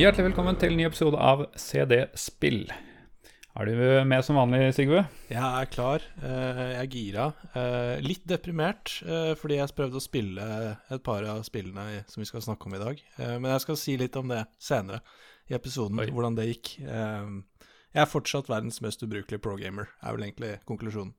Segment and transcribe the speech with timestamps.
[0.00, 2.62] Hjertelig velkommen til en ny episode av CD Spill.
[3.58, 3.72] Er du
[4.08, 5.02] med som vanlig, Sigve?
[5.28, 6.02] Jeg er klar.
[6.22, 7.24] eh, Jeg er gira.
[7.54, 12.26] eh, Litt deprimert eh, fordi jeg prøvde å spille et par av spillene som vi
[12.28, 13.02] skal snakke om i dag.
[13.18, 15.00] Men jeg skal si litt om det senere
[15.50, 16.06] i episoden, Oi.
[16.10, 16.78] hvordan det gikk.
[16.80, 21.12] Jeg er fortsatt verdens mest ubrukelige pro-gamer, er vel egentlig konklusjonen.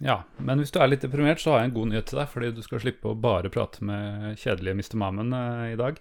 [0.00, 2.28] Ja, men hvis du er litt deprimert, så har jeg en god nyhet til deg.
[2.32, 4.96] Fordi du skal slippe å bare prate med kjedelige Mr.
[4.96, 5.32] Mammen
[5.70, 6.00] i dag.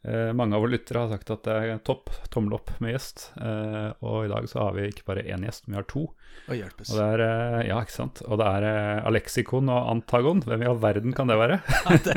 [0.00, 3.26] Eh, mange av våre lyttere har sagt at det er topp, tommel opp med gjest.
[3.36, 6.06] Eh, og i dag så har vi ikke bare én gjest, men vi har to.
[6.48, 6.92] Å hjelpes.
[6.94, 8.22] Og det er, eh, ja, ikke sant?
[8.24, 10.40] Og det er eh, Alexikon og Antagon.
[10.46, 11.60] Hvem i all verden kan det være?
[12.06, 12.16] det,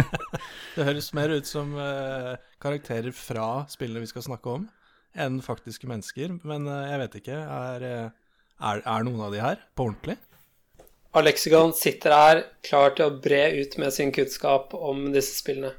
[0.77, 2.33] det høres mer ut som eh,
[2.63, 4.67] karakterer fra spillene vi skal snakke om,
[5.19, 6.37] enn faktiske mennesker.
[6.47, 7.41] Men eh, jeg vet ikke.
[7.43, 7.87] Er,
[8.63, 10.21] er, er noen av de her på ordentlig?
[11.13, 15.75] Alexikon sitter her klar til å bre ut med sin kunnskap om disse spillene.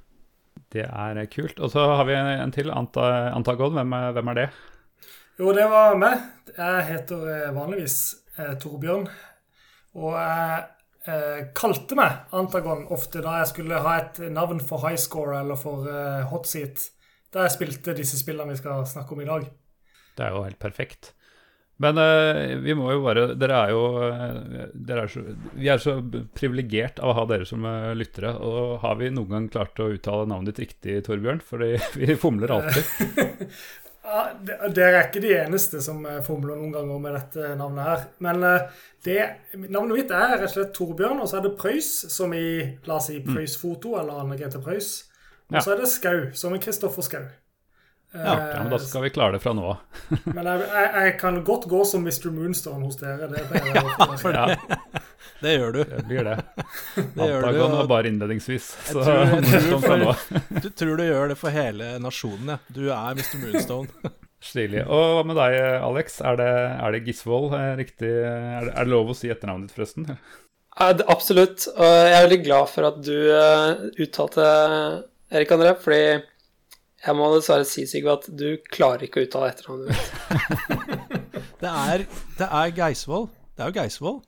[0.75, 1.61] Det er kult.
[1.63, 2.73] Og så har vi en, til.
[2.75, 3.77] Anta, Antagon.
[3.79, 4.47] Hvem er, hvem er det?
[5.39, 6.25] Jo, det var meg.
[6.51, 7.99] Jeg heter eh, vanligvis
[8.39, 9.07] eh, Torbjørn.
[9.95, 10.65] Og jeg
[11.11, 15.59] eh, kalte meg Antagon ofte da jeg skulle ha et navn for high score eller
[15.59, 16.89] for eh, hot seat.
[17.35, 19.47] Da jeg spilte disse spillene vi skal snakke om i dag.
[20.15, 21.15] Det er jo helt perfekt.
[21.83, 25.23] Men uh, vi må jo bare Dere er jo eh, dere er så,
[25.59, 25.97] Vi er så
[26.37, 28.35] privilegert av å ha dere som uh, lyttere.
[28.39, 31.43] Og har vi noen gang klart å uttale navnet ditt riktig, Torbjørn?
[31.45, 33.49] Fordi vi fomler alltid.
[34.05, 34.27] Ja,
[34.69, 38.03] Dere er ikke de eneste som fomler noen ganger med dette navnet her.
[38.23, 39.17] Men uh, det,
[39.65, 42.45] navnet mitt er rett og slett Torbjørn, og så er det Preus, som i
[42.85, 44.93] la oss si Preus Foto, eller Anne Grete Preus.
[45.49, 47.25] Og så er det Skau, som i Kristoffer Skau.
[48.15, 49.79] Ja, ja, men da skal vi klare det fra nå av.
[50.37, 52.29] Men jeg, jeg, jeg kan godt gå som Mr.
[52.31, 53.27] Moonstone hos dere.
[53.27, 54.35] Det gjøre.
[54.37, 54.45] Ja,
[55.43, 55.81] Det gjør du.
[55.89, 56.37] det blir det.
[56.95, 57.27] Det.
[57.27, 58.69] Antagon var bare innledningsvis.
[58.93, 60.15] Så tror- jeg tror fra nå.
[60.63, 62.59] Du tror du gjør det for hele nasjonen, ja.
[62.71, 63.35] Du er Mr.
[63.43, 64.13] Moonstone.
[64.45, 64.83] Stilig.
[64.87, 66.19] Og hva med deg, Alex?
[66.23, 66.49] Er det,
[66.85, 68.11] er det Gisvold eh, riktig?
[68.13, 70.07] Er det, er det lov å si etternavnet ditt, forresten?
[70.79, 71.67] Ja, det- absolutt.
[71.75, 74.47] Og jeg er veldig glad for at du eh, uttalte
[75.35, 76.03] Erik André, fordi
[77.05, 81.11] jeg må dessverre si, Sigve, at du klarer ikke å uttale etternavnet mitt.
[81.65, 82.03] Det er,
[82.37, 83.23] det er Geisvoll.
[83.57, 84.19] Det er jo Geisvoll.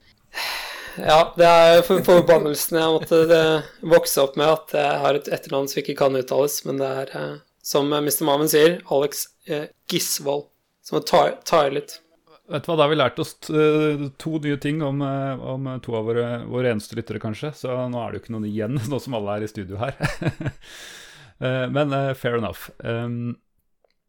[0.97, 5.29] Ja, det er for forbannelsen jeg måtte eh, vokse opp med, at jeg har et
[5.29, 8.23] etternavn som ikke kan uttales, men det er, eh, som Mr.
[8.25, 10.47] Mammen sier, Alex eh, Gisvold.
[10.87, 11.99] Som å ta, ta i litt.
[12.47, 15.67] Vet du hva, Da har vi lært oss eh, to nye ting om, eh, om
[15.83, 17.51] to av våre, våre eneste lyttere, kanskje.
[17.59, 19.99] Så nå er det jo ikke noen igjen, nå som alle er i studio her.
[21.39, 22.69] Eh, men eh, fair enough.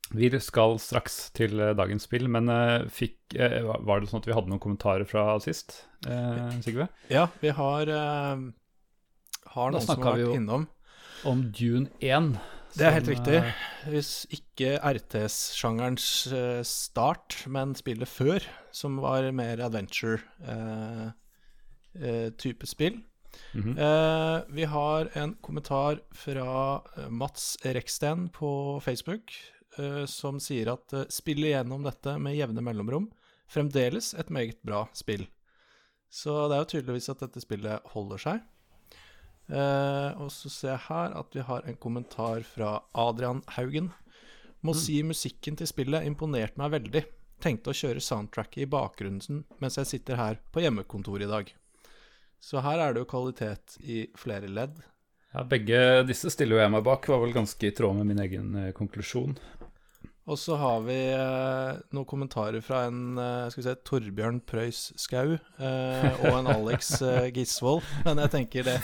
[0.09, 2.49] Vi skal straks til eh, dagens spill, men
[2.93, 5.69] fikk, var det sånn at vi hadde noen kommentarer fra sist,
[6.65, 6.87] Sigve?
[7.13, 8.37] Ja, vi har, eh,
[9.55, 10.65] har Da noen som har vi vært innom.
[11.29, 12.39] Om Dune 1.
[12.79, 13.39] Det er helt riktig.
[13.91, 16.07] Hvis ikke RTS-sjangerens
[16.69, 18.39] start, men spillet før,
[18.71, 23.03] som var mer adventure-type spill.
[23.55, 23.79] Mhm.
[23.79, 29.33] Eh, vi har en kommentar fra eh, Mats Reksten på Facebook,
[29.79, 33.11] eh, som sier at uh, spillet gjennom dette med jevne mellomrom.
[33.49, 35.27] Fremdeles et meget bra spill.
[36.11, 38.47] Så det er jo tydeligvis at dette spillet holder seg.
[39.49, 43.93] Eh, og så ser jeg her at vi har en kommentar fra Adrian Haugen.
[44.61, 47.05] Må si musikken til spillet imponerte meg veldig.
[47.41, 51.53] Tenkte å kjøre soundtracket i bakgrunnen mens jeg sitter her på hjemmekontoret i dag.
[52.41, 54.77] Så her er det jo kvalitet i flere ledd.
[55.35, 58.21] Ja, begge disse stiller jo jeg meg bak, var vel ganske i tråd med min
[58.25, 59.35] egen eh, konklusjon.
[60.29, 64.81] Og så har vi eh, noen kommentarer fra en eh, skal vi se, Torbjørn Prøys
[65.01, 67.85] Skau eh, og en Alex eh, Gisvold.
[68.05, 68.77] Men jeg tenker det,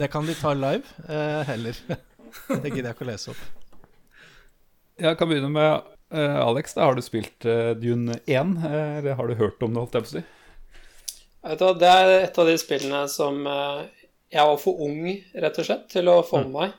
[0.00, 1.80] det kan de ta live eh, heller.
[2.28, 3.44] Det gidder jeg ikke å lese opp.
[5.00, 6.74] Jeg kan begynne med eh, Alex.
[6.76, 7.46] da Har du spilt
[7.80, 8.56] Dune 1?
[8.68, 10.24] eh, eller har du hørt om det, holdt jeg på å si?
[11.46, 13.86] Vet du Det er et av de spillene som eh,
[14.34, 15.06] jeg var for ung,
[15.38, 16.76] rett og slett, til å få med meg.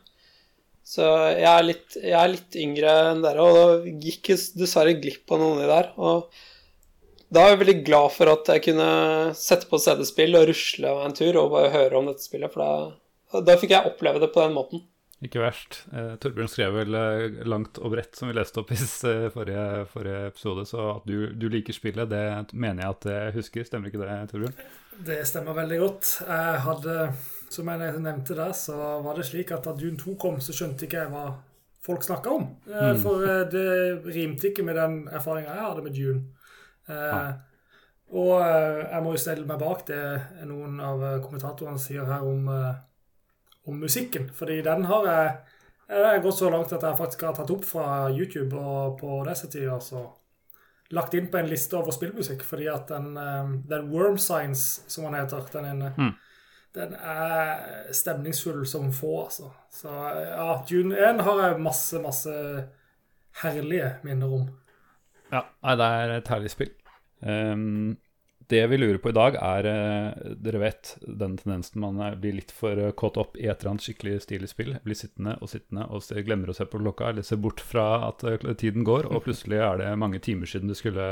[0.86, 4.96] Så jeg er litt, jeg er litt yngre enn dere, og da gikk jeg dessverre
[5.02, 5.90] glipp av noen av de der.
[6.02, 8.90] Og da er jeg veldig glad for at jeg kunne
[9.38, 13.42] sette på CD-spill og rusle en tur og bare høre om dette spillet, for da,
[13.46, 14.86] da fikk jeg oppleve det på den måten.
[15.20, 15.82] Ikke verst.
[15.92, 19.66] Eh, Torbjørn skrev vel eh, langt og bredt, som vi leste opp i eh, forrige,
[19.92, 23.68] forrige episode, så at du, du liker spillet, det mener jeg at jeg husker.
[23.68, 24.56] Stemmer ikke det, Torbjørn?
[25.10, 26.14] Det stemmer veldig godt.
[26.28, 26.96] Jeg hadde,
[27.52, 30.88] som jeg nevnte der, så var det slik at da Dune 2 kom, så skjønte
[30.88, 31.28] ikke jeg hva
[31.84, 32.48] folk snakka om.
[32.72, 33.68] Eh, For eh, det
[34.16, 36.26] rimte ikke med den erfaringa jeg hadde med Dune.
[36.90, 37.30] Eh,
[38.10, 40.02] Og eh, jeg må jo stelle meg bak det
[40.50, 42.48] noen av kommentatorene sier her om,
[43.70, 44.30] om musikken.
[44.36, 47.86] Fordi den har jeg har gått så langt at jeg faktisk har tatt opp fra
[48.14, 50.04] YouTube og på disse tider, Så
[50.94, 55.06] lagt inn på en liste over spillmusikk, fordi at den, eh, den Worm Science, som
[55.06, 56.16] han heter, den inne Mm.
[56.74, 59.52] den er stemningsfull som få, altså.
[59.72, 62.68] Så ja, Dune 1 har jeg masse, masse
[63.42, 64.50] herlige minner om.
[65.32, 66.72] Ja, nei, det er et herlig spill.
[67.24, 67.98] Ehm,
[68.50, 72.34] det vi lurer på i dag, er eh, Dere vet den tendensen man er- blir
[72.40, 74.72] litt for eh, kåt opp i et eller annet skikkelig stilig spill.
[74.86, 78.08] Blir sittende og sittende og se, glemmer å se på klokka, eller ser bort fra
[78.08, 81.06] at eh, tiden går, og plutselig er det mange timer siden du skulle,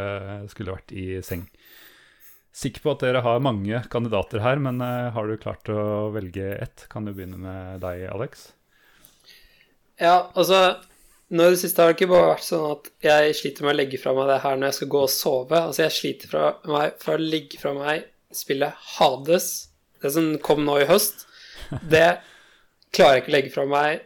[0.50, 1.46] skulle vært i seng.
[2.58, 6.56] Sikker på at dere har mange kandidater her, men eh, har du klart å velge
[6.58, 6.88] ett?
[6.90, 8.48] Kan du begynne med deg, Alex?
[10.02, 10.78] Ja, altså
[11.30, 13.78] Nå i det siste har det ikke bare vært sånn at jeg sliter med å
[13.82, 15.60] legge fra meg det her når jeg skal gå og sove.
[15.60, 19.50] Altså, jeg sliter fra meg for å legge fra meg spillet Hades,
[20.04, 21.26] det som kom nå i høst.
[21.92, 22.06] Det
[22.96, 24.06] klarer jeg ikke å legge fra meg.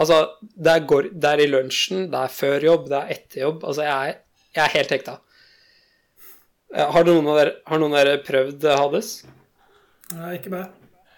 [0.00, 0.16] Altså,
[0.56, 3.66] det er, går, det er i lunsjen, det er før jobb, det er etter jobb.
[3.68, 4.20] Altså, jeg er,
[4.56, 5.18] jeg er helt hekta.
[6.72, 9.10] Eh, Har noen av dere, har noen av dere prøvd Hades?
[10.16, 10.72] Nei, ikke meg.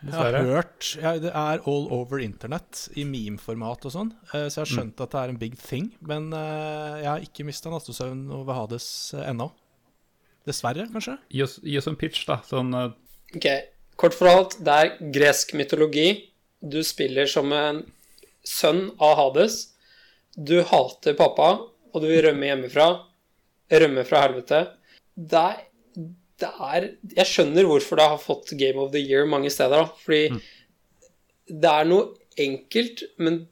[0.05, 4.61] Jeg har hørt ja, Det er all over internett i meme-format og sånn, Uh, så
[4.61, 5.91] jeg har skjønt at det er en big thing.
[6.05, 9.49] Men uh, jeg har ikke mista nattesøvn over Hades eh, ennå.
[10.49, 11.17] Dessverre, kanskje.
[11.33, 12.41] Gi oss, gi oss en pitch, da.
[12.49, 12.89] Sånn uh...
[13.37, 13.47] Ok,
[14.01, 16.09] kort fortalt, det er gresk mytologi.
[16.61, 17.85] Du spiller som en
[18.45, 19.61] sønn av Hades.
[20.35, 21.53] Du hater pappa,
[21.95, 22.89] og du vil rømme hjemmefra.
[23.85, 24.65] Rømme fra helvete.
[25.15, 25.63] Det er,
[26.43, 30.05] det er Jeg skjønner hvorfor det har fått Game of the Year mange steder, da.
[30.05, 30.41] Fordi
[31.51, 33.45] det er noe enkelt, men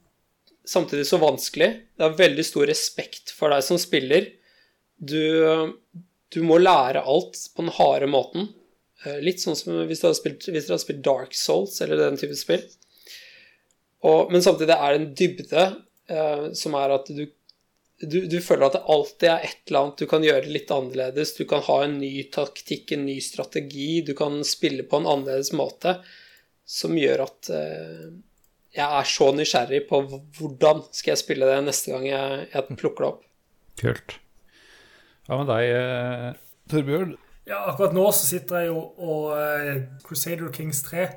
[0.67, 1.69] samtidig så vanskelig.
[1.99, 4.27] Det er veldig stor respekt for deg som spiller.
[4.99, 5.19] Du,
[6.33, 8.51] du må lære alt på den harde måten.
[9.05, 12.65] Eh, Litt sånn som hvis dere har har spilt Dark Souls eller den type spill.
[14.03, 15.67] Og, men samtidig er det en dybde
[16.11, 17.27] eh, som er at du,
[18.03, 21.35] du, du føler at det alltid er et eller annet du kan gjøre litt annerledes.
[21.39, 24.03] Du kan ha en ny taktikk, en ny strategi.
[24.07, 25.99] Du kan spille på en annerledes måte
[26.69, 28.13] som gjør at uh,
[28.73, 30.01] jeg er så nysgjerrig på
[30.39, 33.27] hvordan skal jeg spille det neste gang jeg, jeg plukker det opp.
[33.83, 34.15] Kult.
[35.27, 36.31] Hva med deg, eh,
[36.73, 37.13] Torbjørn?
[37.49, 41.11] Ja, akkurat nå så sitter jeg jo og uh, Crusader Kings 3.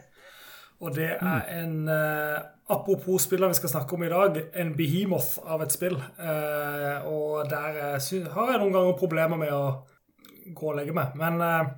[0.83, 5.37] Og det er en eh, Apropos spillene vi skal snakke om i dag, en behemoth
[5.45, 5.99] av et spill.
[6.01, 9.65] Eh, og der eh, har jeg noen ganger problemer med å
[10.53, 11.13] gå og legge meg.
[11.19, 11.69] Men, eh,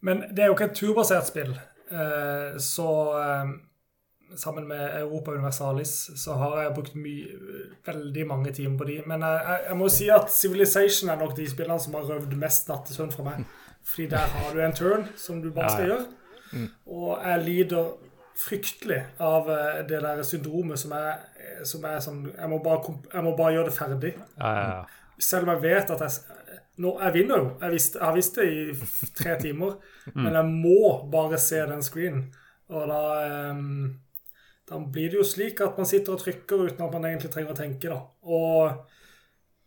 [0.00, 1.54] men det er jo ikke et turbasert spill.
[1.90, 2.88] Eh, så
[3.20, 3.54] eh,
[4.36, 5.94] sammen med Europa Universalis
[6.24, 6.98] så har jeg brukt
[7.86, 9.00] veldig mange timer på de.
[9.06, 12.36] Men jeg, jeg, jeg må si at Civilization er nok de spillene som har røvd
[12.40, 13.46] mest nattesøvn for meg.
[13.88, 15.94] Fordi der har du en turn som du bare skal ja.
[15.94, 16.66] gjøre.
[16.90, 18.07] Og jeg lider
[18.38, 21.22] fryktelig av eh, det der syndromet som er,
[21.66, 24.12] som er sånn jeg må, bare, jeg må bare gjøre det ferdig.
[24.38, 25.14] Ja, ja, ja.
[25.18, 26.36] Selv om jeg vet at jeg
[26.78, 27.46] nå, Jeg vinner jo.
[27.60, 29.78] Jeg, visst, jeg har visst det i tre timer.
[30.14, 32.28] Men jeg må bare se den screenen.
[32.68, 33.96] Og da ehm,
[34.68, 37.54] Da blir det jo slik at man sitter og trykker uten at man egentlig trenger
[37.54, 37.98] å tenke, da.
[38.22, 38.84] Og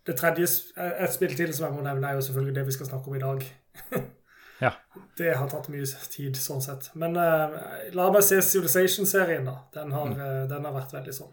[0.08, 2.90] det tredje et spill til som jeg må nevne, er jo selvfølgelig det vi skal
[2.92, 3.46] snakke om i dag.
[5.18, 6.90] Det har tatt mye tid, sånn sett.
[7.00, 7.54] Men uh,
[7.96, 9.62] la meg se Civilization-serien, da.
[9.76, 11.32] Den har, eh, den har vært veldig sånn.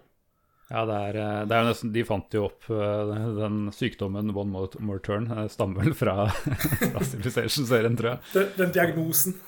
[0.69, 4.53] Ja, det er, eh, det er jo nesten De fant jo opp den sykdommen One
[4.53, 5.31] More, more Turn.
[5.51, 6.29] Stammer vel fra,
[6.93, 8.25] fra Civilization-serien, tror jeg.
[8.35, 9.39] Den, den diagnosen.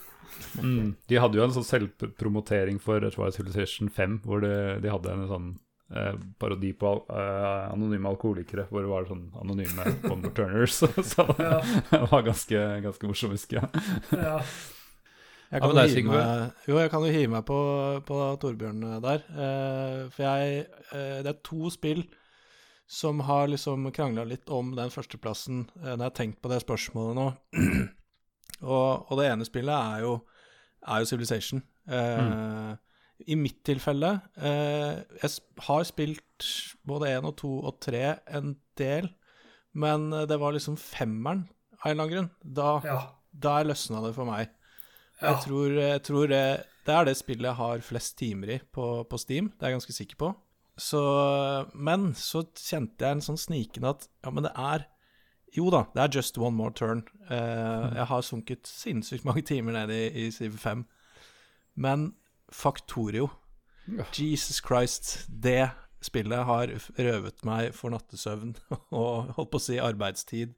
[0.59, 0.95] Mm.
[1.11, 5.51] De hadde jo en sånn selvpromotering for Civilization 5, hvor de, de hadde en sånn
[5.97, 10.83] eh, parodi på eh, anonyme alkoholikere, hvor det var sånn anonyme Bomber Turners.
[11.13, 11.61] så Ja.
[11.91, 13.87] det var ganske, ganske morsomt, husker jeg.
[14.15, 14.39] Ja.
[15.51, 17.59] Jeg kan, ja, hive meg, jo, jeg kan jo hive meg på,
[18.07, 19.25] på Torbjørn der.
[19.35, 20.61] Eh, for jeg
[20.95, 22.05] eh, Det er to spill
[22.91, 26.61] som har liksom krangla litt om den førsteplassen eh, når jeg har tenkt på det
[26.63, 27.27] spørsmålet nå.
[28.77, 30.15] og, og det ene spillet er jo,
[30.87, 31.63] er jo Civilization.
[31.91, 32.71] Eh,
[33.29, 35.31] I mitt tilfelle eh, Jeg
[35.67, 36.47] har spilt
[36.89, 39.11] både én og to og tre en del,
[39.77, 41.47] men eh, det var liksom femmeren
[41.81, 42.31] av en eller annen grunn.
[42.43, 42.99] Da, ja.
[43.33, 44.51] der løsna det for meg.
[45.21, 45.35] Ja.
[45.35, 46.45] Jeg tror, jeg tror det,
[46.87, 49.51] det er det spillet jeg har flest timer i på, på Steam.
[49.53, 50.31] Det er jeg ganske sikker på.
[50.81, 51.01] Så,
[51.77, 54.87] men så kjente jeg en sånn snikende at ja, men det er
[55.53, 57.03] Jo da, det er just one more turn.
[57.29, 60.87] Eh, Jeg har sunket sinnssykt mange timer ned i, i Civ 5.
[61.81, 62.13] Men
[62.53, 63.31] Factorio
[64.15, 65.71] Jesus Christ, det
[66.05, 68.55] spillet har røvet meg for nattesøvn
[68.97, 70.55] og holdt på å si arbeidstid.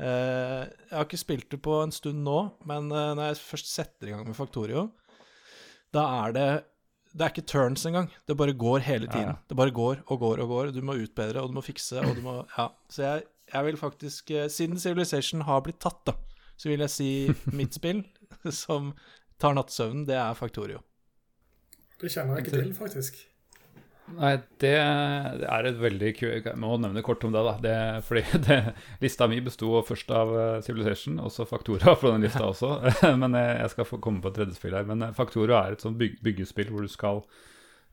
[0.00, 3.72] Eh, jeg har ikke spilt det på en stund nå, men eh, når jeg først
[3.72, 4.90] setter i gang med Factorio,
[5.94, 6.50] da er det
[7.10, 8.06] det er ikke turns engang.
[8.22, 9.32] Det bare går hele tiden.
[9.32, 9.38] ja.
[9.50, 10.68] Det bare går og går og går.
[10.70, 12.68] Du må utbedre, og du må fikse, og du må Ja.
[12.86, 16.14] Så jeg, jeg vil faktisk eh, Siden Civilization har blitt tatt, da,
[16.54, 17.10] så vil jeg si
[17.50, 18.04] mitt spill
[18.62, 18.92] som
[19.42, 20.84] tar nattsøvnen, det er Factorio.
[22.00, 23.20] Det kjenner jeg ikke til, faktisk.
[24.16, 27.52] Nei, det er et veldig kult Jeg må nevne kort om det, da.
[27.62, 27.76] Det,
[28.08, 28.58] fordi det,
[29.02, 32.74] lista mi besto først av eh, Civilization, og så Faktora fra den lista også.
[33.22, 34.88] Men eh, jeg skal få komme på et tredje spill her.
[34.88, 37.24] Men eh, Faktora er et sånt byg byggespill hvor du skal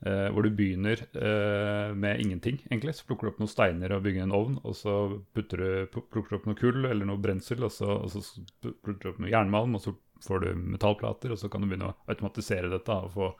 [0.06, 2.94] Uh, Hvor du begynner uh, med ingenting, egentlig.
[2.94, 4.92] Så plukker du opp noen steiner og bygger en ovn, og så
[5.34, 8.22] putter du, plukker du opp noe kull eller noe brensel, og så, og så
[8.62, 11.90] plukker du opp noe jernmalm, og så får du metallplater, og så kan du begynne
[11.90, 12.94] å automatisere dette.
[12.94, 13.32] og få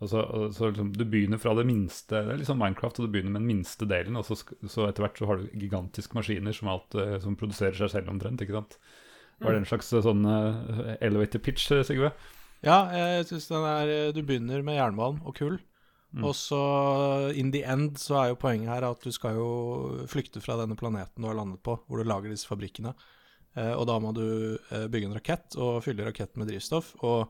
[0.00, 3.34] og så, liksom, Du begynner fra det minste Det er sånn Minecraft, og du begynner
[3.34, 6.70] med den minste delen, og så, så etter hvert så har du gigantiske maskiner som,
[6.72, 8.40] alt, eh, som produserer seg selv omtrent.
[8.40, 8.78] ikke sant?
[9.40, 12.14] Var det en slags eh, sånn uh, elevator pitch, Sigve?
[12.64, 15.60] Ja, jeg synes den er Du begynner med jernmalm og kull.
[16.10, 16.24] Mm.
[16.26, 16.60] Og så
[17.38, 19.50] in the end så er jo poenget her at du skal jo
[20.10, 22.96] flykte fra denne planeten du har landet på, hvor du lager disse fabrikkene.
[23.54, 24.26] Eh, og da må du
[24.88, 26.96] bygge en rakett og fylle raketten med drivstoff.
[27.04, 27.28] Og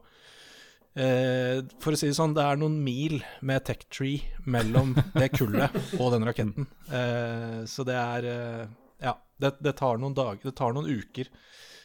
[0.98, 5.30] eh, for å si det sånn, det er noen mil med tech tree mellom det
[5.36, 6.68] kullet og den raketten.
[6.90, 8.68] Eh, så det er eh,
[9.00, 11.30] Ja, det, det tar noen dager, det tar noen uker.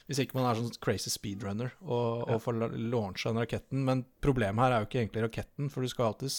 [0.06, 3.82] Hvis ikke man er sånn crazy speedrunner og, og får launcha den raketten.
[3.88, 6.36] Men problemet her er jo ikke egentlig raketten, for du skal alltid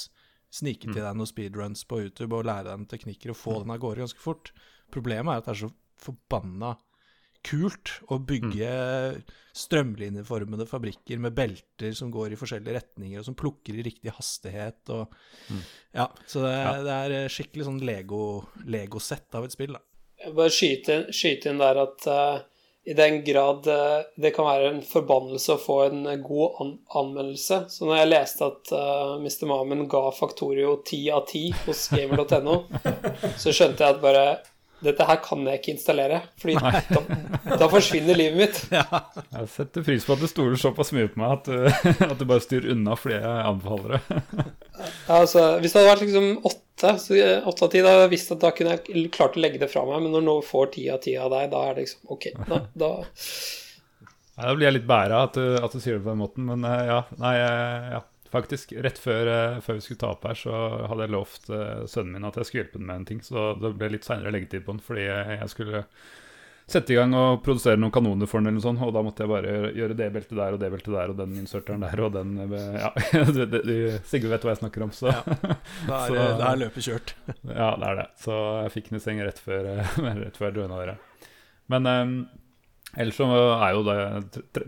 [0.54, 3.74] snike til deg noen speedruns på YouTube og lære deg noen teknikker og få den
[3.74, 4.52] av gårde ganske fort.
[4.94, 6.76] Problemet er at det er så forbanna
[7.46, 8.70] kult å bygge
[9.56, 14.92] strømlinjeformede fabrikker med belter som går i forskjellige retninger, og som plukker i riktig hastighet
[14.92, 15.06] og
[15.96, 16.72] Ja, så det, Ja.
[16.82, 19.80] det er skikkelig sånn Lego- Lego-sett av et spill, da.
[20.20, 22.38] Jeg bare skyte skyte inn der at uh,
[22.86, 26.70] i den grad uh, det kan være en forbannelse å få en eh, god an
[27.00, 29.46] anmeldelse Så når jeg leste at uh, Mr.
[29.50, 32.60] Mamen ga Faktorio 10 av 10 hos gamer.no,
[33.42, 34.26] så skjønte jeg at bare
[34.84, 37.02] dette her kan jeg ikke installere, Fordi da,
[37.62, 38.60] da forsvinner livet mitt.
[39.36, 41.66] Jeg setter pris på at du stoler såpass mye på meg at du,
[42.10, 44.46] at du bare styrer unna fordi jeg anbefaler det.
[44.76, 48.06] Ja, altså, hvis det hadde vært liksom åtte, så eh, åtte av ti, da hadde
[48.06, 50.02] jeg visst at da kunne jeg klart å legge det fra meg.
[50.04, 52.28] Men når nå får ti av ti av deg, da er det liksom OK.
[52.48, 52.90] Da, da
[54.36, 56.66] ja, Da blir jeg litt bæra at, at du sier det på den måten, men
[56.68, 57.00] eh, ja.
[57.22, 58.02] Nei, eh, ja.
[58.36, 60.52] Faktisk, rett før, eh, før vi skulle ta opp her, så
[60.90, 63.24] hadde jeg lovt eh, sønnen min at jeg skulle hjelpe ham med en ting.
[63.24, 65.82] Så det ble litt seinere leggetid på den, fordi jeg skulle
[66.66, 69.22] sette i gang og produsere noen kanoner for den, eller noe sånt, og da måtte
[69.22, 72.08] jeg bare gjøre det beltet der og det beltet der og den inserteren der og
[72.16, 72.90] den eh, Ja,
[74.10, 75.20] Sigurd vet hva jeg snakker om, så Ja.
[75.86, 77.12] Da er, Så- det er løpet kjørt.
[77.52, 78.08] ja, det er det.
[78.24, 79.70] Så jeg fikk den i seng rett før,
[80.24, 80.96] rett før jeg joina dere.
[81.70, 82.16] Men um,
[82.96, 83.98] ellers så er jo det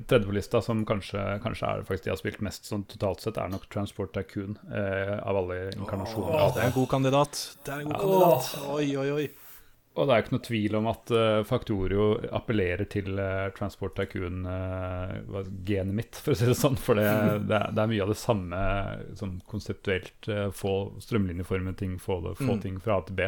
[0.07, 3.41] tredje på lista, som kanskje, kanskje er faktisk de har spilt mest sånn totalt sett,
[3.41, 6.37] er nok Transport Tycoon eh, av alle inkarnasjoner.
[6.37, 7.43] Åh, det er en god kandidat.
[7.65, 8.51] Det er en god kandidat.
[8.77, 9.29] Oi, oi, oi.
[9.99, 12.05] Og det er ikke noe tvil om at uh, Factorio
[12.39, 16.77] appellerer til uh, Transport Tycoon-genet mitt, for å si det sånn.
[16.79, 17.07] For det,
[17.49, 18.61] det, er, det er mye av det samme
[19.19, 20.29] sånn konseptuelt.
[20.31, 22.61] eh, få strømlinjeforme ting, få, det, få Mm.
[22.63, 23.27] ting fra A til B.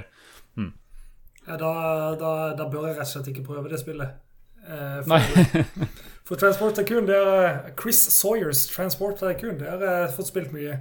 [1.49, 1.71] Ja, da,
[2.21, 4.21] da, da bør jeg rett og slett ikke prøve det spillet.
[4.71, 5.19] Eh, for,
[6.31, 9.59] for Transport Tycoon, det er Chris Sawyers Transport Tycoon.
[9.59, 10.79] Det har jeg fått spilt mye.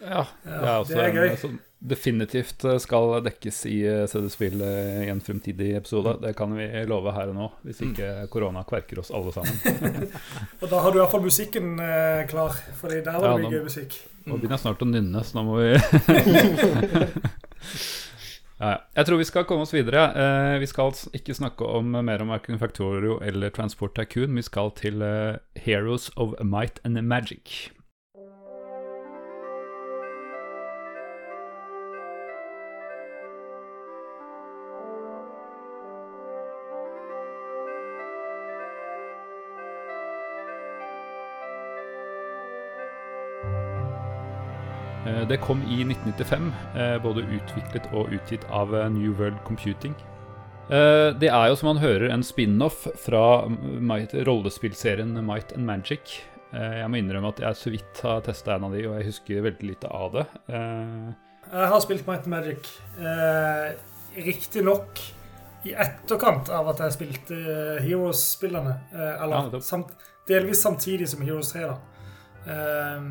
[0.00, 1.34] Ja, Ja, det er også det er en gøy.
[1.40, 1.58] som
[1.90, 6.14] definitivt eh, skal dekkes i eh, CD-spill eh, i en fremtidig episode.
[6.20, 10.08] Det kan vi love her og nå, hvis ikke korona kverker oss alle sammen.
[10.60, 13.58] Og da har du iallfall musikken eh, klar, for der var Ja, det nå- mye
[13.60, 13.96] gøy musikk.
[14.28, 15.68] Nå begynner jeg snart å nynne, så nå må vi
[18.60, 18.76] ja.
[18.96, 20.06] Jeg tror vi skal komme oss videre.
[20.12, 24.36] Eh, vi skal ikke snakke om mer om verken Factorio eller Transport Tycoon.
[24.36, 27.70] Vi skal til eh, Heroes of Might and Magic.
[45.28, 49.94] Det kom i 1995, eh, både utviklet og utgitt av eh, New World Computing.
[50.70, 53.44] Eh, Det er jo som man hører en spin-off fra
[54.26, 56.20] rollespillserien Might and Magic.
[56.52, 59.06] Eh, Jeg må innrømme at jeg så vidt har testa en av de, og jeg
[59.10, 60.26] husker veldig lite av det.
[60.48, 61.12] Eh,
[61.52, 62.70] Jeg har spilt Might and Magic.
[62.98, 63.72] Eh,
[64.16, 65.00] Riktignok
[65.64, 68.78] i etterkant av at jeg spilte eh, Heroes-spillene.
[68.94, 69.82] Eller Ja,
[70.30, 71.76] delvis samtidig som Heroes 3, da.
[72.46, 73.02] Eh,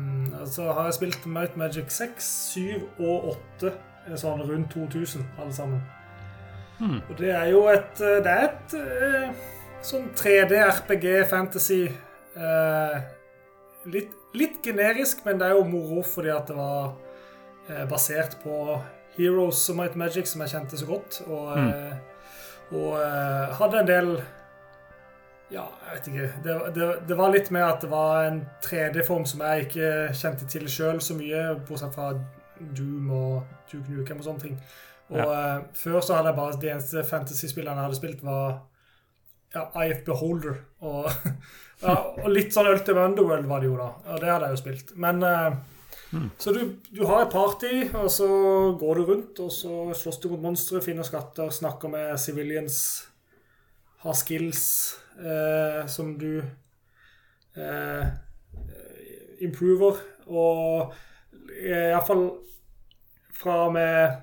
[0.50, 5.54] så har jeg spilt Might Magic 6, 7 og 8 eh, sånn rundt 2000, alle
[5.54, 5.82] sammen.
[6.80, 7.00] Hmm.
[7.08, 9.48] Og det er jo et eh, Det er et eh,
[9.84, 12.96] sånn 3D RPG fantasy eh,
[13.92, 16.96] litt, litt generisk, men det er jo moro fordi at det var
[17.86, 18.80] basert på
[19.14, 21.20] Heroes of Might Magic, som jeg kjente så godt.
[21.28, 21.92] Og, eh,
[22.74, 22.96] og
[23.60, 24.10] hadde en del
[25.50, 26.26] Ja, jeg vet ikke.
[26.44, 30.46] Det, det, det var litt med at det var en 3D-form som jeg ikke kjente
[30.50, 32.12] til sjøl så mye, bortsett fra
[32.76, 34.60] Doom og Duke Nukem og sånne ting.
[35.10, 38.60] Og eh, før så hadde jeg bare De eneste fantasy-spillene jeg hadde spilt, var
[39.50, 41.10] ja, IF Beholder og,
[41.82, 43.90] ja, og litt sånn Ultimate Underworld var det jo, da.
[44.06, 44.94] Og det hadde jeg jo spilt.
[45.02, 45.58] Men eh,
[46.38, 46.62] Så du,
[46.94, 48.28] du har et party, og så
[48.78, 52.78] går du rundt, og så slåss du mot monstre, finner skatter, snakker med civilians,
[54.00, 54.64] har skills
[55.20, 56.40] eh, som du
[57.56, 58.06] eh,
[59.44, 60.94] improver, og
[61.60, 62.26] iallfall
[63.40, 64.20] fra og med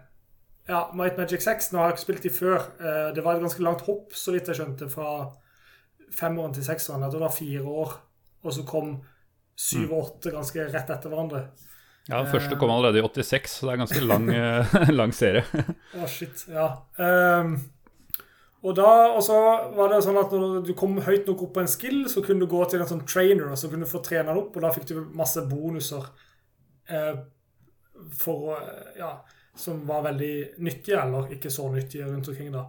[0.67, 2.65] ja, Might Magic 6 Nå har jeg ikke spilt de før.
[2.79, 5.29] Eh, det var et ganske langt hopp, så vidt jeg skjønte, fra
[6.13, 7.05] femåren til seksåren.
[7.05, 7.95] Jeg tror det var fire år,
[8.43, 8.97] og så kom
[9.57, 11.47] syv og åtte ganske rett etter hverandre.
[12.07, 15.15] Ja, Den første kom allerede i 86, så det er en ganske lang, eh, lang
[15.15, 15.43] serie.
[15.97, 16.45] Å, shit.
[16.51, 16.67] Ja.
[17.03, 17.57] Ehm,
[18.65, 19.37] og da, og så
[19.77, 22.41] var det sånn at når du kom høyt nok opp på en skill, så kunne
[22.43, 24.65] du gå til en sånn trainer, og så kunne du få trene den opp, og
[24.65, 26.07] da fikk du masse bonuser
[26.89, 27.17] eh,
[28.17, 28.61] for å
[28.97, 29.11] Ja
[29.57, 32.67] som var veldig nyttige, eller ikke så nyttige rundt omkring da.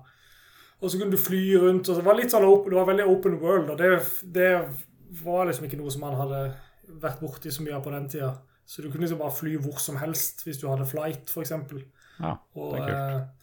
[0.81, 3.09] Og så kunne du fly rundt, og det var litt sånn open, det var veldig
[3.11, 3.91] open world, og det,
[4.35, 4.53] det
[5.25, 6.43] var liksom ikke noe som man hadde
[7.03, 8.31] vært borti så mye av på den tida.
[8.69, 11.83] Så du kunne liksom bare fly hvor som helst hvis du hadde flight, eksempel.
[12.19, 12.95] Ja, det er kult.
[12.95, 13.38] eh,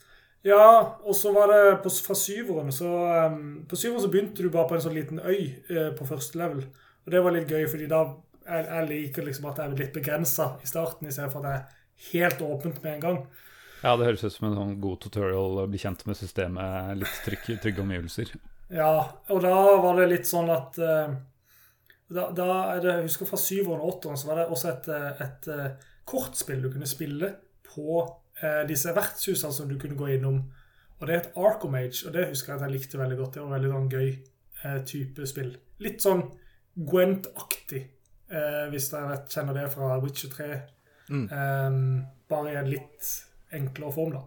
[0.46, 0.66] ja,
[1.02, 2.90] og så var det på, fra syveren så
[3.32, 6.38] um, På syveren så begynte du bare på en sånn liten øy uh, på første
[6.38, 6.62] level.
[7.06, 8.04] Og det var litt gøy, fordi da
[8.46, 11.48] jeg, jeg liker liksom at jeg er litt begrensa i starten, i stedet for at
[11.48, 13.22] det er helt åpent med en gang.
[13.82, 17.18] Ja, det høres ut som en sånn god tutorial å bli kjent med systemet, litt
[17.26, 18.34] trygge, trygge omgivelser.
[18.74, 18.94] Ja,
[19.30, 21.14] og da var det litt sånn at uh,
[22.08, 22.48] da, da
[22.82, 25.92] det, Jeg husker fra syveren og åtteren så var det også et, et, et, eh,
[26.06, 27.32] kortspill du kunne spille
[27.66, 28.12] på eh,
[28.70, 30.42] disse vertshusene som du kunne gå innom.
[31.00, 33.34] Og det het Arcomage, og det husker jeg at jeg likte veldig godt.
[33.36, 35.52] Det var veldig sånn gøy eh, type spill.
[35.84, 36.24] Litt sånn
[36.76, 37.82] Gwent-aktig,
[38.32, 40.48] eh, hvis dere kjenner det fra Witcher 3.
[41.10, 41.26] Mm.
[41.26, 41.82] Eh,
[42.32, 43.12] bare i en litt
[43.56, 44.24] enklere form, da.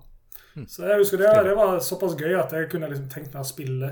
[0.67, 3.49] Så jeg husker det, det var såpass gøy at jeg kunne liksom tenkt meg å
[3.49, 3.91] spille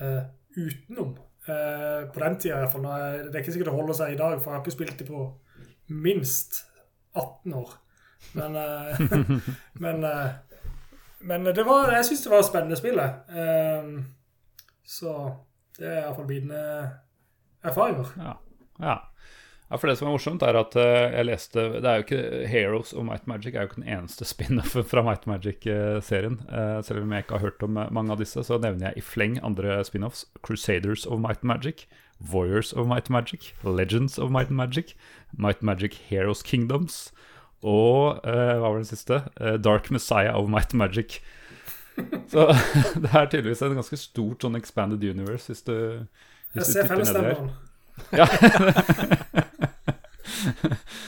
[0.00, 0.22] eh,
[0.56, 1.14] utenom.
[1.44, 2.86] Eh, på den tida, iallfall.
[2.86, 5.08] Det er ikke sikkert det holder seg i dag, for jeg har ikke spilt det
[5.10, 5.24] på
[5.92, 6.62] minst
[7.12, 7.74] 18 år.
[8.32, 9.00] Men eh,
[9.84, 10.30] Men, eh,
[11.24, 13.00] men det var, jeg syns det var et spennende spill.
[13.00, 13.14] jeg.
[13.32, 14.04] Eh,
[14.84, 15.14] så
[15.78, 16.60] det er iallfall mine
[17.64, 18.10] erfaringer.
[18.20, 18.34] Ja.
[18.78, 18.96] ja.
[19.70, 22.50] ja, for det som er morsomt, er at eh, jeg leste Det er jo ikke
[22.52, 26.38] Heroes og Might Magic er jo ikke den eneste spin-offen fra Might Magic-serien.
[26.44, 29.00] Eh, selv om jeg ikke har hørt om eh, mange av disse, så nevner jeg
[29.00, 30.26] i fleng andre spin-offs.
[30.44, 31.88] Crusaders of Might Magic,
[32.20, 34.94] Warriors of Might Magic, Legends of Might Magic,
[35.32, 37.08] Might Magic Heroes Kingdoms
[37.64, 39.22] og uh, hva var den siste?
[39.40, 41.18] Uh, Dark Messiah of Might Magic.
[42.32, 42.48] Så
[43.02, 46.88] det er tydeligvis en ganske stort sånn expanded universe, hvis du, Jeg hvis du ser
[46.88, 47.38] tipper nedi her.
[47.38, 47.52] fellesnevneren.
[48.10, 48.26] Ja.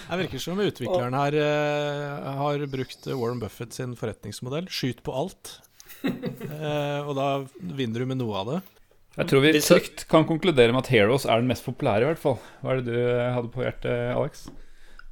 [0.07, 4.69] Det virker som utvikleren her uh, har brukt Warren Buffett sin forretningsmodell.
[4.71, 5.57] Skyt på alt.
[6.07, 7.27] Eh, og da
[7.59, 8.61] vinner du med noe av det.
[9.16, 12.23] Jeg tror vi trygt kan konkludere med at Heroes er den mest populære, i hvert
[12.23, 12.38] fall.
[12.61, 12.99] Hva er det du
[13.37, 14.47] hadde på hjertet, Alex?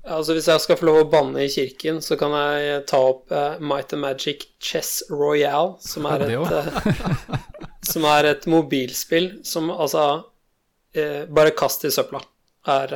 [0.05, 3.33] Altså Hvis jeg skal få lov å banne i kirken, så kan jeg ta opp
[3.33, 7.39] uh, Might and Magic Chess Royale, som er, et, uh,
[7.93, 12.21] som er et mobilspill som altså uh, Bare kast i søpla,
[12.69, 12.95] er,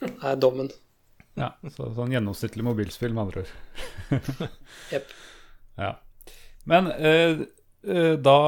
[0.00, 0.72] er dommen.
[1.36, 4.50] Ja, så, sånn gjennomsnittlig mobilspill, med andre ord.
[4.94, 5.12] Jepp.
[5.76, 5.92] Ja.
[6.66, 6.88] Men
[8.24, 8.38] da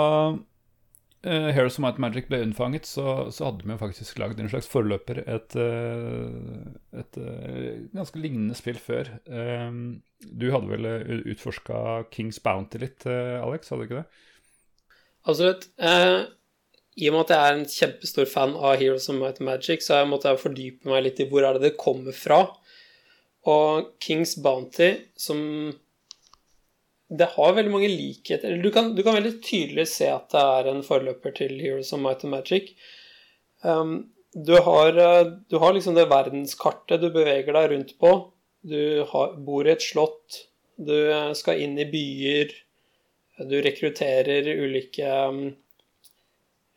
[1.27, 4.51] eh, Heroes of Might Magic ble unnfanget, så, så hadde vi jo faktisk lagd en
[4.53, 5.23] slags forløper.
[5.25, 9.11] Et, uh, et uh, ganske lignende spill før.
[9.27, 9.69] Eh,
[10.29, 11.83] du hadde vel uh, utforska
[12.15, 13.73] Kings Bounty litt, Alex?
[13.73, 14.25] Hadde du ikke det?
[15.29, 15.69] Absolutt.
[16.99, 20.01] I og med at jeg er en kjempestor fan av Heroes of Might Magic, så
[20.01, 22.41] jeg måtte jeg fordype meg litt i hvor er det det kommer fra.
[23.49, 25.39] Og Kings Bounty, som
[27.09, 30.69] Det har veldig mange likheter du kan, du kan veldig tydelig se at det er
[30.69, 32.75] en forløper til Heroes of Might and Magic.
[33.65, 38.13] Um, du, har, eh, du har liksom det verdenskartet du beveger deg rundt på.
[38.61, 40.43] Du har, bor i et slott.
[40.77, 42.53] Du eh, skal inn i byer.
[43.49, 45.43] Du rekrutterer ulike um,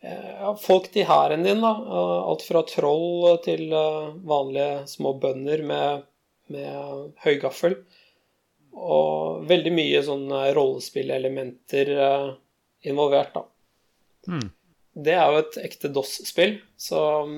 [0.02, 1.72] ja, folk til hæren din, da.
[1.78, 6.06] Eh, Alt fra troll til eh, vanlige små bønder med,
[6.52, 7.78] med høygaffel.
[8.72, 12.28] Og veldig mye sånne rollespillelementer eh,
[12.88, 13.42] involvert, da.
[14.32, 14.46] Mm.
[15.06, 17.36] Det er jo et ekte DOS-spill, så um,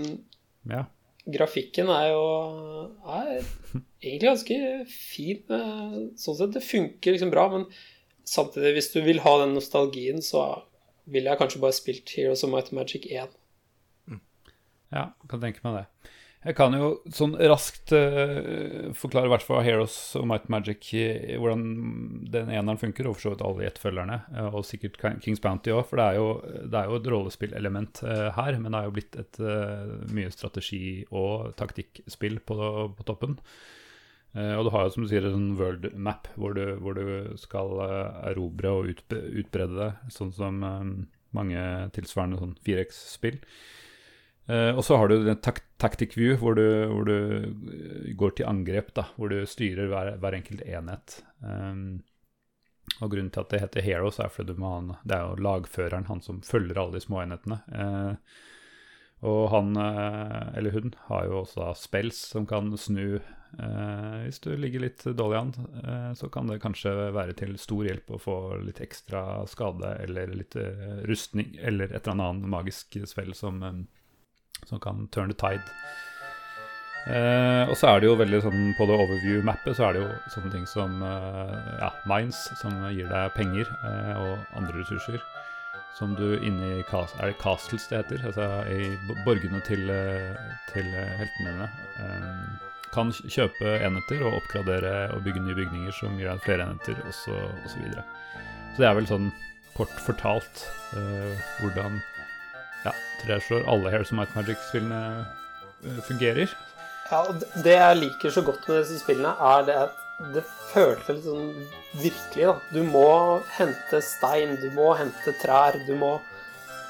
[0.71, 0.85] Ja.
[1.31, 2.23] grafikken er jo
[3.07, 3.45] er
[4.03, 4.59] egentlig ganske
[4.91, 5.43] fin.
[5.51, 7.67] eh, Sånn sett, det funker liksom bra, men
[8.25, 10.63] samtidig, hvis du vil ha den nostalgien, så
[11.07, 13.35] ville jeg kanskje bare spilt Heroes of Might and Magic 1.
[14.95, 16.11] Ja, kan tenke meg det.
[16.45, 20.91] Jeg kan jo sånn raskt uh, forklare i hvert fall Heroes og Might Magic Magic
[21.01, 21.63] i hvordan
[22.33, 25.87] den eneren funker, og for så vidt alle gjettfølgerne, eh, og sikkert Kings Bounty òg,
[25.89, 26.27] for det er, jo,
[26.69, 29.41] det er jo et rollespillelement uh, her, men det er jo blitt et
[30.15, 32.59] mye strategi- og taktikkspill på,
[32.99, 33.39] på toppen.
[34.35, 37.71] Og du har jo som du sier en world map hvor du, hvor du skal
[38.33, 40.59] erobre og utbre utbrede det, sånn som
[41.35, 41.63] mange
[41.95, 43.39] tilsvarende sånn 4X-spill.
[44.47, 48.37] Eh, og så har du den tak tactic view, hvor du, hvor du eh, går
[48.37, 51.21] til angrep, da, hvor du styrer hver, hver enkelt enhet.
[51.41, 52.03] Um,
[53.01, 55.31] og grunnen til at det heter Heroes, er fordi du må ha en, det er
[55.31, 57.63] jo lagføreren, han som følger alle de små enhetene.
[57.73, 58.43] Uh,
[59.25, 63.23] og han, uh, eller hun, har jo også da spells som kan snu
[63.55, 68.19] Hvis du ligger litt dårlig an, så kan det kanskje være til stor hjelp å
[68.19, 68.35] få
[68.67, 70.57] litt ekstra skade eller litt
[71.07, 73.63] rustning, eller et eller annet magisk spell som
[74.69, 75.65] som kan turn the tide.
[77.05, 80.13] Eh, og så er det jo veldig sånn på det overview-mappet så er det jo
[80.33, 85.21] sånne ting som eh, ja, mines, som gir deg penger eh, og andre ressurser.
[85.95, 88.25] Som du inni i Er det castles det heter?
[88.27, 90.33] Altså i borgene til, eh,
[90.73, 91.69] til eh, heltene dine.
[92.01, 96.99] Eh, kan kjøpe enheter og oppgradere og bygge nye bygninger som gir deg flere enheter,
[97.05, 98.05] og så, og så.
[98.75, 99.33] Så det er vel sånn
[99.75, 100.63] kort fortalt
[100.95, 101.99] hvordan
[102.85, 102.93] ja,
[103.23, 105.01] tror jeg slår alle Hairs of Might Magic-spillene
[105.85, 106.55] eh, fungerer.
[107.11, 110.01] Ja, og det- jeg liker så godt med disse spillene, er det at
[110.35, 111.51] det føles litt sånn
[111.99, 112.55] virkelig, da.
[112.73, 116.13] Du må hente stein, du må hente trær, du må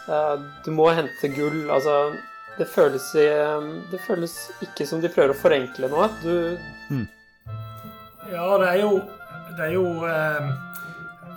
[0.08, 1.70] uh, Du må hente gull.
[1.72, 2.14] Altså,
[2.58, 3.24] det føles i,
[3.90, 6.10] Det føles ikke som de prøver å forenkle noe.
[6.22, 6.60] Du
[8.30, 8.92] Ja, det er jo
[9.56, 10.52] Det er jo eh,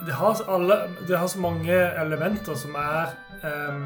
[0.08, 0.76] det, har alle,
[1.08, 3.10] det har så mange elementer som er
[3.44, 3.80] eh,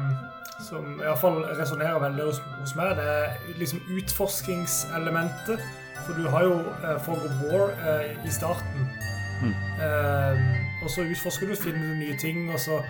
[0.60, 2.96] Som iallfall resonnerer veldig hos, hos meg.
[2.98, 5.62] Det er liksom utforskingselementet.
[6.06, 8.88] For du har jo eh, Fog of War eh, i starten.
[9.42, 10.42] Eh,
[10.82, 12.82] og så utforsker du, finner du nye ting, og så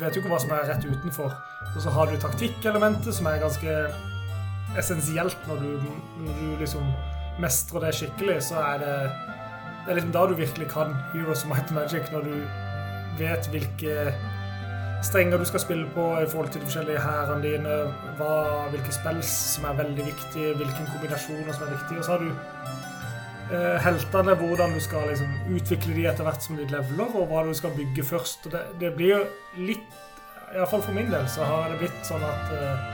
[0.00, 1.34] vet du ikke hva som er rett utenfor.
[1.72, 3.76] Og så har du taktikkelementet, som er ganske
[4.78, 5.70] essensielt når du,
[6.24, 6.86] når du liksom
[7.40, 8.96] mestrer det skikkelig, så er det
[9.82, 12.34] det er liksom da du virkelig kan Heroes of Might Magic, når du
[13.18, 14.12] vet hvilke
[15.02, 17.78] strenger du skal spille på i forhold til de forskjellige hærene dine,
[18.18, 18.36] hva,
[18.72, 21.98] hvilke spill som er veldig viktige, hvilke kombinasjoner som er viktige.
[21.98, 22.30] Og så har du
[23.56, 27.44] eh, heltene, hvordan du skal liksom, utvikle de etter hvert som de leveler, og hva
[27.48, 28.46] du skal bygge først.
[28.46, 29.20] Og det, det blir jo
[29.66, 30.00] litt
[30.52, 32.88] Iallfall for min del så har det blitt sånn at eh,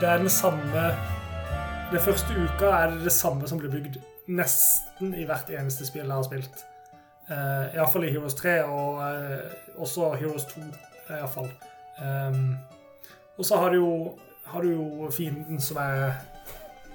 [0.00, 0.84] det er den samme
[1.92, 3.98] Det første uka er det det samme som blir bygd
[4.32, 6.62] nesten i hvert eneste spill jeg har spilt.
[7.28, 10.62] Uh, Iallfall i Heroes 3, og eh, også Heroes 2,
[11.10, 11.50] iallfall.
[12.02, 12.56] Um,
[13.38, 16.12] og så har du jo, har du jo fienden som er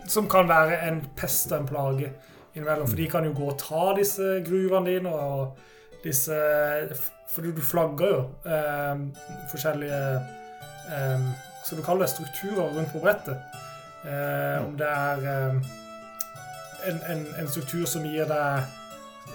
[0.07, 2.11] Som kan være en pest og en plage
[2.55, 2.87] innimellom.
[2.87, 5.57] For de kan jo gå og ta disse gruvene dine og
[6.03, 6.37] disse
[7.29, 9.15] For du flagger jo um,
[9.51, 10.01] forskjellige
[10.87, 11.29] um,
[11.63, 13.37] Skal du kalle det strukturer rundt på brettet?
[14.05, 15.57] Eh, om det er um,
[16.85, 18.69] en, en, en struktur som gir deg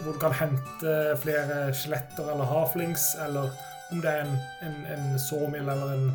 [0.00, 3.50] Hvor du kan hente flere skjeletter eller haflings eller
[3.92, 6.10] om det er en, en, en sawmill eller en,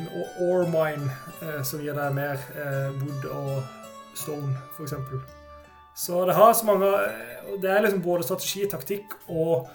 [0.00, 0.08] en
[0.46, 1.10] ore mine
[1.42, 3.62] eh, som gir deg mer eh, wood og
[4.18, 4.94] stone, f.eks.
[5.94, 9.68] Så det har så mange eh, Det er liksom både strategi, taktikk og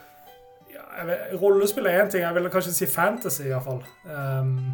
[0.73, 2.23] ja, vet, Rollespill er én ting.
[2.26, 3.84] Jeg vil kanskje si fantasy, iallfall.
[4.06, 4.73] Um,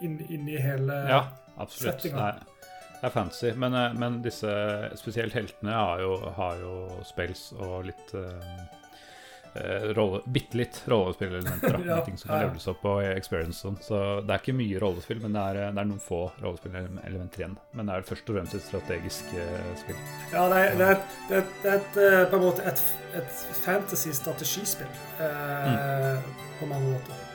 [0.00, 1.24] Inni inn hele Ja,
[1.56, 2.00] absolutt.
[2.00, 2.30] settinga.
[3.00, 3.52] Det er fancy.
[3.56, 4.50] Men, eh, men disse,
[4.96, 6.74] spesielt heltene, har jo, har jo
[7.08, 8.79] spells og litt uh,
[9.96, 11.78] rolle, Bitte litt rollespillelementer.
[11.90, 12.70] Ja, ting som kan ja, ja.
[12.72, 13.78] opp på experience sånn.
[13.82, 17.56] Så det er ikke mye rollespill, men det er, det er noen få rollespillelementer igjen.
[17.74, 19.98] Men det er først og fremst et strategisk eh, spill.
[20.34, 22.84] Ja, det er, det er, det er, et, det er eh, på en måte et,
[23.22, 24.92] et fantasy-strategispill
[25.24, 27.26] eh, på mange måter.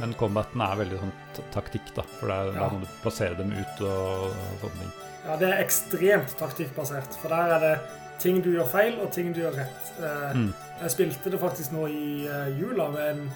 [0.00, 1.10] Men combaten er veldig sånn
[1.52, 2.06] taktikk, da.
[2.16, 2.60] For der, Ja.
[2.62, 4.92] der må du plassere dem ut og, og sånne ting.
[5.26, 7.74] Ja, det er ekstremt taktikkbasert, for der er det
[8.20, 9.90] ting du gjør feil, og ting du gjør rett.
[10.00, 10.50] Eh, Mm.
[10.80, 13.26] Jeg spilte det faktisk nå i eh, jula med en,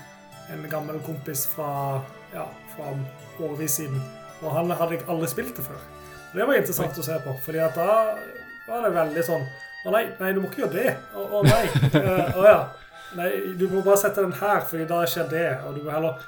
[0.54, 2.00] en gammel kompis fra,
[2.32, 2.94] ja, fra
[3.44, 4.00] årevis siden,
[4.40, 5.82] og han hadde ikke aldri spilt det før.
[6.30, 7.90] Og det var interessant å se på, fordi at da
[8.66, 9.44] var det veldig sånn
[9.84, 10.92] Å nei, nei, du må ikke gjøre det.
[11.12, 11.64] Å, å nei.
[12.00, 12.60] Eh, Å ja.
[13.18, 13.28] Nei,
[13.60, 15.42] du må bare sette den her, fordi da skjer det.
[15.68, 16.22] Og du må heller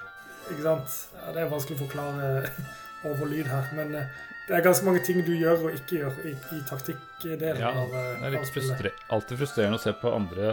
[0.53, 0.99] Ikke sant?
[1.17, 2.29] Ja, det er vanskelig å forklare
[3.09, 4.13] over lyd her, men, eh,
[4.47, 7.91] det er ganske mange ting du gjør og ikke gjør i, i taktikkdelen Ja, av,
[7.91, 10.53] det eh, er litt frustre alltid frustrerende å se på andre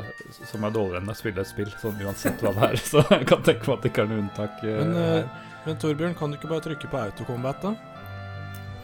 [0.50, 2.82] som er dårligere enn deg spille et spill, sånn uansett hva det er.
[2.92, 4.64] Så jeg kan tenke meg at det ikke er noe unntak.
[4.66, 7.76] eh, Men, eh, men Torbjørn, kan du ikke bare trykke på autocombat, da?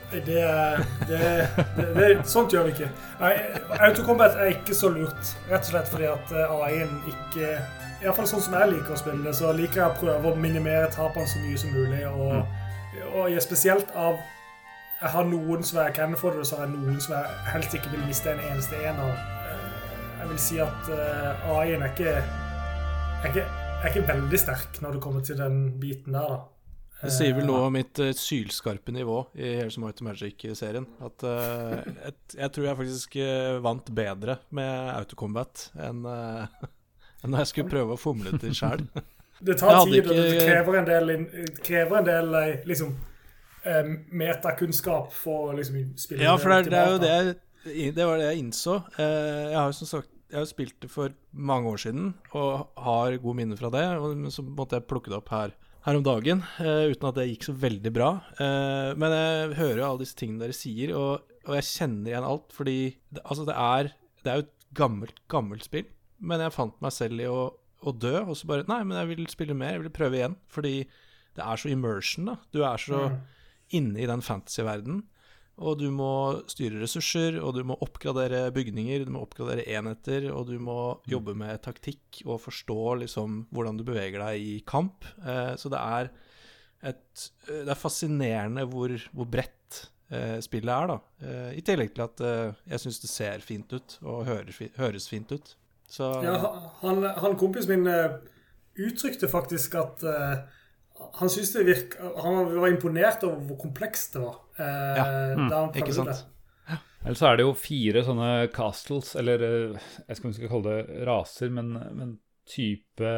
[0.09, 0.37] Det, det,
[1.09, 2.87] det, det, Sånt gjør vi ikke.
[3.19, 3.33] Nei,
[3.89, 7.51] Autocombat er ikke så lurt, rett og slett fordi at AI-en ikke
[7.99, 10.87] Iallfall sånn som jeg liker å spille det, så liker jeg å prøve å minimere
[10.93, 11.99] tapene så mye som mulig.
[12.07, 12.45] Og,
[13.11, 14.17] og jeg spesielt av
[14.99, 17.39] Jeg har noen som jeg kan for det, og så har jeg noen som jeg
[17.53, 19.15] helst ikke vil miste en eneste en av.
[19.47, 19.65] Eh,
[20.19, 22.15] Jeg vil si at eh, AI-en er ikke,
[23.23, 23.45] er ikke
[23.79, 26.39] er ikke veldig sterk når det kommer til den biten der, da.
[26.99, 30.83] Det sier vel noe om mitt uh, sylskarpe nivå i Here's Might Magic-serien.
[30.99, 31.77] At uh,
[32.09, 36.43] et, jeg tror jeg faktisk uh, vant bedre med autocombat enn uh,
[37.23, 38.83] enn når jeg skulle prøve å fomle til sjæl.
[39.39, 41.11] Det tar Jeg tid, og det krever en del,
[41.63, 42.91] krever en del eh, liksom,
[43.69, 43.89] eh,
[44.23, 48.29] metakunnskap for liksom, spille Ja, for det, det er jo det jeg, det var det
[48.31, 48.77] jeg innså.
[48.97, 52.67] Eh, Jeg har jo som sagt jeg har spilt det for mange år siden og
[52.77, 53.81] har gode minner fra det.
[54.13, 55.55] Men så måtte jeg plukke det opp her,
[55.87, 58.09] her om dagen, eh, uten at det gikk så veldig bra.
[58.37, 62.27] Eh, men jeg hører jo alle disse tingene dere sier, og, og jeg kjenner igjen
[62.29, 62.53] alt.
[62.53, 62.75] Fordi
[63.09, 63.89] det, altså det, er,
[64.21, 65.89] det er jo et gammelt, gammelt spill.
[66.21, 67.41] Men jeg fant meg selv i å,
[67.89, 69.79] å dø, og så bare Nei, men jeg vil spille mer.
[69.79, 70.37] Jeg vil prøve igjen.
[70.53, 72.37] Fordi det er så immersion, da.
[72.53, 73.19] Du er så Mm.
[73.75, 75.03] Inne i den fantasy-verdenen.
[75.59, 80.47] Og du må styre ressurser, og du må oppgradere bygninger, du må oppgradere enheter, og
[80.47, 80.77] du må
[81.09, 85.03] jobbe med taktikk og forstå liksom hvordan du beveger deg i kamp.
[85.19, 86.11] Eh, så det er
[86.79, 89.81] et eh, Det er fascinerende hvor, hvor bredt
[90.15, 91.27] eh, spillet er, da.
[91.27, 95.09] Eh, I tillegg til at eh, jeg syns det ser fint ut, og høres, høres
[95.11, 95.55] fint ut.
[95.91, 96.37] Så Ja,
[96.85, 98.15] han, han kompisen min eh,
[98.79, 100.07] uttrykte faktisk at
[101.19, 104.37] han syntes det virka Han var imponert over hvor komplekst det var.
[104.59, 105.05] eh, Ja,
[105.49, 106.11] da han ikke sant?
[106.13, 106.79] det.
[107.05, 111.05] Ellers så er det jo fire sånne castles, eller eh, jeg skal ikke kalle det
[111.07, 112.17] raser, men, men
[112.49, 113.11] type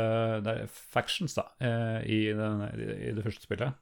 [0.45, 3.79] Det er factions, da, eh, i, den, i det første spillet.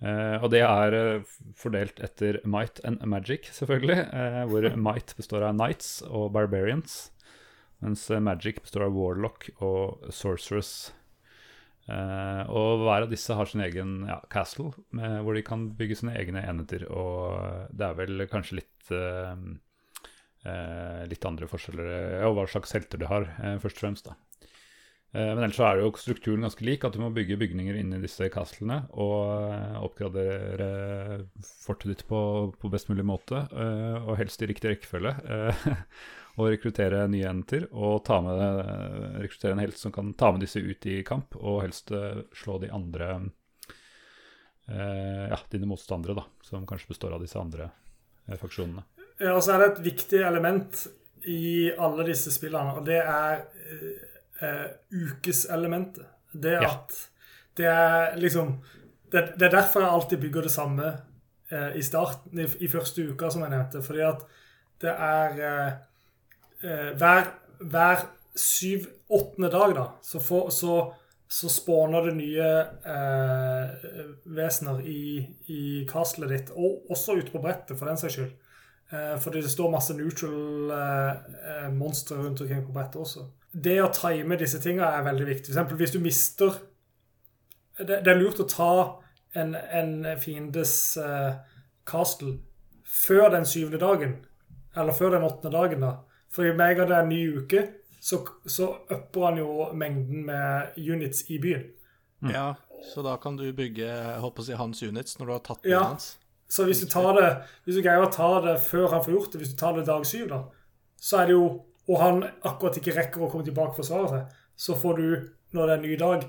[0.00, 4.06] Uh, og det er uh, fordelt etter might and magic, selvfølgelig.
[4.08, 7.10] Uh, hvor might består av knights og barbarians,
[7.84, 10.94] mens magic består av warlock og sorceress.
[11.88, 16.00] Eh, og hver av disse har sin egen ja, castle, med, hvor de kan bygge
[16.02, 16.86] sine egne enheter.
[16.92, 19.34] Og det er vel kanskje litt uh,
[20.46, 23.30] uh, litt andre forskjeller og hva slags helter de har,
[23.62, 24.10] først og fremst.
[24.10, 24.18] da.
[25.10, 28.28] Men ellers så er jo strukturen ganske lik, at du må bygge bygninger inni disse
[28.30, 30.68] castlene og oppgradere
[31.64, 32.20] fortet ditt på,
[32.54, 35.16] på best mulig måte, og helst i riktig rekkefølge.
[36.40, 38.40] eh, Og rekruttere nye enter, og ta med,
[39.20, 42.58] rekruttere en helt som kan ta med disse ut i kamp, og helst eh, slå
[42.62, 43.10] de andre
[44.68, 47.70] eh, Ja, dine motstandere, da, som kanskje består av disse andre
[48.26, 48.84] eh, faksjonene.
[49.20, 50.86] Ja, og så er det et viktig element
[51.28, 54.06] i alle disse spillene, og det er eh,
[54.40, 56.06] eh, ukeselementet.
[56.32, 56.70] Det Ja.
[56.70, 56.94] at
[57.58, 58.60] det er liksom
[59.10, 60.86] det, det er derfor jeg alltid bygger det samme
[61.50, 63.82] eh, i starten, i, i første uka, som jeg nevnte.
[63.82, 64.22] Fordi at
[64.80, 65.72] det er eh, eh,
[66.60, 68.02] Hver, hver
[68.36, 70.74] syv-åttende dag, da, så, for, så,
[71.28, 72.50] så spawner det nye
[72.94, 73.88] eh,
[74.36, 75.02] vesener i,
[75.50, 78.32] i castlet ditt, og også ute på brettet, for den saks skyld.
[78.90, 81.12] Eh, fordi det står masse neutral eh,
[81.54, 83.26] eh, monstre rundt omkring på brettet også.
[83.50, 85.48] Det å time disse tinga er veldig viktig.
[85.50, 86.58] For eksempel hvis du mister
[87.80, 88.72] Det, det er lurt å ta
[89.38, 91.38] en, en fiendes eh,
[91.88, 92.34] castle
[92.84, 94.18] før den syvende dagen.
[94.76, 95.94] Eller før den åttende dagen, da.
[96.30, 97.64] For i meg det er en ny uke,
[98.00, 101.64] så, så upper han jo mengden med units i byen.
[102.30, 102.54] ja,
[102.94, 105.62] så da kan du bygge jeg holdt å si, hans units når du har tatt
[105.62, 105.82] byen Ja.
[105.90, 106.16] hans.
[106.50, 107.26] Så hvis du, tar det,
[107.64, 109.84] hvis du greier å ta det før han får gjort det, hvis du tar det
[109.86, 110.38] dag syv, da,
[110.98, 114.26] så er det jo Og han akkurat ikke rekker å komme tilbake for svaret seg,
[114.54, 116.26] så får du, når det er en ny dag,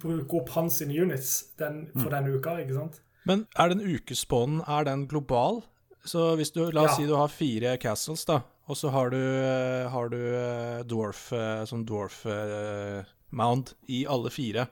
[0.00, 3.00] bruke opp hans units den, for den uka, ikke sant?
[3.28, 5.60] Men er den ukespånen er den global?
[6.08, 6.96] Så hvis du, la oss Ja.
[7.02, 11.32] si du har fire castles, da, og så har du, eh, har du eh, dwarf,
[11.32, 12.22] eh, sånn dwarf
[13.30, 14.66] mound i alle fire,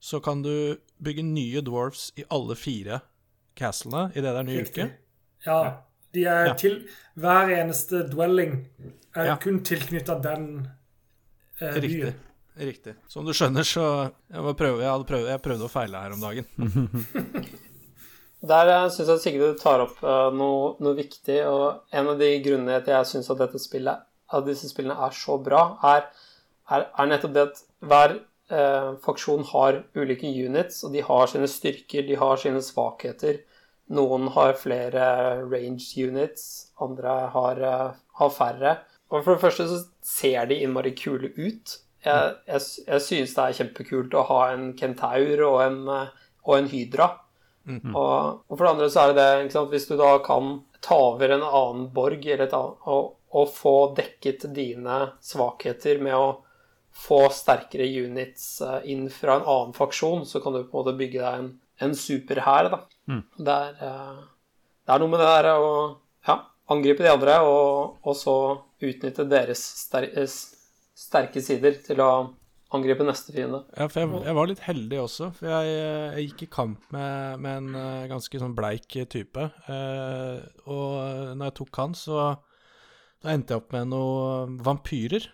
[0.00, 3.00] så kan du bygge nye dwarfs i alle fire
[3.56, 4.90] castlene i det der nye ny uke.
[5.46, 5.60] Ja.
[6.12, 6.54] De er Ja.
[6.58, 8.66] til Hver eneste dwelling
[9.14, 9.36] er Ja.
[9.36, 10.68] kun tilknytta den
[11.60, 12.00] eh, Riktig.
[12.00, 12.14] byen.
[12.60, 12.94] Riktig.
[13.08, 16.20] Som du skjønner, så jeg, prøve, jeg, hadde prøvd, jeg prøvde å feile her om
[16.20, 16.46] dagen.
[18.40, 22.80] Der syns jeg Sigrid tar opp eh, noe, noe viktig, og en av de grunnene
[22.80, 26.06] til jeg syns at at disse spillene er så bra, er,
[26.70, 28.16] er, er nettopp det at hver
[28.50, 33.42] eh, faksjon har ulike units, og de har sine styrker, de har sine svakheter.
[33.90, 35.04] Noen har flere
[35.50, 38.76] range units, andre har, eh, har færre.
[39.10, 41.80] Og for det første så ser de innmari kule ut.
[42.04, 46.56] Jeg, jeg, jeg synes det er kjempekult å ha en kentaur og en, eh, og
[46.56, 47.10] en hydra.
[47.68, 47.94] Mhm.
[47.94, 49.72] Og, og for det andre så er det det sant?
[49.72, 53.74] Hvis du da kan ta over en annen borg eller et annet, og, og få
[53.96, 56.30] dekket dine svakheter med å
[57.00, 60.96] få sterkere units eh, inn fra en annen faksjon, så kan du på en måte
[60.98, 61.50] bygge deg en,
[61.86, 62.70] en superhær.
[62.72, 62.80] da.
[63.10, 63.22] Mm.
[63.36, 64.24] Det, er, eh,
[64.86, 65.70] det er noe med det der å
[66.26, 66.36] ja,
[66.72, 68.36] angripe de andre, og, og så
[68.80, 69.62] utnytte deres
[70.96, 72.10] sterke sider til å
[72.76, 73.64] angripe neste fiende.
[73.74, 75.30] Ja, for jeg, jeg var litt heldig også.
[75.38, 79.48] For jeg, jeg gikk i kamp med, med en eh, ganske sånn bleik type.
[79.66, 80.38] Eh,
[80.70, 82.30] og når jeg tok han, så
[83.20, 85.26] da endte jeg opp med noen vampyrer.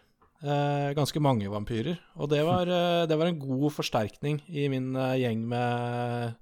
[0.44, 2.00] Eh, ganske mange vampyrer.
[2.20, 6.34] Og det var, eh, det var en god forsterkning i min eh, gjeng med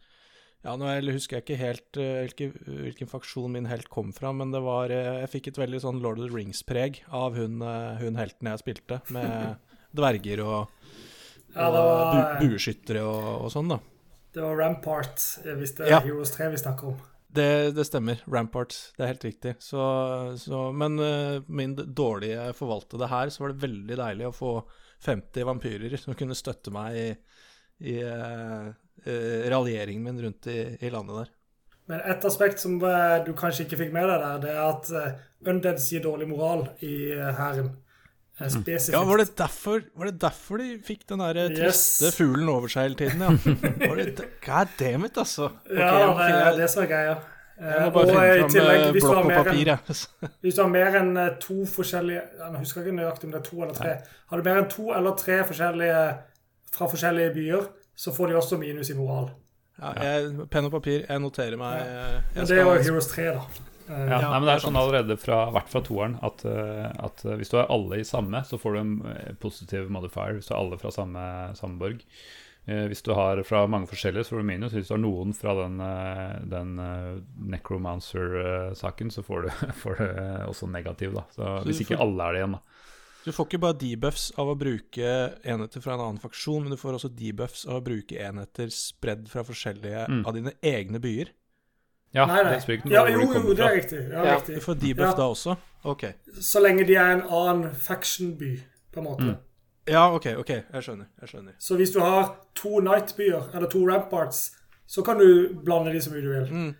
[0.64, 2.54] Ja, nå husker jeg ikke helt eh, hvilken,
[2.86, 6.00] hvilken faksjon min helt kom fra, men det var eh, Jeg fikk et veldig sånn
[6.00, 9.60] Lord of the Rings-preg av hun, eh, hun helten jeg spilte, med
[9.94, 10.70] dverger og
[11.54, 13.78] Ja, var, bu bueskyttere og, og sånn, da.
[14.34, 16.00] det var Rampart, eh, hvis det er Ja.
[16.02, 17.02] Heroes 3 vi snakker om.
[17.34, 18.20] Det, det stemmer.
[18.30, 18.74] Rampart.
[18.94, 19.54] Det er helt riktig.
[19.58, 19.82] Så,
[20.38, 24.52] så, men uh, min dårlige forvaltede her, så var det veldig deilig å få
[25.02, 27.08] 50 vampyrer som kunne støtte meg i,
[27.90, 31.32] i uh, uh, raljeringen min rundt i, i, landet der.
[31.90, 35.50] Men et aspekt som du kanskje ikke fikk med deg der, det er at uh,
[35.50, 37.74] Undeads gir dårlig moral i hæren.
[38.40, 38.94] Uh, spesifikt.
[38.96, 42.16] Ja, var det, derfor, var det derfor de fikk den der triste Yes.
[42.16, 43.30] fuglen over seg hele tiden, ja?
[43.88, 45.52] Var det, God damn it, altså.
[45.70, 47.14] Okay, Ja, jeg det som er greia.
[47.54, 49.98] Eh, Jeg må bare og finne fram eh, blokk og papir, jeg.
[50.42, 53.46] Hvis du har mer enn eh, to forskjellige Jeg husker ikke nøyaktig om det er
[53.46, 53.92] to eller tre.
[54.32, 56.00] Har du mer enn to eller tre forskjellige
[56.74, 59.28] fra forskjellige byer, så får de også minus i moral.
[59.78, 63.06] Ja, jeg, penn og papir, jeg noterer meg eh, jeg Men det er jo Heroes
[63.14, 63.63] 3, da.
[63.88, 66.92] Eh, Ja, Ja, nei, men det er sånn allerede fra, hvert fra toeren at, eh,
[67.04, 70.34] at hvis du har alle i samme, så får du en eh, positiv modifier.
[70.38, 72.00] Hvis du har alle fra samme, samme borg.
[72.66, 74.72] Eh, hvis du har fra mange forskjellige, så får du minus.
[74.72, 75.76] Hvis du har noen fra den,
[76.48, 76.78] den
[77.84, 79.48] Necromancer-saken, så får du,
[79.82, 80.06] får du
[80.48, 81.24] også negativ, da.
[81.30, 82.60] Så, Så hvis ikke får- alle er det igjen, da.
[83.24, 85.12] Du får ikke bare debuffs av å bruke
[85.48, 89.28] enheter fra en annen faksjon, men du får også debuffs av å bruke enheter spredd
[89.32, 90.26] fra forskjellige Mm.
[90.28, 91.30] av dine egne byer.
[92.14, 92.78] Ja, nei, nei.
[92.92, 94.02] Ja, jo, jo, det er riktig.
[94.10, 94.34] Ja, Ja.
[94.38, 94.62] Du riktig.
[94.62, 95.14] får debuff Ja.
[95.16, 95.56] da også?
[95.84, 96.04] Ok.
[96.40, 98.52] Så lenge de er en annen faction-by,
[98.92, 99.24] på en måte.
[99.24, 99.36] Mm.
[99.88, 100.48] Ja, ok, ok.
[100.48, 101.06] Jeg skjønner.
[101.20, 101.52] Jeg skjønner.
[101.58, 104.52] Så hvis du har to Night-byer, eller to Ramparts,
[104.86, 106.46] så kan du blande de så mye du vil.
[106.52, 106.74] Mm.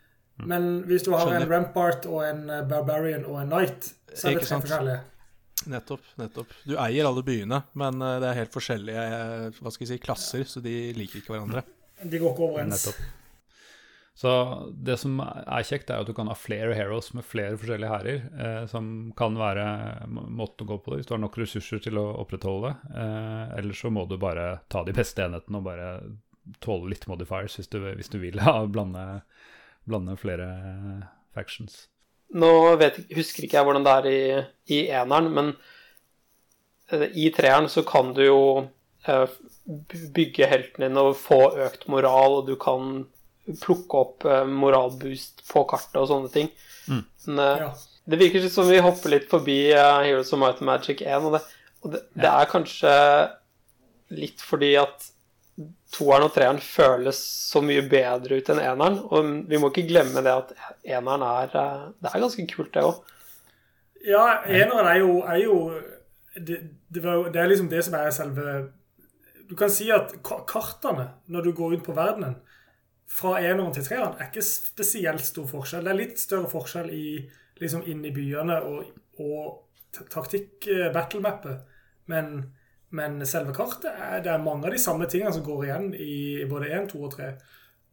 [0.47, 1.43] Men hvis du har Skjønner.
[1.43, 5.01] en Rampart og en eh, Barbarian og en Knight, så er det tre forskjellige.
[5.67, 6.01] Nettopp.
[6.19, 6.47] nettopp.
[6.67, 9.99] Du eier alle byene, men eh, det er helt forskjellige eh, hva skal jeg si,
[10.03, 11.63] klasser, så de liker ikke hverandre.
[12.05, 12.87] De går ikke overens.
[12.87, 13.24] Nettopp.
[14.15, 14.31] Så
[14.79, 18.21] det som er kjekt, er at du kan ha flere heroes med flere forskjellige hærer,
[18.39, 19.65] eh, som kan være
[20.07, 22.77] må- måten å gå på det, hvis du har nok ressurser til å opprettholde.
[22.95, 25.89] Eh, eller så må du bare ta de beste enhetene og bare
[26.63, 29.23] tåle litt modifiers hvis du, hvis du vil ja, blande,
[29.85, 30.47] blande flere
[31.35, 31.89] factions.
[32.35, 34.23] Nå vet, husker ikke jeg hvordan det er i,
[34.79, 35.51] i eneren, men
[36.93, 38.41] eh, i treeren så kan du jo
[39.11, 39.27] eh,
[40.15, 43.09] bygge helten din og få økt moral, og du kan
[43.61, 46.51] plukke opp eh, moralboost på kartet og sånne ting.
[46.89, 47.03] Mm.
[47.29, 47.71] Men eh, Ja.
[48.11, 51.37] det virker som vi hopper litt forbi eh, Heroes of Might and Magic 1, og
[51.37, 51.43] det,
[51.85, 52.95] og det, det er kanskje
[54.15, 55.11] litt fordi at
[55.95, 57.19] toeren og treeren føles
[57.53, 58.97] så mye bedre ut enn eneren.
[59.15, 63.03] Og vi må ikke glemme det at eneren er Det er ganske kult, det òg.
[64.05, 65.59] Ja, eneren er jo, er jo
[66.35, 66.59] det,
[66.91, 68.57] det, var, det er liksom det som er selve
[69.49, 72.35] Du kan si at kartene, når du går ut på verdenen,
[73.11, 75.85] fra eneren til treeren, er ikke spesielt stor forskjell.
[75.85, 77.07] Det er litt større forskjell i
[77.61, 78.93] liksom inn i byene og,
[79.23, 81.61] og taktikk-battle-mappet.
[82.11, 82.33] Men,
[82.95, 86.17] men selve kartet er, det er mange av de samme tingene som går igjen i
[86.51, 87.29] både 1, 2 og 3.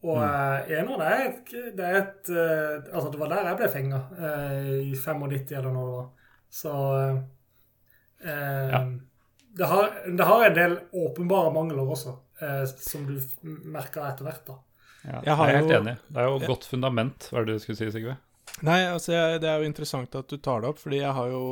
[0.02, 0.72] Og mm.
[0.80, 4.72] eneren er et, det er et eh, Altså, det var der jeg ble fenga, eh,
[4.90, 6.08] i 95 eller når det var.
[6.52, 8.82] Så eh, Ja.
[9.60, 13.14] det, har, det har en del åpenbare mangler også, eh, som du
[13.46, 14.42] merker etter hvert.
[14.48, 14.58] da.
[15.04, 15.96] Ja, Jeg jeg, er helt jo- enig.
[16.08, 18.16] Det er jo et godt fundament, hva er det du skulle si, Sigve?
[18.62, 21.28] Nei, altså jeg, det er jo interessant at du tar det opp, fordi jeg har
[21.32, 21.42] jo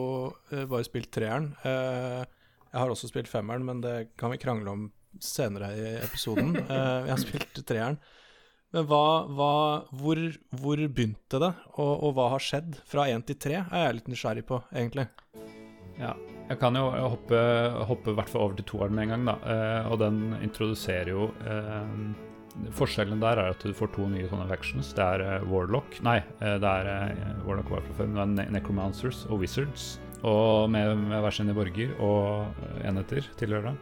[0.52, 1.48] eh, bare spilt treeren.
[1.66, 2.22] Eh,
[2.70, 4.84] jeg har også spilt femmeren, men det kan vi krangle om
[5.18, 6.52] senere i episoden.
[6.70, 7.98] Eh, jeg har spilt treeren.
[8.70, 9.02] Men hva,
[9.34, 9.52] hva,
[9.98, 10.20] hvor,
[10.60, 12.76] hvor begynte det, og, og hva har skjedd?
[12.86, 15.08] Fra én til tre er jeg litt nysgjerrig på, egentlig.
[15.98, 16.12] Ja,
[16.48, 17.40] jeg kan jo hoppe,
[17.90, 19.34] hoppe over til toeren med en gang, da.
[19.42, 21.90] Eh, og den introduserer jo eh,
[22.76, 24.92] Forskjellen der er at du får to nye sånne factions.
[24.96, 28.46] Det er uh, Warlock Nei, uh, det er uh, Warlock var fra før, men det
[28.46, 29.92] er ne Necromancers og Wizards.
[30.26, 33.76] Og med, med hver sine borger og enheter tilhører det.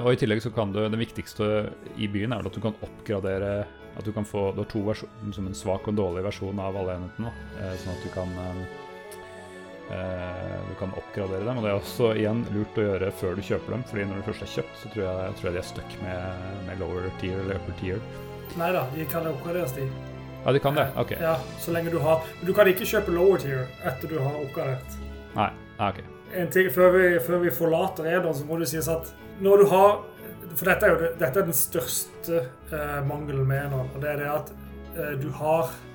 [0.00, 1.68] og i tillegg så kan du Det viktigste
[2.00, 3.66] i byen er at du kan oppgradere
[3.98, 6.80] At du kan få Du har to versjoner som en svak og dårlig versjon av
[6.80, 7.34] alle enhetene.
[7.76, 8.77] sånn at du kan Eh,
[9.88, 13.72] du kan oppgradere dem, og det er også igjen lurt å gjøre før du kjøper
[13.72, 13.84] dem.
[13.88, 16.42] fordi når du først er kjøpt, så tror jeg, tror jeg de er stuck med,
[16.66, 18.02] med, lower tier eller upper tier.
[18.60, 19.88] Nei da, de kan oppgraderes, de.
[20.44, 20.86] Ja, de kan det?
[21.00, 21.16] Ok.
[21.20, 24.36] Ja, så lenge du har Men du kan ikke kjøpe lower tier etter du har
[24.42, 25.00] oppgradert.
[25.34, 25.50] Nei,
[25.88, 26.04] ok.
[26.36, 29.08] En ting, før vi, før vi forlater Edon, så må du sies at
[29.40, 29.90] når du har
[30.58, 32.40] For dette er jo dette er den største
[32.74, 34.48] eh, mangelen med Enon, og det er det at
[34.96, 35.87] eh, du har Eh,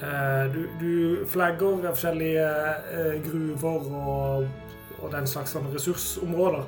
[0.00, 2.46] du, du flagger forskjellige
[2.92, 4.46] eh, gruver og,
[4.98, 6.64] og den slags ressursområder.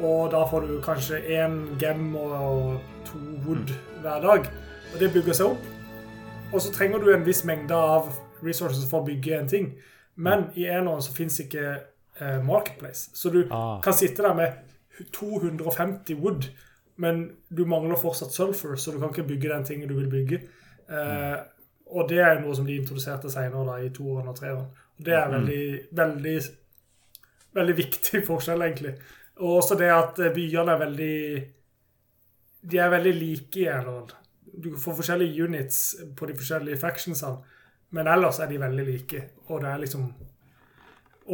[0.00, 4.48] Og da får du kanskje én gem og to wood hver dag.
[4.94, 5.68] Og det bygger seg opp.
[6.52, 8.10] Og så trenger du en viss mengde av
[8.44, 9.70] resources for å bygge en ting.
[10.14, 13.10] Men i eneren så fins ikke eh, Marketplace.
[13.14, 13.80] Så du ah.
[13.82, 14.60] kan sitte der med
[15.12, 16.48] 250 wood,
[16.96, 20.44] men du mangler fortsatt sulfur, så du kan ikke bygge den tingen du vil bygge.
[20.88, 21.38] Eh,
[21.94, 24.66] og det er noe som de introduserte senere i toeren og treeren.
[24.98, 25.34] Det er mm.
[25.34, 25.66] veldig,
[26.00, 26.36] veldig,
[27.54, 28.94] veldig viktig forskjell, egentlig.
[29.38, 31.16] Og også det at eh, byene er veldig
[32.70, 34.14] De er veldig like i Erlend.
[34.44, 35.78] Du får forskjellige units
[36.16, 37.42] på de forskjellige factionsene,
[37.90, 39.22] men ellers er de veldig like.
[39.48, 40.08] Og det er liksom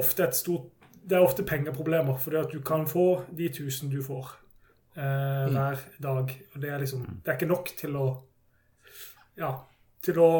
[0.00, 0.68] ofte et stort
[1.00, 4.28] Det er ofte pengeproblemer, fordi at du kan få de tusen du får
[4.96, 5.56] eh, mm.
[5.56, 6.36] hver dag.
[6.54, 8.06] Og det er liksom Det er ikke nok til å
[9.40, 9.54] Ja
[10.04, 10.30] til å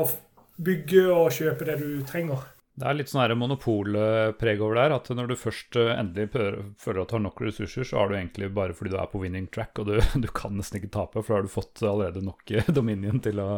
[0.61, 2.48] bygge og kjøpe det du trenger.
[2.80, 4.94] Det er litt sånn monopolpreg over der.
[4.94, 8.14] At når du først eh, endelig føler at du har nok ressurser, så er du
[8.16, 11.20] egentlig bare fordi du er på winning track, og du, du kan nesten ikke tape,
[11.20, 13.50] for da har du fått allerede nok eh, dominion til å,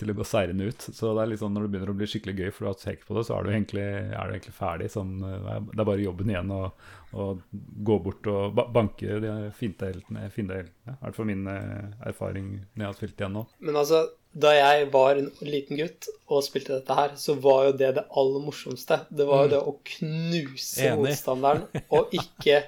[0.00, 0.88] til å gå seirende ut.
[0.88, 2.80] Så det er litt sånn når det begynner å bli skikkelig gøy, for du har
[2.80, 4.88] tenkt på det, så er du egentlig, er du egentlig ferdig.
[4.94, 6.62] Sånn, det er bare jobben igjen å,
[7.12, 7.28] å
[7.90, 9.36] gå bort og banke de.
[9.58, 10.30] Finte heltene.
[10.32, 10.48] I
[11.02, 13.46] hvert fall min erfaring når jeg har spilt igjen nå.
[13.60, 17.72] Men altså da jeg var en liten gutt og spilte dette her, så var jo
[17.82, 19.02] det det aller morsomste.
[19.12, 19.52] Det var jo mm.
[19.52, 21.02] det å knuse Enig.
[21.04, 22.64] motstanderen og ikke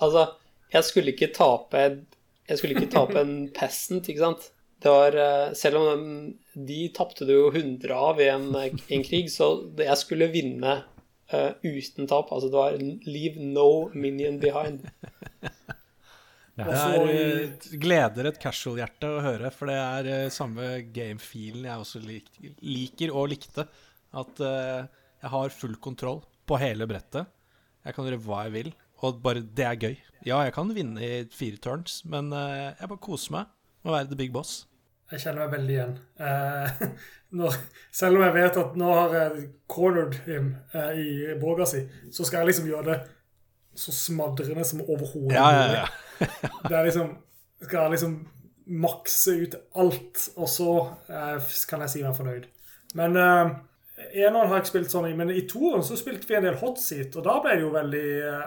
[0.00, 0.30] Altså,
[0.72, 1.80] jeg skulle ikke tape
[2.48, 4.46] Jeg skulle ikke tape en peasant, ikke sant?
[4.80, 6.06] Det var eh, Selv om
[6.54, 10.76] de tapte det jo 100 av i en, en krig, så jeg skulle vinne
[11.32, 12.30] uh, uten tap.
[12.30, 14.86] Altså det var 'leave no minion behind'.
[16.54, 21.82] Det er, eh, gleder et casual-hjerte å høre, for det er uh, samme game-feelen jeg
[21.82, 22.28] også lik,
[22.62, 23.64] liker og likte.
[24.14, 24.84] At uh,
[25.18, 27.26] jeg har full kontroll på hele brettet.
[27.84, 28.70] Jeg kan gjøre hva jeg vil,
[29.02, 29.96] og bare det er gøy.
[30.28, 33.50] Ja, jeg kan vinne i fire turns, men uh, jeg bare koser meg
[33.82, 34.62] med å være the big boss.
[35.10, 35.98] Jeg kjenner meg veldig igjen.
[37.38, 37.58] Når,
[37.92, 40.54] selv om jeg vet at nå har jeg cornered him
[40.96, 41.82] i båga si,
[42.14, 42.98] så skal jeg liksom gjøre det
[43.78, 46.28] så smadrende som overhodet ja, ja, ja.
[46.68, 47.14] det er liksom
[47.64, 48.16] Skal liksom
[48.64, 50.70] makse ut alt, og så
[51.08, 52.46] eh, kan jeg si meg fornøyd.
[52.96, 53.50] Men eh,
[54.24, 56.80] eneren har jeg spilt sånn i, men i toeren så spilte vi en del hot
[56.80, 58.46] seat, og da ble det jo veldig eh,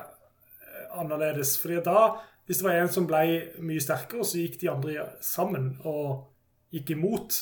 [0.98, 1.58] annerledes.
[1.62, 2.08] fordi da,
[2.48, 3.22] hvis det var en som ble
[3.62, 6.28] mye sterkere, så gikk de andre sammen og
[6.74, 7.38] gikk imot.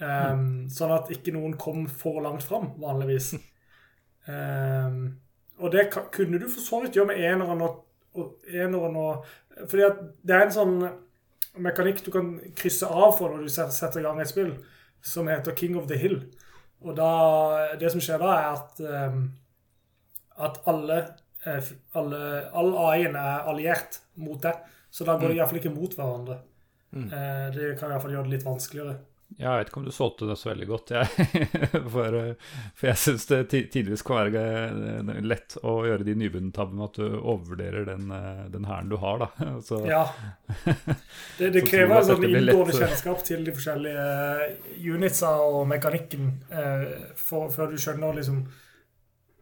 [0.00, 3.34] Um, Sånn at ikke noen kom for langt fram, vanligvis.
[4.28, 5.02] Um,
[5.60, 7.78] og det kunne du for så vidt gjøre med eneren og
[8.18, 9.24] og eneren og
[9.68, 10.76] Fordi at det er en sånn
[11.60, 14.54] mekanikk du kan krysse av for når du setter i gang et spill,
[15.02, 16.22] som heter King of the Hill.
[16.80, 18.80] Og da Det som skjer da, er at
[19.12, 19.24] um,
[20.40, 20.96] at alle,
[21.44, 22.20] eh, alle
[22.56, 24.54] all AI-en er alliert mot det.
[24.90, 25.38] Så da går de mm.
[25.38, 26.38] iallfall ikke mot hverandre.
[26.92, 27.10] Mm.
[27.12, 28.96] Uh, det kan iallfall gjøre det litt vanskeligere.
[29.38, 31.28] Ja, jeg vet ikke om du solgte det så veldig godt, jeg.
[31.94, 32.16] for,
[32.74, 36.98] for, jeg syns det tidvis kan være eh, lett å gjøre de nybegynnertabbene med at
[36.98, 39.48] du overvurderer den, eh, den hæren du har, da.
[39.68, 40.02] Så, ja.
[41.38, 44.08] Det, det krever sånn inngående kjennskap til de forskjellige
[44.42, 46.32] eh, unitsa og mekanikken
[47.18, 48.42] for, før du skjønner liksom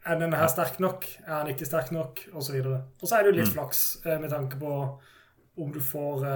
[0.06, 1.06] Er denne her sterk nok?
[1.26, 2.22] Er den ikke sterk nok?
[2.34, 2.82] Og så videre.
[3.00, 3.54] Og så er det jo litt mm.
[3.56, 4.74] flaks med tanke på
[5.58, 6.26] om du får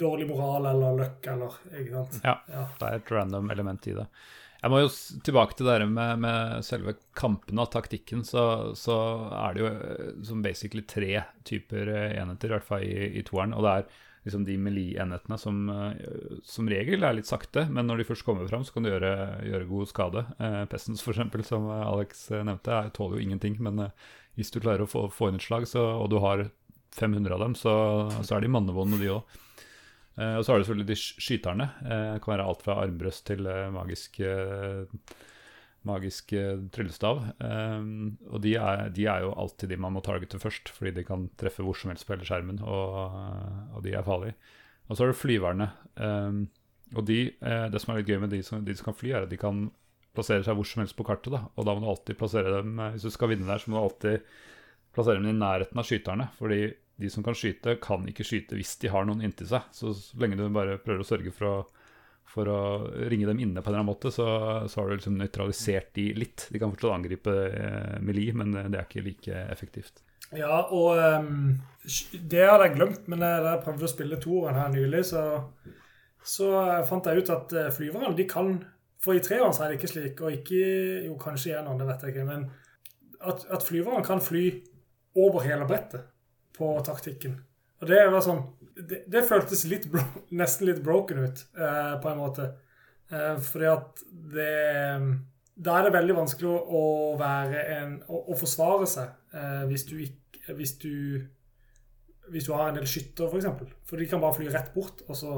[0.00, 2.18] dårlig moral eller løkk eller ikke sant?
[2.24, 4.06] Ja, ja, det er et random element i det.
[4.62, 4.88] Jeg må jo
[5.22, 8.24] tilbake til det med, med selve kampene og taktikken.
[8.26, 8.42] Så,
[8.78, 8.96] så,
[9.36, 13.24] er det jo eh, som basically tre typer eh, enheter, i hvert fall i, i
[13.26, 13.54] toeren.
[13.54, 13.86] Og det er
[14.26, 15.60] liksom de melee-enhetene som
[16.42, 19.12] som regel er litt sakte, men når de først kommer fram, så kan de gjøre,
[19.52, 20.24] gjøre god skade.
[20.42, 23.60] Eh, Pestens, f.eks., som Alex nevnte, tåler jo ingenting.
[23.62, 26.48] Men eh, hvis du klarer å få, få inn et slag, så, og du har
[26.96, 27.74] 500 av dem, så,
[28.22, 29.38] så er de mannevonde, de òg.
[30.16, 31.70] Eh, og så har du selvfølgelig de skyterne.
[31.84, 35.00] Eh, det kan være alt fra armbrøst til eh, magisk eh,
[35.86, 37.20] magisk eh, tryllestav.
[37.38, 41.28] Og de er, de er jo alltid de man må targete først, fordi de kan
[41.38, 42.96] treffe hvor som helst på hele skjermen, og,
[43.76, 44.34] og de er farlige.
[44.88, 45.68] Og så har du flyverne.
[46.94, 47.20] Og de,
[47.70, 49.38] det som er litt gøy med de som, de som kan fly, er at de
[49.38, 49.68] kan
[50.16, 51.34] plassere seg hvor som helst på kartet.
[51.34, 51.44] Da.
[51.54, 53.84] Og da må du alltid plassere dem Hvis du skal vinne der, så må du
[53.84, 54.28] alltid
[54.96, 56.28] plassere dem i nærheten av skyterne.
[56.38, 56.60] Fordi
[56.96, 59.66] de som kan skyte, kan ikke skyte hvis de har noen inntil seg.
[59.76, 61.56] Så, så lenge du bare prøver å sørge for å
[62.26, 62.60] for å
[63.08, 64.26] ringe dem inne på en eller annen måte, så,
[64.66, 66.48] har du liksom nøytralisert de litt.
[66.50, 70.02] De kan fortsatt angripe eh, li, men det er ikke like effektivt.
[70.34, 71.54] Ja, og um,
[72.12, 75.22] det hadde jeg glemt, men da jeg prøvde å spille toeren her nylig, så,
[76.26, 76.50] så
[76.88, 78.56] fant jeg ut at eh, flyverne, de kan
[79.04, 80.60] For i treeren så er det ikke slik, og ikke
[81.06, 82.46] Jo, kanskje i eneren, det vet jeg ikke, men
[83.22, 84.48] at, at flyverne kan fly
[85.16, 86.10] over hele brettet
[86.56, 87.36] på taktikken.
[87.80, 88.44] Og det var sånn
[88.76, 90.02] Det, det føltes litt bro,
[90.40, 92.50] nesten litt broken ut, eh, på en måte.
[93.12, 94.04] Eh, fordi at
[94.34, 94.52] det
[95.56, 96.82] Da er det veldig vanskelig å,
[97.20, 100.92] være en Å, å forsvare seg eh, hvis du ikke Hvis du
[102.26, 103.30] hvis du har en del skytter, f.eks.
[103.30, 103.68] For, eksempel.
[103.86, 105.34] for de kan bare fly rett bort, og så,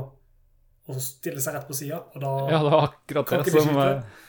[0.88, 3.68] og så stille seg rett på sida, og da Ja, det var akkurat det som
[3.68, 4.27] skyte?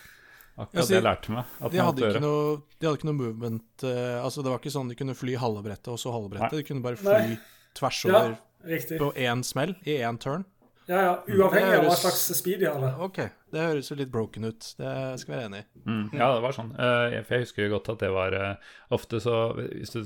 [0.60, 1.56] Akkurat altså, det jeg lærte meg.
[1.60, 4.60] At De man hadde, ikke noe, de hadde ikke noe movement uh, Altså Det var
[4.60, 6.60] ikke sånn de kunne fly halve brettet og så halve brettet.
[6.60, 7.20] De kunne bare Nei.
[7.20, 7.38] fly
[7.80, 10.44] tvers over ja, på én smell i én turn.
[10.90, 12.90] Ja, ja, Uavhengig av hva slags speed de hadde.
[13.06, 13.20] OK,
[13.54, 14.72] det høres jo litt broken ut.
[14.80, 15.68] Det skal jeg være enig i.
[15.86, 16.72] Mm, ja, det var sånn.
[16.74, 20.02] Uh, for jeg husker jo godt at det var uh, Ofte så Hvis du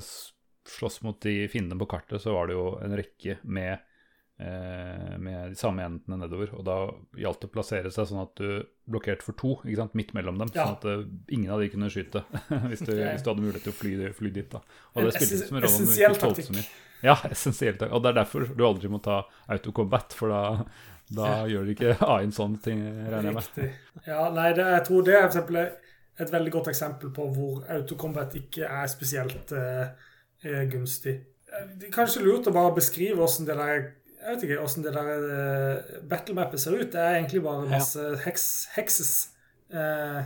[0.68, 3.80] slåss mot de fiendene på kartet, så var det jo en rekke med
[4.36, 6.50] med de samme enhetene nedover.
[6.58, 6.76] Og da
[7.20, 10.40] gjaldt det å plassere seg sånn at du blokkerte for to ikke sant, midt mellom
[10.40, 10.50] dem.
[10.54, 10.66] Ja.
[10.66, 11.04] Sånn at eh,
[11.36, 12.24] ingen av de kunne skyte
[12.70, 14.50] hvis du, hvis du hadde mulighet til å fly, fly dit.
[14.50, 14.60] da
[14.94, 16.58] Og det spilte som en rolle essensiell taktikk.
[17.04, 17.94] Ja, essensiell taktikk.
[17.94, 19.22] Og det er derfor du aldri må ta
[19.54, 20.42] autocombat, for da,
[21.14, 23.80] da gjør du ikke AI-en sånne ting, regner jeg med.
[24.10, 25.62] Ja, nei, det, jeg tror det er eksempel
[26.14, 29.88] et veldig godt eksempel på hvor autocombat ikke er spesielt eh,
[30.46, 31.16] eh, gunstig.
[31.50, 33.86] Eh, Det er kanskje lurt å bare beskrive hvordan det der
[34.24, 36.92] jeg vet ikke hvordan det der uh, battlemappet ser ut.
[36.92, 39.12] Det er egentlig bare masse heks, hekses.
[39.70, 40.24] Uh,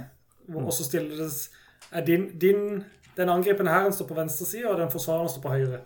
[0.49, 0.67] hvor- mm.
[0.67, 1.51] også stilles
[1.93, 2.85] er din, din
[3.17, 5.81] Den angripende hæren står på venstre side, og den forsvarende står på høyre.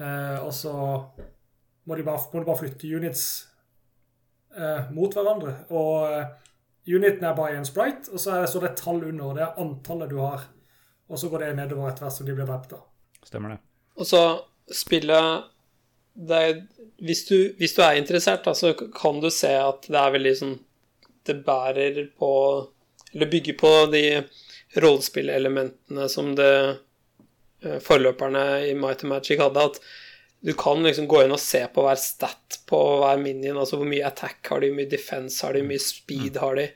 [0.00, 0.72] Uh, og så
[1.86, 3.48] må, de bare, må de bare flytte units
[4.56, 5.54] eh, mot hverandre.
[5.70, 6.26] Og eh,
[6.96, 9.44] uniten er bare én sprite, og så er det, så det et tall under, det
[9.44, 10.48] er antallet du har.
[11.08, 12.72] Og så går det nedover etter hvert som de blir drept.
[12.72, 12.80] da.
[13.26, 13.58] Stemmer det.
[13.96, 14.22] Og så
[14.74, 15.55] spillet det
[16.16, 16.62] er,
[17.04, 20.34] hvis, du, hvis du er interessert, da, så kan du se at det er veldig
[20.40, 20.56] sånn
[21.26, 22.32] Det bærer på
[23.12, 24.04] Eller bygger på de
[24.76, 26.52] rollespillelementene som det
[27.64, 29.62] eh, forløperne i Mighty Magic hadde.
[29.70, 29.80] At
[30.44, 33.56] du kan liksom gå inn og se på hver stat på hver minion.
[33.62, 36.60] Altså hvor mye attack har de, hvor mye defense har de, hvor mye speed har
[36.60, 36.66] de.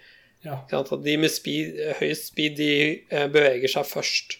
[0.46, 0.62] Ja.
[0.72, 2.72] De med speed, høyest speed, de
[3.12, 4.39] eh, beveger seg først.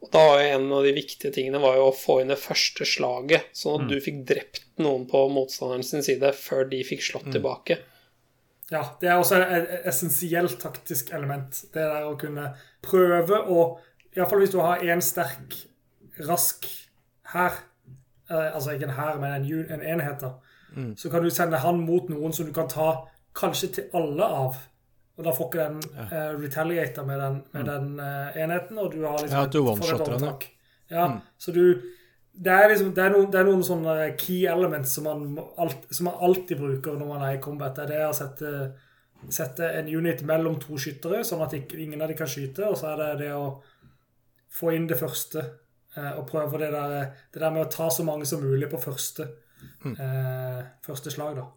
[0.00, 2.38] Og da var jo en av de viktige tingene var jo å få inn det
[2.40, 7.04] første slaget, sånn at du fikk drept noen på motstanderen sin side før de fikk
[7.04, 7.76] slått tilbake.
[8.70, 11.64] Ja, det er også et essensielt taktisk element.
[11.74, 12.52] Det der å kunne
[12.86, 13.64] prøve å
[14.16, 15.54] Iallfall hvis du har én sterk,
[16.26, 16.66] rask
[17.30, 17.60] hær,
[18.30, 20.32] eh, altså ikke en hær, men en, en enhet, da,
[20.98, 22.88] så kan du sende han mot noen som du kan ta
[23.38, 24.58] kanskje til alle av.
[25.20, 29.02] Og da får ikke den uh, retaliater med den, med den uh, enheten, og du
[29.04, 30.36] har liksom Ja, at du one-shotter den, ja.
[30.90, 31.08] Ja,
[31.38, 31.64] så du
[32.40, 35.24] det er, liksom, det, er noen, det er noen sånne key elements som man,
[35.60, 37.74] alt, som man alltid bruker når man er i combat.
[37.76, 38.52] Det er det å sette,
[39.28, 42.70] sette en unit mellom to skyttere, sånn at ikke, ingen av dem kan skyte.
[42.70, 43.58] Og så er det det å
[44.56, 48.06] få inn det første eh, og prøve det der, det der med å ta så
[48.06, 49.28] mange som mulig på første,
[49.90, 51.48] eh, første slag, da.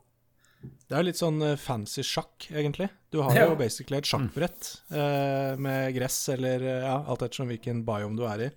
[0.64, 2.90] Det er litt sånn eh, fancy sjakk, egentlig.
[3.12, 3.46] Du har Ja.
[3.50, 8.24] jo basically et sjakkbrett eh, med gress eller eh, ja, alt ettersom hvilken biome du
[8.30, 8.50] er i.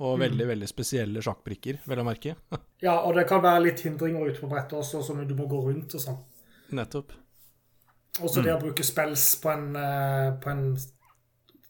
[0.00, 2.36] Og veldig, veldig spesielle sjakkbrikker, vel å merke.
[2.80, 5.58] Ja, og det kan være litt hindringer ute på brettet også, at du må gå
[5.66, 6.16] rundt og sånn.
[6.72, 7.10] Nettopp.
[8.24, 10.62] Også det å bruke spels på en, eh, på en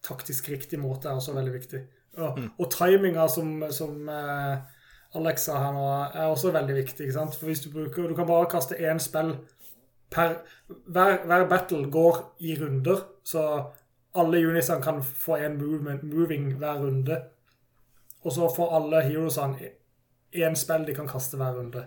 [0.07, 1.81] taktisk riktig måte er også veldig viktig.
[2.20, 4.09] Og, og timinga som, som
[5.14, 7.07] Alex sa her nå, er også veldig viktig.
[7.07, 7.35] ikke sant?
[7.39, 9.35] For hvis Du bruker, du kan bare kaste én spill
[10.11, 13.45] per hver, hver battle går i runder, så
[14.15, 17.21] alle unisene kan få movement, moving hver runde.
[18.23, 19.71] Og så får alle heroesene
[20.35, 21.87] én spill de kan kaste hver runde.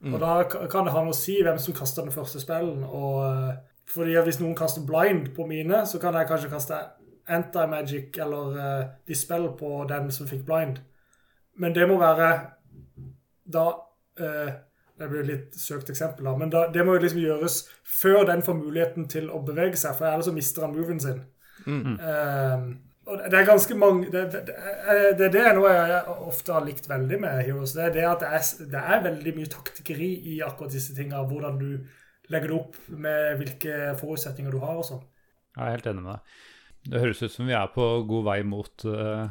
[0.00, 2.84] Og da kan det ha noe å si hvem som kaster den første spillen.
[2.84, 3.56] Og, eh,
[3.86, 6.74] fordi Hvis noen kaster blind på mine, så kan jeg kanskje kaste
[7.28, 10.80] anti-magic eller uh, dispel på den som fikk blind.
[11.56, 12.50] Men det må være
[13.52, 13.66] da
[14.18, 14.52] eh,
[15.00, 16.36] Det blir litt søkt eksempel, da.
[16.36, 19.96] Men da, det må jo liksom gjøres før den får muligheten til å bevege seg,
[19.96, 21.22] for ellers så mister han moven sin.
[21.64, 21.96] Mm.
[21.96, 22.66] Um,
[23.10, 24.54] og det er ganske mange Det, det, det,
[25.18, 27.74] det, det er noe jeg ofte har likt veldig med Heroes.
[27.76, 28.44] Det er det at det er,
[28.74, 31.24] det er veldig mye taktikkeri i akkurat disse tingene.
[31.28, 31.70] Hvordan du
[32.30, 35.02] legger det opp med hvilke forutsetninger du har og sånn.
[35.56, 36.36] Jeg er helt enig med deg.
[36.88, 39.28] Det høres ut som vi er på god vei mot uh,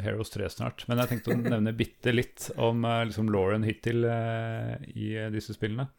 [0.00, 0.86] Heroes 3 snart.
[0.88, 5.56] Men jeg tenkte å nevne bitte litt om uh, liksom Lauren hittil uh, i disse
[5.56, 5.90] spillene.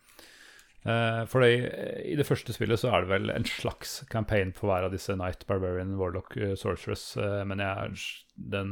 [1.30, 4.94] for i det første spillet så er det vel en slags campaign på hver av
[4.94, 7.18] disse Night, Barbarian, Warlock, Sorceress.
[7.46, 8.00] men jeg,
[8.54, 8.72] den,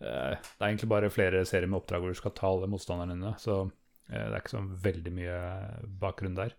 [0.00, 3.36] det er egentlig bare flere serier med oppdrag hvor du skal ta alle motstanderne dine.
[3.38, 3.70] Så
[4.10, 5.38] det er ikke så veldig mye
[6.02, 6.58] bakgrunn der.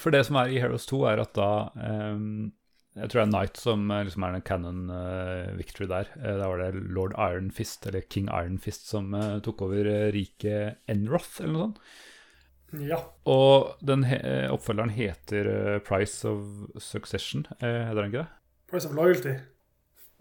[0.00, 2.48] for det som er i Heroes 2, er at da um,
[2.98, 6.10] jeg tror det er Knight som liksom er den canon uh, victory der.
[6.18, 9.88] Uh, da var det lord Iron Fist, eller King Iron Fist, som uh, tok over
[10.14, 11.82] riket Enroth, eller noe sånt.
[12.84, 12.98] Ja.
[13.24, 14.18] Og den he
[14.52, 16.42] oppfølgeren heter Price of
[16.76, 18.28] Succession, heter den ikke det?
[18.68, 19.38] Price of Loyalty.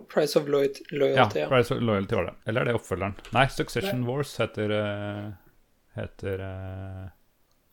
[0.08, 1.50] Price of Loyalty, loyalty ja.
[1.52, 2.36] Price of Loyalty var det.
[2.48, 3.18] Eller er det oppfølgeren?
[3.36, 4.08] Nei, Succession Nei.
[4.08, 4.72] Wars heter
[5.98, 6.46] Heter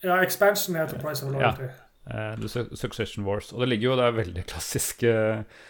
[0.02, 1.68] Ja, Expansion heter Price of Loyalty.
[1.68, 1.83] Ja.
[2.06, 3.52] Uh, The Succession Wars.
[3.52, 5.62] Og det ligger jo, det er veldig klassisk, uh,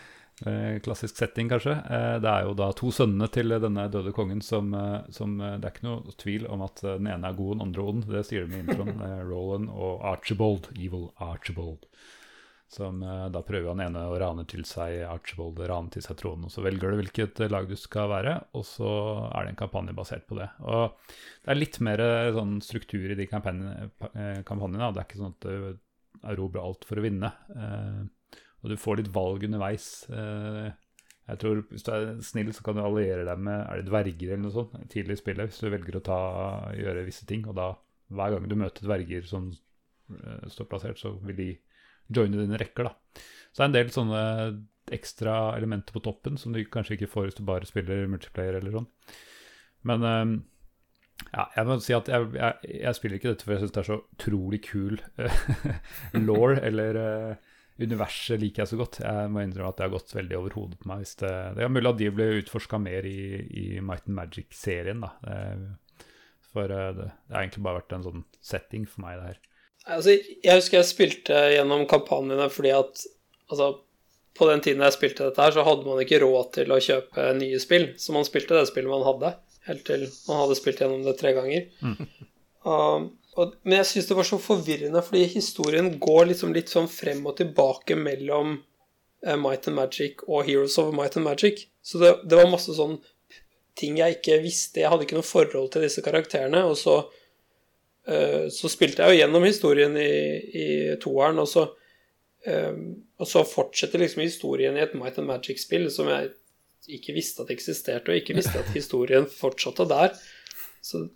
[0.82, 1.76] klassisk setting, kanskje.
[1.86, 4.74] Uh, det er jo da to sønnene til denne døde kongen som,
[5.14, 8.10] som, Det er ikke noe tvil om at den ene er god den andre ond.
[8.10, 8.98] Det sier de med introen.
[9.30, 10.72] Roland og Archibald.
[10.74, 11.86] Evil Archibald.
[12.74, 16.48] Som da prøver han ene å rane til seg Archibald, rane til seg tronen.
[16.48, 18.88] Og så velger du hvilket lag du skal være, og så
[19.28, 20.48] er det en kampanje basert på det.
[20.64, 21.12] Og
[21.44, 22.02] det er litt mer
[22.34, 23.92] sånn struktur i de kampanjene.
[24.48, 25.83] kampanjene det er ikke sånn at
[26.30, 27.30] erobre alt for å vinne.
[27.54, 29.88] Eh, og du får litt valg underveis.
[30.08, 30.72] Eh,
[31.24, 34.34] jeg tror Hvis du er snill, så kan du alliere deg med er det dverger
[34.34, 35.50] eller noe sånt tidlig i spillet.
[35.50, 36.18] Hvis du velger å ta,
[36.76, 37.46] gjøre visse ting.
[37.48, 37.70] Og da,
[38.12, 41.48] hver gang du møter dverger som uh, står plassert, så vil de
[42.12, 42.90] joine dine rekker.
[42.90, 43.22] da.
[43.52, 44.22] Så det er en del sånne
[44.92, 48.76] ekstra elementer på toppen som du kanskje ikke får hvis du bare spiller multiplayer eller
[48.76, 48.90] sånn.
[49.88, 50.04] Men
[51.34, 53.82] ja, jeg må si at jeg, jeg, jeg spiller ikke dette for jeg syns det
[53.82, 54.98] er så utrolig kul
[56.28, 59.00] law, eller uh, universet liker jeg så godt.
[59.02, 61.06] Jeg må innrømme at det har gått veldig over hodet på meg.
[61.06, 63.18] Det, det, er mulig at de ble utforska mer i,
[63.50, 65.02] i Might and Magic-serien.
[65.06, 65.14] da.
[66.54, 69.42] For uh, det, det, har egentlig bare vært en sånn setting for meg, det her.
[69.84, 73.02] Altså, jeg husker jeg spilte gjennom kampanjene fordi at
[73.50, 73.74] altså,
[74.38, 77.26] på den tiden jeg spilte dette her, så hadde man ikke råd til å kjøpe
[77.36, 79.34] nye spill, så man spilte det spillet man hadde
[79.68, 81.68] helt til man hadde spilt gjennom det tre ganger.
[81.82, 81.98] Mm.
[82.64, 86.86] Um, og, men jeg syns det var så forvirrende, fordi historien går liksom litt sånn
[86.88, 88.54] frem og tilbake mellom
[89.26, 91.66] uh, Might and Magic og Heroes of Might and Magic.
[91.84, 92.96] Så det, det, var masse sånn
[93.76, 94.80] ting jeg ikke visste.
[94.80, 96.62] Jeg hadde ikke noe forhold til disse karakterene.
[96.70, 96.96] Og så,
[98.08, 100.14] uh, så spilte jeg jo gjennom historien i,
[100.64, 100.68] i
[101.02, 101.66] toeren, og så,
[102.48, 102.80] um,
[103.20, 106.32] og så fortsetter liksom historien i et Might and Magic-spill som jeg
[106.88, 110.14] ikke visste at det eksisterte, og ikke visste at historien fortsatte der.
[110.84, 111.06] Så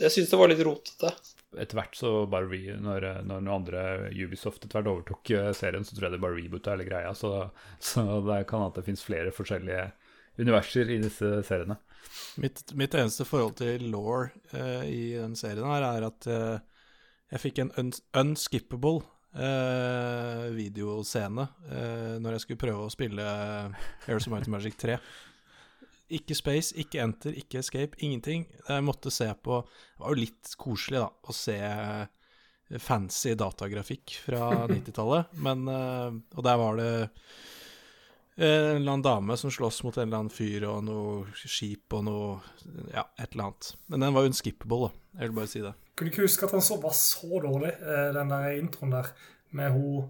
[0.00, 1.12] jeg syns det var litt rotete.
[1.54, 5.86] Etter hvert så bare re, når, når noen andre Ubisoft etter hvert overtok eh, serien,
[5.86, 7.12] så tror jeg det bare reboota hele greia.
[7.14, 7.30] Så,
[7.78, 9.86] så det kan at det fins flere forskjellige
[10.42, 11.78] universer i disse seriene.
[12.42, 16.58] Mitt, mitt eneste forhold til law uh, i den serien her er at uh,
[17.32, 19.04] jeg fikk en un unskippable
[19.34, 23.24] eh, videoscene eh, når jeg skulle prøve å spille
[24.08, 24.98] Airs of Mighty Magic 3.
[26.14, 28.44] Ikke Space, ikke Enter, ikke Escape, ingenting.
[28.68, 31.58] Jeg måtte se på Det var jo litt koselig, da, å se
[32.80, 36.92] fancy datagrafikk fra 90-tallet, men eh, Og der var det
[38.36, 42.02] en eller annen dame som slåss mot en eller annen fyr og noe skip og
[42.08, 42.32] noe
[42.90, 43.70] Ja, et eller annet.
[43.86, 45.20] Men den var unskippable, da.
[45.20, 45.72] Jeg vil bare si det.
[45.94, 49.12] Kunne ikke huske at han så, var så dårlig, eh, den der introen der,
[49.54, 50.08] med hun,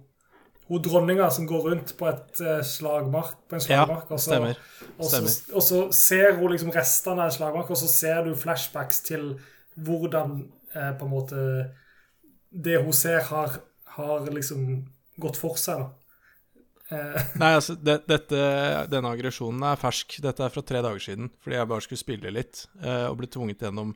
[0.71, 4.09] hun dronninga som går rundt på et eh, slagmark, på en slagmark.
[4.09, 4.63] Ja, stemmer.
[4.97, 5.21] Og så,
[5.53, 9.35] og så ser hun liksom restene av en slagmark, og så ser du flashbacks til
[9.77, 10.39] hvordan
[10.73, 11.45] eh, på en måte
[12.55, 13.59] det hun ser, har,
[13.99, 14.65] har liksom
[15.21, 15.85] gått for seg.
[15.85, 16.04] da.
[17.41, 18.41] Nei, altså, det, dette,
[18.93, 20.19] denne aggresjonen er fersk.
[20.25, 23.31] Dette er fra tre dager siden, fordi jeg bare skulle spille litt uh, og ble
[23.31, 23.95] tvunget gjennom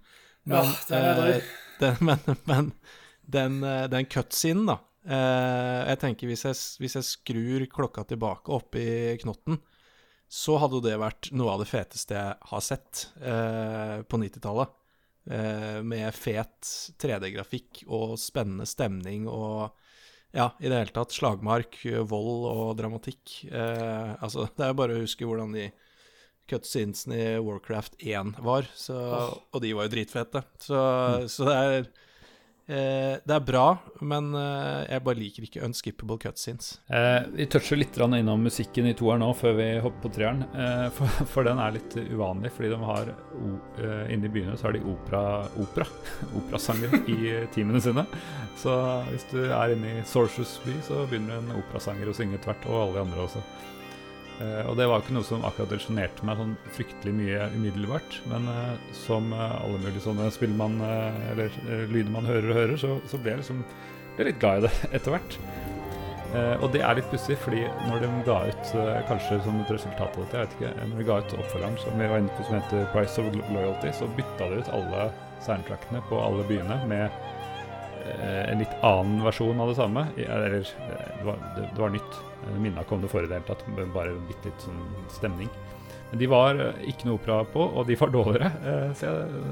[0.49, 1.23] men, ja, er.
[1.37, 1.49] Eh,
[1.83, 2.71] den, men, men
[3.29, 8.53] den, eh, den cutscenen, da Uh, Jeg tenker hvis jeg, hvis jeg, skrur klokka tilbake
[8.53, 9.57] opp i knotten,
[10.29, 14.75] så hadde jo det vært noe av det feteste jeg har sett eh, på 90-tallet.
[15.29, 16.69] Eh, med fet
[17.01, 19.73] 3D-grafikk og spennende stemning og
[20.37, 23.39] ja, i det hele tatt slagmark, vold og dramatikk.
[23.49, 25.71] Eh, altså, det er bare å huske hvordan de
[26.49, 29.33] cutscenesene i Warcraft 1 var, så, oh.
[29.53, 30.45] og de var jo dritfete.
[30.65, 31.27] Så, mm.
[31.33, 32.05] så, det er Eh,
[32.69, 36.75] det er bra, men eh, jeg bare liker ikke unskippable cutscenes.
[36.93, 40.43] Eh, vi toucher litt innom musikken i toeren nå, før vi hopper på treeren.
[40.53, 44.69] Eh, for, for den er litt uvanlig, fordi de har eh, inne i byene så
[44.69, 45.23] har de opera,
[45.57, 45.89] opera,
[46.43, 48.05] operasangere i teamene sine.
[48.61, 48.77] Så
[49.09, 52.83] hvis du er inne i Sorcerers by, så begynner en operasanger å synge tvert, og
[52.83, 53.45] alle de andre også.
[54.39, 58.21] Eh, og det var ikke noe som akkurat resjonerte meg sånn fryktelig mye umiddelbart.
[58.31, 61.55] Men eh, som eh, alle mulige sånne spill man Eller
[61.91, 63.65] lyder man hører og hører, så, så ble jeg liksom
[64.19, 65.41] ble litt glad i det etter hvert.
[66.61, 68.73] Og det er litt pussig, fordi når de ga ut,
[69.09, 71.97] kanskje som et resultat av dette, jeg vet ikke, når de ga ut oppfølgeren som
[71.97, 75.07] vi var inne på som heter Price of Loyalty, så bytta de ut alle
[75.47, 77.17] soundtrackene på alle byene med
[78.53, 80.07] en litt annen versjon av det samme.
[80.17, 82.21] Eller eh, det var, det, det var nytt.
[82.49, 85.51] Jeg minna ikke det forrige i det hele tatt, bare bitte litt sånn stemning.
[86.11, 88.53] Men de var eh, ikke noe opera på, og de var dårligere.
[88.73, 89.43] Eh, Så jeg,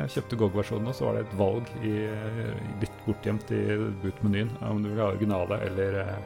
[0.00, 3.62] jeg kjøpte GOG-versjonen, så var det et valg i, eh, litt bortgjemt i
[4.02, 6.16] boot-menyen om du vil ha originale eller eh,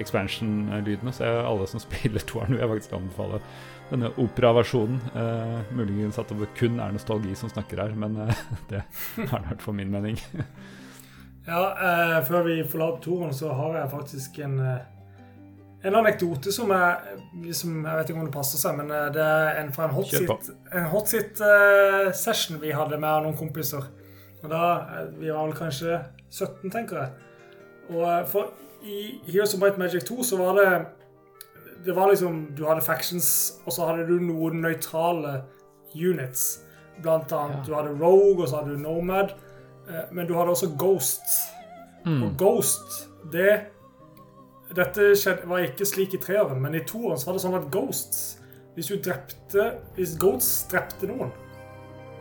[0.00, 1.12] expansion-lydene.
[1.14, 3.42] Så jeg, alle som spiller toeren, vil jeg faktisk anbefale
[3.90, 5.00] denne operaversjonen.
[5.12, 9.62] Eh, muligens at det kun er nostalgi som snakker her, men eh, det er hvert
[9.64, 10.16] fall min mening.
[11.46, 14.82] Ja, eh, før vi forlater toren, så har jeg faktisk en eh,
[15.84, 16.94] en anekdote som er
[17.42, 19.92] liksom, Jeg vet ikke om det passer seg, men eh, det er en fra en
[19.92, 20.38] hot Kjør på.
[20.40, 23.84] seat, en hot eh, session vi hadde med noen kompiser.
[24.42, 24.62] Og da,
[25.02, 25.98] eh, Vi var vel kanskje
[26.30, 27.10] 17, tenker jeg.
[27.92, 30.86] Og eh, for i Heroes of Might Magic 2 så var det
[31.84, 35.42] Det var liksom Du hadde factions, og så hadde du noen nøytrale
[35.94, 36.60] units.
[37.02, 37.64] Blant annet Ja.
[37.66, 39.34] du hadde Rogue, og så hadde du Nomad.
[39.88, 41.24] Eh, Men du hadde også Ghost.
[42.04, 43.60] Og Ghost, det
[44.74, 47.70] Dette skjedde, var ikke slik i treeren, men i toeren så var det sånn at
[47.72, 48.22] Ghosts
[48.74, 49.66] Hvis du drepte
[49.96, 51.32] Hvis Ghosts drepte noen,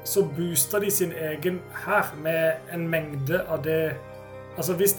[0.04, 3.96] så boosta de sin egen hær med en mengde av det
[4.58, 4.98] Altså hvis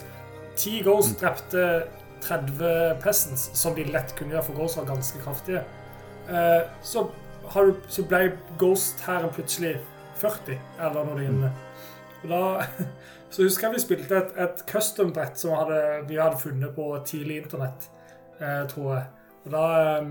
[0.59, 1.85] ti Ghosts drepte
[2.25, 5.61] 30 Peasants, som de lett kunne gjøre, for Ghosts var ganske kraftige,
[6.29, 7.07] eh, så,
[7.53, 9.77] har så ble Ghost-hæren plutselig
[10.23, 11.51] 40, eller noe lignende.
[12.29, 12.65] Da
[13.33, 17.43] så husker jeg vi spilte et, et custom-brett som hadde, vi hadde funnet på tidlig
[17.43, 17.89] internett,
[18.41, 19.05] eh, tror jeg.
[19.45, 20.11] Og da eh,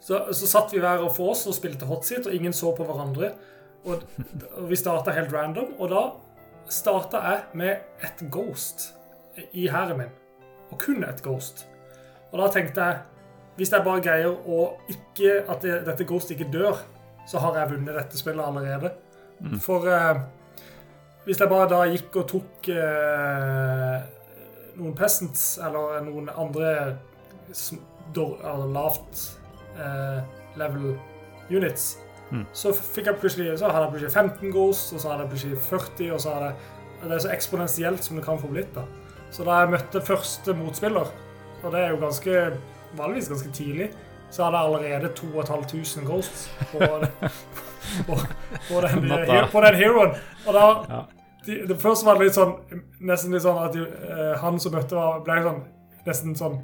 [0.00, 3.34] så, så satt vi hver for oss og spilte hotseat, og ingen så på hverandre.
[3.88, 4.04] Og,
[4.56, 6.02] og vi starta helt random, og da
[6.70, 8.90] starta jeg med et ghost
[9.52, 10.12] i hæren min.
[10.70, 11.66] Og kun et ghost.
[12.30, 13.00] Og da tenkte jeg
[13.58, 16.78] hvis jeg bare greier å ikke At det, dette ghost ikke dør,
[17.28, 18.92] så har jeg vunnet dette spillet allerede.
[19.60, 20.22] For eh,
[21.24, 23.96] hvis jeg bare da gikk og tok eh,
[24.80, 26.70] noen peasants, eller noen andre
[28.74, 29.24] lavt
[29.76, 30.20] eh,
[30.60, 30.94] level
[31.50, 31.92] units,
[32.54, 35.56] så fikk jeg plutselig Så hadde jeg plutselig 15 ghosts, og så hadde jeg plutselig
[35.66, 38.84] 40, og så hadde jeg Det er så eksponentielt som det kan få blitt, da.
[39.34, 41.10] Så da jeg møtte første motspiller,
[41.62, 42.36] og det er jo ganske
[42.98, 43.90] vanligvis ganske tidlig,
[44.30, 46.78] så hadde jeg allerede 2500 ghosts på,
[48.06, 48.16] på,
[48.68, 49.08] på, den,
[49.52, 50.14] på den heroen.
[50.46, 51.00] Og da Ja.
[51.46, 52.54] de, det første var det litt sånn
[53.00, 55.62] Nesten litt sånn at de, eh, han som møtte, var, ble sånn
[56.06, 56.58] nesten sånn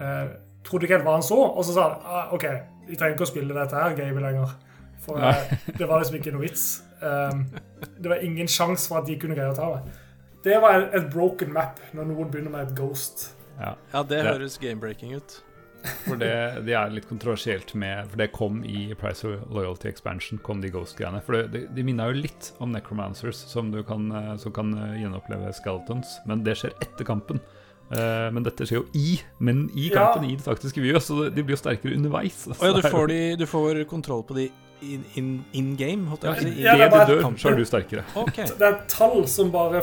[0.00, 0.26] eh,
[0.66, 2.44] Trodde ikke helt hva han så, og så sa han ah, OK,
[2.88, 4.50] vi trenger ikke å spille dette her gamet lenger.
[5.00, 6.66] For eh, det var liksom ikke noe vits.
[7.00, 7.46] Um,
[7.96, 9.88] det var ingen sjanse for at de kunne greie å ta meg.
[10.44, 13.30] Det var et, broken map når noen begynner med et ghost.
[13.56, 13.72] Ja.
[13.94, 15.38] Ja, det høres game-breaking ut.
[16.04, 16.32] For det,
[16.66, 20.72] det er litt kontroversielt med For det kom i Price of Loyalty Expansion, kom de
[20.72, 21.22] Ghost-greiene.
[21.24, 24.74] For det, de, de minner jo litt om Necromancers, som, du kan, eh, som kan
[24.76, 26.18] eh, gjenoppleve Skeletons.
[26.28, 27.42] Men det skjer etter kampen.
[27.90, 30.12] Uh, men dette skjer jo i Men i Ja.
[30.12, 32.44] kampen, i det taktiske viet, så de blir jo sterkere underveis.
[32.46, 34.44] Å ja, du får, de, du får kontroll på de
[34.80, 36.52] in, in, in game, holdt Ja, si.
[36.62, 38.04] Ja, det er du dør, så er du sterkere.
[38.22, 38.46] Okay.
[38.46, 39.82] Det er tall som bare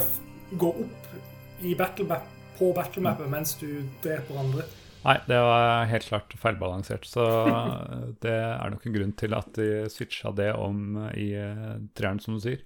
[0.57, 2.27] går opp i battle map,
[2.57, 3.67] på battlemappet mens du
[4.03, 4.65] dreper andre.
[5.05, 7.07] Nei, det var helt klart feilbalansert.
[7.07, 7.25] Så
[8.23, 12.37] det er nok en grunn til at de switcha det om i eh, treeren, som
[12.37, 12.63] du sier.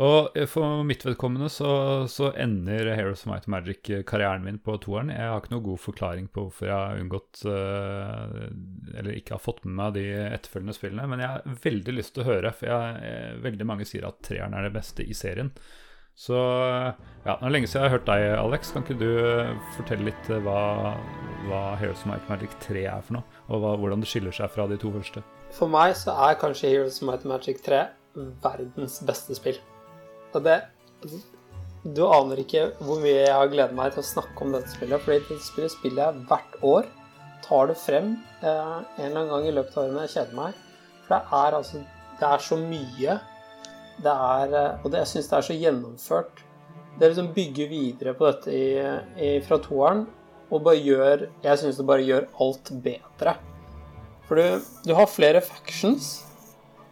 [0.00, 1.72] Og eh, for mitt vedkommende så,
[2.08, 5.12] så ender Heroes of Might and Magic-karrieren min på toeren.
[5.12, 8.48] Jeg har ikke noe god forklaring på hvorfor jeg har unngått eh,
[8.96, 12.24] Eller ikke har fått med meg de etterfølgende spillene, men jeg har veldig lyst til
[12.24, 15.52] å høre, for jeg, eh, veldig mange sier at treeren er det beste i serien.
[16.18, 18.72] Så ja, det er lenge siden jeg har hørt deg, Alex.
[18.74, 20.94] Kan ikke du eh, fortelle litt eh, hva,
[21.48, 23.40] hva Heroes of Might Magic 3 er for noe?
[23.48, 25.24] Og hva, hvordan det skiller seg fra de to første?
[25.56, 27.84] For meg så er kanskje Heroes of Might Magic 3
[28.44, 29.60] verdens beste spill.
[30.32, 30.60] Og det
[31.82, 35.02] Du aner ikke hvor mye jeg har gledet meg til å snakke om dette spillet,
[35.02, 36.86] fordi dette spillet spiller jeg hvert år.
[37.42, 38.12] Tar det frem
[38.44, 40.62] eh, en eller annen gang i løpet av året når jeg kjeder meg.
[41.06, 41.82] For det er altså
[42.20, 43.18] Det er så mye
[44.02, 46.42] det er Og det, jeg syns det er så gjennomført.
[46.98, 48.66] Det liksom bygger videre på dette i,
[49.16, 50.04] i, fra toeren,
[50.52, 53.36] og bare gjør Jeg syns det bare gjør alt bedre.
[54.28, 56.12] For du, du har flere factions,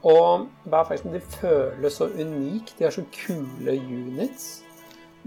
[0.07, 2.74] og hver faction de føles så unik.
[2.78, 4.62] De er så kule units.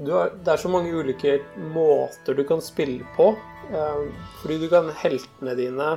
[0.02, 1.38] Har, det er så mange ulike
[1.74, 3.36] måter du kan spille på.
[3.70, 4.08] Eh,
[4.42, 5.92] fordi du kan Heltene dine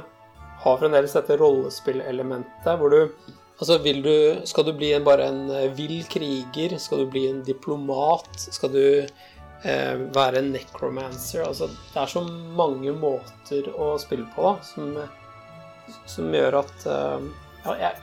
[0.62, 3.16] har fremdeles dette rollespillelementet hvor du
[3.56, 6.76] Altså, du Skal du bli en, bare en eh, vill kriger?
[6.78, 8.28] Skal du bli en diplomat?
[8.36, 11.46] Skal du eh, være en necromancer?
[11.46, 12.22] Altså, det er så
[12.58, 14.92] mange måter å spille på da, som,
[16.04, 17.30] som gjør at eh,
[17.64, 18.02] Ja, jeg,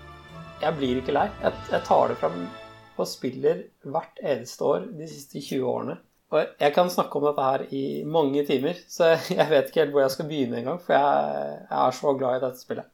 [0.64, 1.28] jeg, blir ikke lei.
[1.44, 2.42] Jeg, jeg tar det fram
[2.94, 6.00] og spiller hvert eneste år de siste 20 årene.
[6.34, 9.94] Og jeg kan snakke om dette her i mange timer, så jeg vet ikke helt
[9.94, 12.93] hvor jeg skal begynne engang, for jeg, jeg er så glad i dette spillet.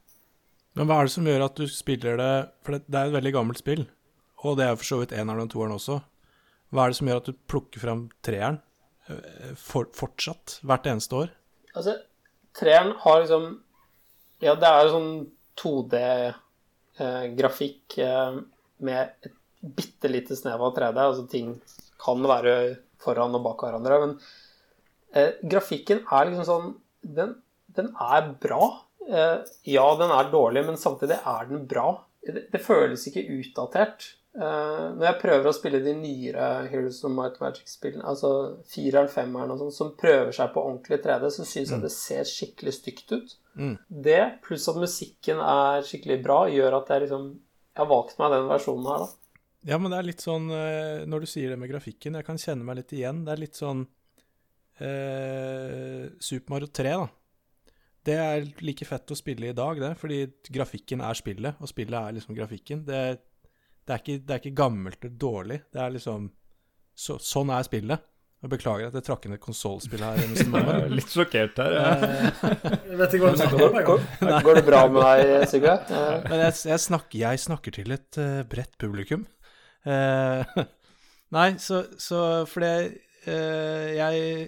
[0.78, 2.34] Men hva er det som gjør at du spiller det
[2.65, 3.84] For det, er et veldig gammelt spill,
[4.45, 5.95] og det er for så vidt eneren og toeren også.
[6.70, 8.57] Hva er det som gjør at du plukker fram treeren
[9.09, 11.30] eh, for, fortsatt, hvert eneste år?
[11.74, 11.93] Altså,
[12.57, 13.43] treeren har liksom
[14.39, 15.13] Ja, det er sånn
[15.59, 18.36] 2D-grafikk eh, eh,
[18.88, 19.24] med et
[19.59, 20.95] bitte lite snev av 3D.
[21.03, 21.59] Altså ting
[21.99, 23.95] kan være foran og bak hverandre.
[24.03, 24.11] Men
[25.13, 26.70] eh, grafikken er liksom sånn
[27.03, 27.36] den,
[27.76, 28.63] den er bra.
[29.10, 29.36] Eh,
[29.74, 31.91] ja, den er dårlig, men samtidig er den bra.
[32.26, 34.12] Det, det føles ikke utdatert.
[34.38, 38.32] Eh, når jeg prøver å spille de nyere Heroes of Might Magic-spillene, altså
[38.70, 41.86] fireren, femmeren og sånn, som prøver seg på ordentlig 3D, så syns jeg mm.
[41.88, 43.34] det ser skikkelig stygt ut.
[43.57, 43.76] Mm.
[43.89, 47.32] Det, pluss at musikken er skikkelig bra, gjør at jeg liksom
[47.80, 49.34] Jeg har valgt meg den versjonen her, da.
[49.68, 52.39] Ja, men det er litt sånn eh, Når du sier det med grafikken, jeg kan
[52.39, 53.26] kjenne meg litt igjen.
[53.26, 53.82] Det er litt sånn
[54.80, 57.07] eh, Super Mario 3, da.
[58.10, 61.97] Det er like fett å spille i dag, det, fordi grafikken er spillet, og spillet
[61.99, 62.82] er liksom grafikken.
[62.88, 63.01] Det,
[63.86, 65.60] det, er, ikke, det er, ikke, gammelt eller dårlig.
[65.70, 66.32] Det er liksom
[66.99, 68.07] så, Sånn er spillet.
[68.39, 70.20] Jeg beklager at jeg trakk inn et konsollspill her.
[70.24, 71.74] jeg er litt sjokkert her.
[71.76, 73.78] jeg vet ikke hva du snakker om.
[73.89, 74.03] Går,
[74.47, 75.76] går det bra med deg, Sigve?
[76.32, 79.28] Men jeg, jeg, snakker, jeg, snakker, til et uh, bredt publikum.
[79.84, 80.64] Uh,
[81.36, 82.74] nei, så, så fordi
[83.28, 84.47] uh, jeg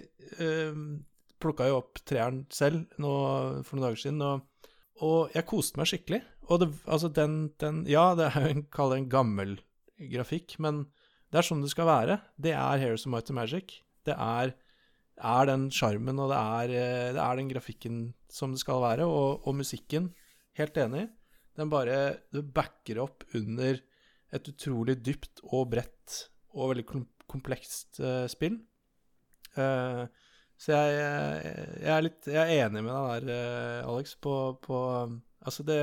[1.42, 3.12] plukka jo opp treeren selv nå,
[3.66, 4.72] for noen dager siden, og,
[5.02, 6.22] og jeg koste meg skikkelig.
[6.52, 9.56] Og det, altså den, den, Ja, det er jo en, kall det en gammel
[10.12, 10.86] grafikk, men
[11.32, 12.20] det er sånn det skal være.
[12.36, 13.78] Det er Heroes of Might and Magic.
[14.08, 14.56] Det er,
[15.32, 19.08] er den sjarmen, og det er, eh, det er, den grafikken som det skal være.
[19.08, 20.12] Og, og musikken,
[20.60, 21.08] helt enig,
[21.60, 23.80] den bare Du backer opp under
[24.32, 26.26] et utrolig dypt og bredt
[26.56, 26.86] og veldig
[27.32, 28.58] komplekst uh, spill.
[29.56, 30.08] Uh,
[30.62, 30.98] så jeg,
[31.82, 34.78] jeg, er litt Jeg er enig med deg der, eh, Alex, på, på
[35.42, 35.80] Altså, det,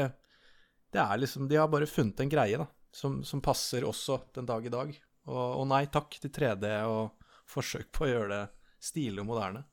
[0.95, 4.47] det, er liksom De har bare funnet en greie, da, som, som passer også den
[4.47, 4.93] dag i dag.
[5.26, 8.45] Og, og, nei takk til 3D og forsøk på å gjøre det
[8.87, 9.64] stilig og moderne.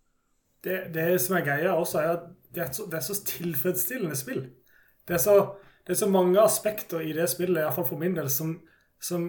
[0.66, 2.26] Det, det som er greia også, er at
[2.56, 4.42] det er, så, det er så tilfredsstillende spill.
[5.06, 5.36] Det er så,
[5.86, 8.56] det er så mange aspekter i det spillet, iallfall for min del, som,
[8.98, 9.28] som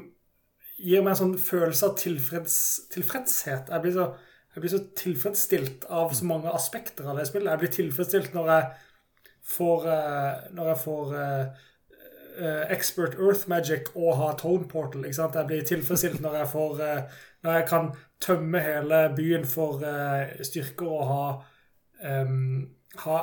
[0.80, 2.56] gir meg en sånn følelse av tilfreds,
[2.96, 3.68] tilfredshet.
[3.74, 4.08] Jeg blir så
[4.56, 7.50] jeg blir så tilfredsstilt av så mange aspekter av det spillet.
[7.50, 8.68] Jeg blir tilfredsstilt når jeg
[9.52, 11.66] får, uh, når jeg får uh,
[12.40, 15.04] uh, Expert Earth Magic og ha Tone Portal.
[15.04, 15.36] ikke sant?
[15.36, 16.80] Jeg blir tilfredsstilt når jeg får
[17.44, 19.84] Når jeg kan tømme hele byen for
[20.42, 21.26] styrker og ha,
[22.24, 22.70] um,
[23.04, 23.18] ha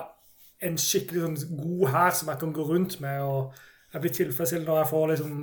[0.61, 3.21] en skikkelig sånn, god hær som jeg kan gå rundt med.
[3.21, 3.53] og
[3.93, 5.33] jeg blir tilfredsstilt når jeg får liksom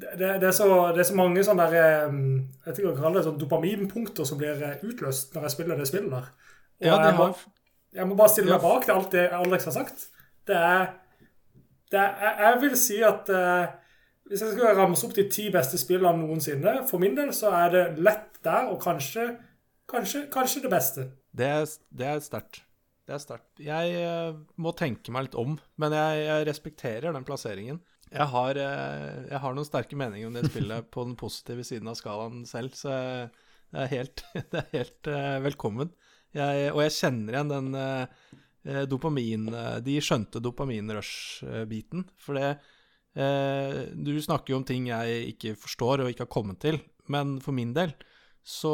[0.00, 2.18] det, det, er så, det, er så, mange sånne der, eh,
[2.64, 5.88] jeg vet ikke hva det, sånn dopaminpunkter som blir eh, utløst når jeg spiller det
[5.90, 6.30] spillet der.
[6.78, 7.26] Og ja, jeg, må,
[7.96, 10.06] jeg, må, bare stille meg bak det alt det Alex har sagt.
[10.48, 10.86] Det er,
[11.92, 13.66] det er Jeg vil si at uh,
[14.28, 17.74] hvis jeg skal ramse opp de ti beste spillene noensinne, for min del så er
[17.74, 19.26] det lett der, og kanskje,
[19.90, 21.10] kanskje, kanskje det beste.
[21.36, 22.62] Det er, det er sterkt.
[23.08, 23.50] Det er sterkt.
[23.64, 27.80] Jeg uh, må tenke meg litt om, men jeg, jeg respekterer den plasseringen.
[28.08, 31.90] Jeg har, eh, jeg har, noen sterke meninger om det spillet på den positive siden
[31.90, 32.92] av skalaen selv, så
[33.68, 35.92] det er helt, det er helt uh, velkommen.
[36.36, 39.48] Jeg, og jeg kjenner igjen den uh, dopamin
[39.84, 42.04] De skjønte dopaminrush-biten.
[42.20, 42.48] For det
[43.16, 47.38] eh, Du snakker jo om ting jeg ikke forstår og ikke har kommet til, men
[47.40, 47.94] for min del
[48.44, 48.72] så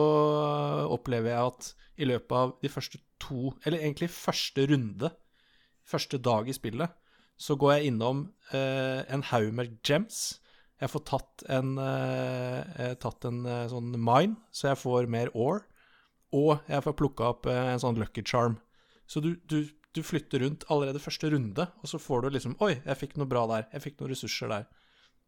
[0.91, 1.71] opplever jeg at
[2.03, 5.11] i løpet av de første to Eller egentlig første runde,
[5.87, 6.91] første dag i spillet,
[7.37, 10.41] så går jeg innom eh, en haug med gems.
[10.83, 15.65] Jeg får tatt en, eh, tatt en eh, sånn mine, så jeg får mer ore.
[16.35, 18.59] Og jeg får plukka opp eh, en sånn lucky charm.
[19.07, 19.63] Så du, du,
[19.95, 23.31] du, flytter rundt allerede første runde, og så får du liksom Oi, jeg fikk noe
[23.31, 23.69] bra der.
[23.75, 24.67] Jeg fikk noen ressurser der.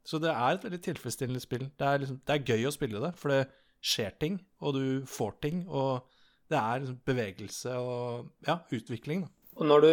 [0.07, 1.69] Så det er et veldig tilfredsstillende spill.
[1.79, 3.47] Det er, liksom, det er gøy å spille det, for det
[3.87, 6.07] skjer ting, og du får ting, og
[6.51, 9.27] det er liksom bevegelse og ja, utvikling.
[9.27, 9.51] Da.
[9.59, 9.91] Og når du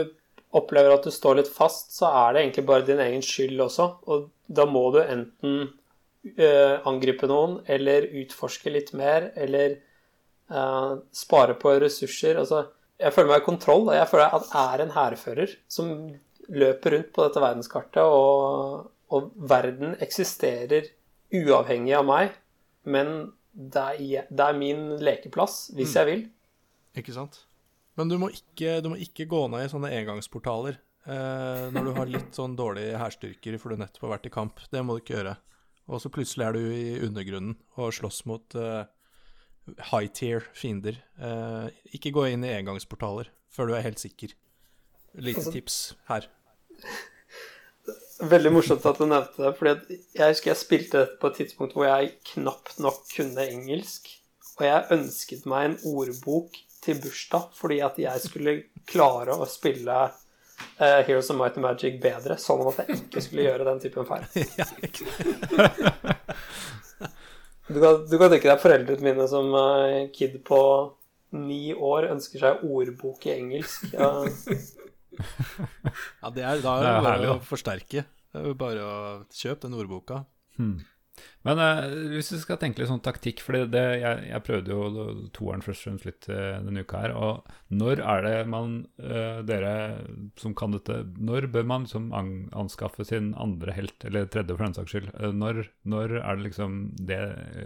[0.54, 3.88] opplever at du står litt fast, så er det egentlig bare din egen skyld også.
[4.10, 9.80] Og da må du enten uh, angripe noen, eller utforske litt mer, eller
[10.54, 12.38] uh, spare på ressurser.
[12.41, 12.68] Altså,
[13.01, 15.93] jeg føler meg i kontroll, og jeg føler at jeg er en hærfører som
[16.54, 20.91] løper rundt på dette verdenskartet, og, og verden eksisterer
[21.34, 22.36] uavhengig av meg,
[22.86, 25.97] men det er, det er min lekeplass, hvis mm.
[25.97, 26.24] jeg vil.
[27.01, 27.41] Ikke sant?
[28.00, 31.91] Men du må ikke, du må ikke gå ned i sånne engangsportaler eh, når du
[31.98, 34.64] har litt sånn dårlige hærstyrker fordi du nettopp har vært i kamp.
[34.74, 35.36] Det må du ikke gjøre.
[35.91, 38.84] Og så plutselig er du i undergrunnen og slåss mot eh,
[39.91, 40.98] high tier fiender.
[41.20, 41.68] Eh,
[41.98, 44.34] ikke gå inn i engangsportaler før du er helt sikker.
[45.14, 45.80] Lite altså, tips
[46.10, 46.30] her.
[48.24, 49.54] Veldig morsomt at du nevnte det.
[49.60, 54.10] fordi Jeg husker jeg spilte dette på et tidspunkt hvor jeg knapt nok kunne engelsk.
[54.58, 58.58] Og jeg ønsket meg en ordbok til bursdag fordi at jeg skulle
[58.90, 63.48] klare å spille uh, Heroes of Might and Magic bedre, sånn at jeg ikke skulle
[63.48, 64.26] gjøre den typen feil.
[67.64, 70.60] Du kan, du kan tenke deg foreldrene mine som uh, kid på
[71.34, 73.88] ni år ønsker seg ordbok i engelsk.
[73.96, 74.10] Ja,
[76.22, 78.04] ja det er, da er det bare å forsterke.
[78.34, 78.98] Det er bare å
[79.32, 80.24] kjøpe den ordboka.
[80.60, 80.82] Hmm.
[81.43, 85.05] Men uh, hvis vi skal tenke litt sånn taktikk, for jeg, jeg, prøvde jo
[85.36, 87.16] toeren først og litt uh, denne uka her.
[87.16, 89.74] Og når er det man, uh, dere
[90.39, 94.78] som kan dette, når bør man liksom anskaffe sin andre helt, eller tredje for den
[94.80, 95.11] saks skyld?
[95.36, 96.80] Når, når, er det liksom
[97.11, 97.22] det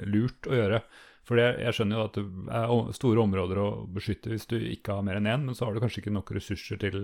[0.09, 0.81] lurt å gjøre?
[1.27, 2.25] For jeg, jeg skjønner jo at det
[2.55, 5.75] er store områder å beskytte hvis du ikke har mer enn én, men så har
[5.75, 7.01] du kanskje ikke nok ressurser til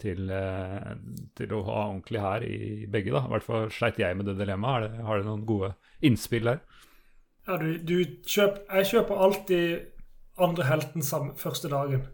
[0.00, 0.94] til, eh,
[1.36, 3.12] til, å ha ordentlig her i begge.
[3.14, 3.24] da.
[3.24, 5.00] I hvert fall sleit jeg med det dilemmaet.
[5.06, 5.74] Har du noen gode
[6.04, 6.64] innspill der?
[7.46, 9.68] Ja, du, du kjøp, Jeg kjøper alltid
[10.42, 12.06] andre helten samme, første dagen.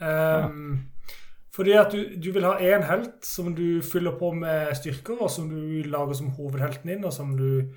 [0.00, 1.08] Um, ja.
[1.54, 5.30] Fordi at du, du, vil ha én helt som du fyller på med styrker, og
[5.30, 7.68] som du lager som hovedhelten din, og som du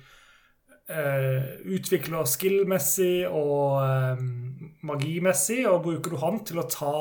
[0.88, 6.96] uh, utvikler skill-messig og um, magimessig, og bruker du han til å ta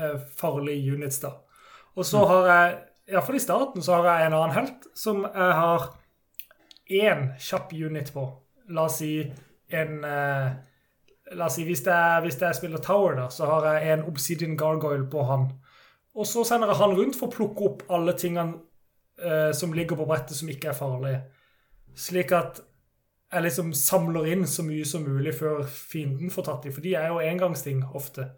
[0.00, 1.36] uh, farlige units, da.
[1.96, 2.76] Og så har jeg,
[3.12, 5.88] iallfall i starten, så har jeg en annen helt som jeg har
[6.92, 8.24] én kjapp unit på.
[8.72, 9.16] La oss si
[9.72, 10.52] en eh,
[11.32, 14.56] La oss si hvis jeg, hvis jeg spiller Tower, da, så har jeg en Obsidian
[14.58, 15.46] Gargoyle på han.
[16.12, 18.58] Og så sender jeg han rundt for å plukke opp alle tingene
[19.16, 21.22] eh, som ligger på brettet som ikke er farlige.
[21.96, 22.60] Slik at
[23.32, 26.74] jeg liksom samler inn så mye som mulig før fienden får tatt dem.
[26.76, 28.28] For de er jo engangsting ofte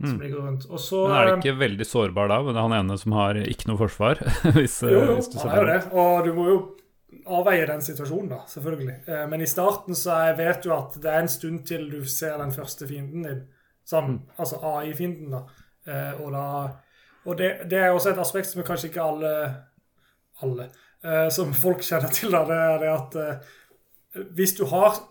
[0.00, 0.20] som mm.
[0.24, 0.66] ligger rundt.
[0.70, 3.16] Og så, men er det ikke veldig sårbar da, men det er han ene som
[3.16, 4.20] har ikke noe forsvar?
[4.56, 5.80] hvis, jo, jo, hvis han er jo det.
[5.92, 6.60] Og du må jo
[7.30, 8.96] avveie den situasjonen, da, selvfølgelig.
[9.06, 12.04] Eh, men i starten så jeg vet du at det er en stund til du
[12.08, 13.42] ser den første fienden din.
[13.88, 14.20] Sånn, mm.
[14.42, 15.42] Altså AI-fienden, da.
[15.90, 16.46] Eh, og, da,
[17.26, 19.32] og det, det, er også et aspekt som kanskje ikke alle
[20.44, 20.66] alle
[21.04, 25.06] eh, som folk kjenner til, da, det er det at hvis du har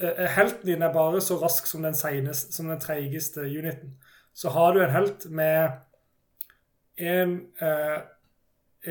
[0.00, 3.98] Helten din er bare så rask som den, senest, som den treigeste uniten
[4.40, 5.70] så har du en helt med
[6.96, 7.98] en, eh,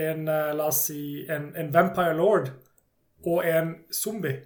[0.05, 2.51] en eh, La oss si en, en, Vampire Lord
[3.25, 4.43] og en zombie,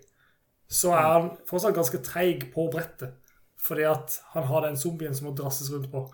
[0.68, 3.20] så er han fortsatt ganske treig på brettet.
[3.64, 6.08] Fordi at han har den zombien som må drasses rundt på.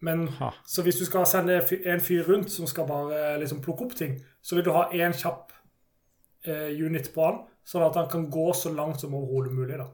[0.00, 0.26] Men
[0.66, 4.16] Så hvis du skal sende en fyr rundt som skal bare liksom plukke opp ting,
[4.42, 5.52] så vil du ha én kjapp
[6.48, 9.78] eh, unit på han, sånn at han kan gå så langt som overhodet mulig.
[9.78, 9.88] da.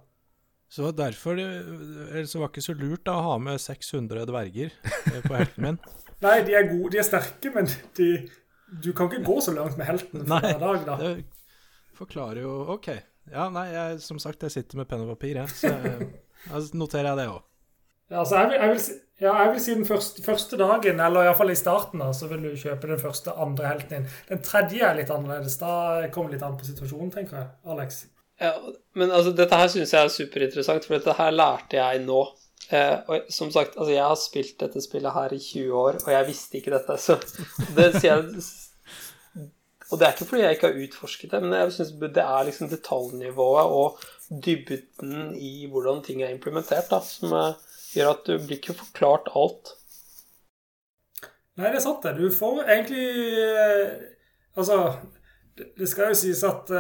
[0.69, 5.35] Så derfor det var ikke så lurt da, å ha med 600 dverger eh, på
[5.37, 5.79] helten min.
[6.25, 8.11] Nei, de er gode, de er sterke, men de,
[8.83, 10.97] du kan ikke gå så langt med helten hver dag, da.
[11.01, 12.91] Det forklarer jo OK.
[13.33, 15.51] Ja, nei, jeg, som sagt, jeg sitter med penn og papir, jeg.
[15.55, 16.09] Så jeg,
[16.55, 17.45] altså, noterer jeg det òg.
[18.07, 21.27] Ja, altså, jeg vil, jeg, vil, ja, jeg vil, si den første, første dagen, eller
[21.27, 24.13] iallfall i starten, da, så vil du kjøpe den første, andre helten din.
[24.29, 25.59] Den tredje er litt annerledes.
[25.63, 25.73] Da
[26.15, 27.51] kommer det litt an på situasjonen, tenker jeg.
[27.75, 28.05] Alex.
[28.41, 28.53] Ja,
[28.93, 32.21] men altså, dette her syns jeg er superinteressant, for dette her lærte jeg nå.
[32.75, 36.11] Eh, og som sagt, altså, jeg har spilt dette spillet her i 20 år, og
[36.13, 36.99] jeg visste ikke dette.
[37.01, 37.17] Så
[37.77, 38.43] det sier jeg
[39.87, 42.47] Og det er ikke fordi jeg ikke har utforsket det, men jeg synes det er
[42.49, 44.01] liksom detaljnivået og
[44.43, 49.31] dybden i hvordan ting er implementert, da, som eh, gjør at du blir ikke forklart
[49.39, 49.71] alt.
[51.57, 52.17] Nei, det er sant, det.
[52.19, 53.07] Du får egentlig
[53.47, 53.95] eh,
[54.57, 54.77] Altså,
[55.55, 56.71] det skal jo sies at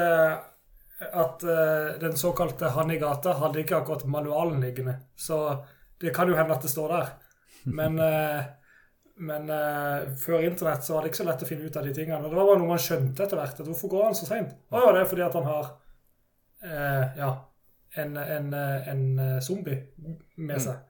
[1.01, 4.97] at uh, den såkalte Han i gata hadde ikke akkurat manualen liggende.
[5.17, 5.65] Så
[6.01, 7.11] det kan jo hende at det står der.
[7.65, 8.45] Men, uh,
[9.29, 11.93] Men uh, før internett så var det ikke så lett å finne ut av de
[11.97, 12.21] tingene.
[12.21, 13.61] Og det var bare noe man skjønte etter hvert.
[13.61, 14.51] at Hvorfor går han så seint?
[14.69, 15.71] Å ja, det er fordi at han har
[16.61, 17.31] eh, ja,
[18.03, 18.51] en, en,
[18.93, 19.07] en
[19.41, 19.79] zombie
[20.37, 20.85] med seg.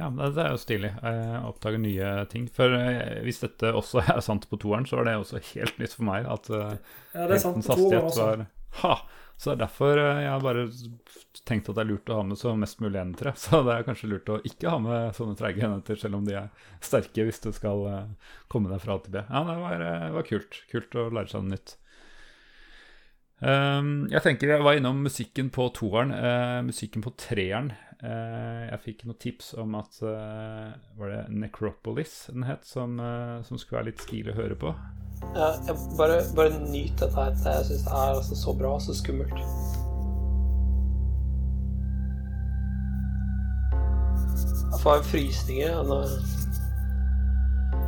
[0.00, 0.94] Ja, men det det er jo stilig.
[0.96, 2.48] Jeg oppdager nye ting.
[2.56, 2.72] For
[3.28, 6.24] hvis dette også er sant på toeren, så var det også helt nytt for meg
[6.24, 8.30] at Ja, det er sant på toeren også.
[8.32, 8.46] var
[8.82, 8.96] Ha!
[9.36, 10.64] Så det er derfor eh, jeg har bare
[11.44, 13.32] tenkt at det er lurt å ha med så mest mulig enheter.
[13.44, 16.36] Så det er kanskje lurt å ikke ha med sånne treige enheter, selv om de
[16.38, 19.24] er sterke hvis du skal eh, komme deg fra A til B.
[19.26, 20.60] Ja, det var, eh, var kult.
[20.70, 21.78] Kult å lære seg noe nytt.
[23.44, 26.14] Um, jeg tenker jeg var innom musikken på toeren.
[26.14, 27.72] Uh, musikken på treeren.
[28.04, 33.38] Eh, jeg fikk noen tips om at eh, Var det Necropolis den het, som, eh,
[33.48, 34.74] som skulle være litt stilig å høre på?
[35.32, 37.30] Ja, jeg bare, bare nyt dette her.
[37.32, 39.40] Jeg syns det er altså så bra og så skummelt.
[44.74, 45.82] Jeg får frysninger.
[45.84, 46.20] når-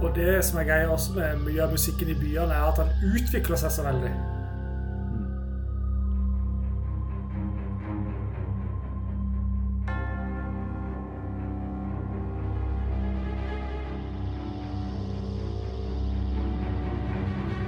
[0.03, 3.13] Og det som er greia også med mye av musikken i byene, er at den
[3.17, 4.11] utvikler seg så veldig.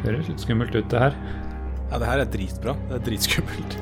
[0.08, 1.16] Høres litt skummelt ut, det her.
[1.90, 2.72] Ja, det her er dritbra.
[2.88, 3.74] Det er dritskummelt.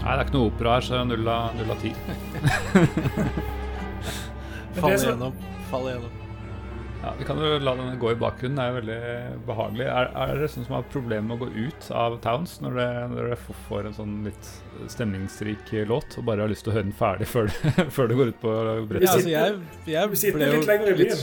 [0.00, 1.92] Nei, det er ikke noe opera her, så null av, null av ti.
[4.80, 5.36] Fall igjennom.
[5.68, 6.16] Fall igjennom.
[7.00, 8.96] Ja, vi kan jo la den gå i bakgrunnen, det er jo veldig
[9.48, 9.86] behagelig.
[9.88, 12.76] Er, er det sånn som har problemer med å gå ut av Towns når
[13.14, 13.38] dere
[13.68, 14.50] får en sånn litt
[14.92, 17.56] stemningsrik låt og bare har lyst til å høre den ferdig før det,
[17.96, 19.14] før det går ut på Ja, brettet?
[19.14, 19.48] altså, jeg,
[19.94, 20.04] jeg
[20.36, 20.60] ble jo
[21.00, 21.16] litt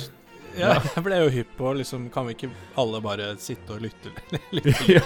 [0.58, 2.50] ja, jeg ble jo hypp på liksom Kan vi ikke
[2.82, 4.12] alle bare sitte og lytte
[4.58, 4.70] litt?
[4.90, 5.04] ja,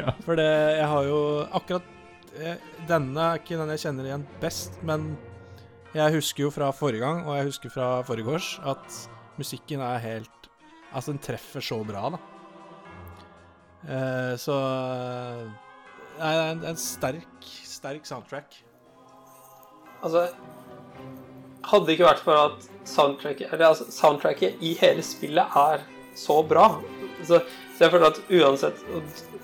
[0.00, 0.14] ja.
[0.24, 1.20] For det, jeg har jo
[1.60, 1.88] akkurat
[2.38, 2.56] eh,
[2.90, 5.12] Denne er ikke den jeg kjenner igjen best, men
[5.96, 8.98] jeg husker jo fra forrige gang, og jeg husker fra forrige års, at
[9.40, 10.34] musikken er helt
[10.92, 12.18] Altså, den treffer så bra, da.
[13.88, 14.54] Eh, så
[16.18, 18.56] Nei, det er en, en sterk, sterk soundtrack.
[20.02, 20.24] Altså
[21.68, 25.84] Hadde det ikke vært for at soundtracket, eller, altså, soundtracket i hele spillet er
[26.18, 26.70] så bra
[27.22, 27.40] så,
[27.76, 28.80] så jeg føler at uansett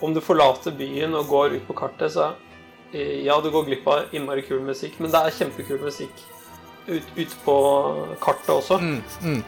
[0.05, 2.33] om du forlater byen og går ut på kartet, så
[2.93, 6.25] eh, Ja, du går glipp av innmari kul musikk, men det er kjempekul musikk
[6.87, 7.57] ut, på
[8.21, 8.79] kartet også.
[8.83, 9.39] Mm, mm.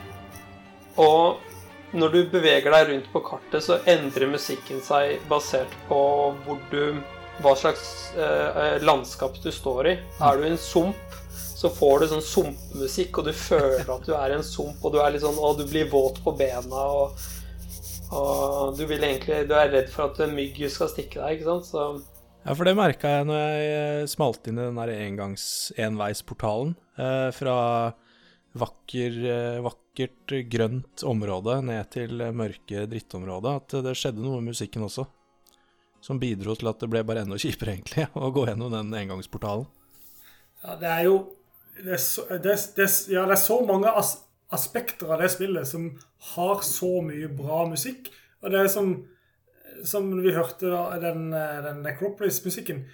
[1.03, 6.01] Og når du beveger deg rundt på kartet, så endrer musikken seg basert på
[6.47, 6.97] hvor du
[7.45, 9.95] hva slags eh, landskap du står i.
[10.24, 11.18] Er du i en sump,
[11.57, 14.93] så får du sånn sumpmusikk, og du føler at du er i en sump, og
[14.93, 17.23] du er litt sånn Og du blir våt på bena, og,
[18.13, 21.71] og du vil egentlig Du er redd for at mygg skal stikke deg, ikke sant?
[21.71, 21.87] Så
[22.45, 25.47] Ja, for det merka jeg når jeg eh, smalt inn i den der engangs
[25.81, 27.57] enveisportalen eh, fra
[28.57, 34.85] vakker, eh, vakkert grønt område ned til mørke drittområde, at det skjedde noe med musikken
[34.87, 35.09] også.
[36.05, 39.67] Som bidro til at det ble bare enda kjipere, egentlig, å gå gjennom den engangsportalen.
[40.63, 41.17] Ja, det er jo
[41.83, 44.16] det er, så, det, det, ja, det er så mange as,
[44.55, 45.91] aspekter av det spillet som
[46.33, 48.11] har så mye bra musikk.
[48.43, 48.93] Og det er som,
[49.85, 52.85] som vi hørte da, den, den Necropolis-musikken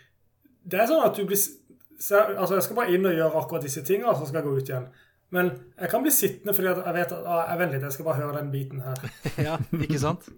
[0.63, 3.67] Det er sånn at du blir så, Altså, jeg skal bare inn og gjøre akkurat
[3.67, 4.87] disse tingene, så skal jeg gå ut igjen.
[5.33, 5.51] Men
[5.81, 8.21] jeg kan bli sittende fordi at jeg vet at ah, Vent litt, jeg skal bare
[8.21, 9.07] høre den biten her.
[9.47, 10.29] Ja, ikke sant?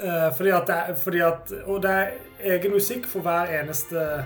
[0.00, 4.24] Eh, fordi at det fordi at, og det er egen musikk for hver eneste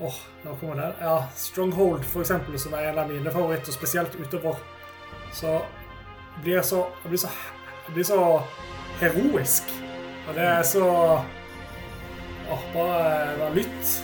[0.00, 0.14] Åh,
[0.44, 0.94] nå kommer det.
[1.00, 4.56] Ja, Stronghold, for eksempel, som er en av mine favoritter, spesielt utover.
[5.32, 5.58] Så
[6.42, 7.30] blir jeg så Jeg blir så,
[7.86, 8.20] jeg blir så
[9.00, 9.72] heroisk.
[10.28, 10.84] Og det er så
[12.50, 13.96] Åh, bare, bare lytt.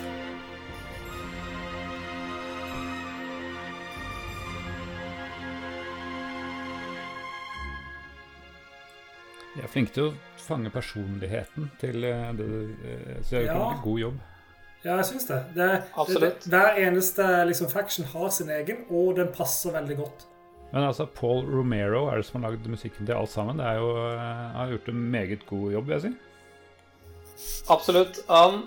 [9.56, 13.70] Jeg er flink til å fange personligheten til eh, det, du så jeg har Ja.
[13.74, 14.20] en god jobb.
[14.82, 15.38] Ja, jeg syns det.
[15.54, 15.70] det,
[16.18, 20.26] det hver eneste liksom, faction har sin egen, og den passer veldig godt.
[20.72, 23.60] Men altså, Paul Romero er det som har lagd musikken til alt sammen.
[23.60, 26.12] Det er jo, eh, har gjort en meget god jobb, vil jeg si.
[27.70, 28.22] Absolutt.
[28.30, 28.64] Han,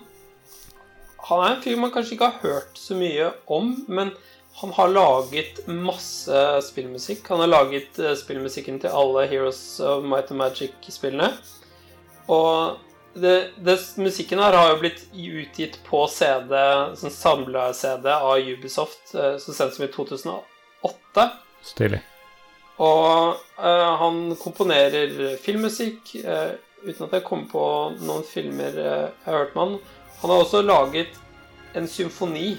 [1.27, 4.13] han er en fyr man kanskje ikke har hørt så mye om, men
[4.61, 7.27] han har laget masse spillmusikk.
[7.27, 11.33] Han har laget eh, spillmusikken til alle Heroes of Might and Magic-spillene.
[12.31, 12.77] Og
[13.15, 16.51] det, det, musikken her har jo blitt utgitt på CD,
[16.99, 21.25] sånn samla-CD av Ubisoft eh, så sent som i 2008.
[21.65, 22.01] Stilig.
[22.83, 27.67] Og uh, han komponerer filmmusikk, uh, uten at jeg kommer på
[28.01, 29.77] noen filmer uh, jeg har hørt med han.
[30.19, 31.15] Han har også laget
[31.79, 32.57] en symfoni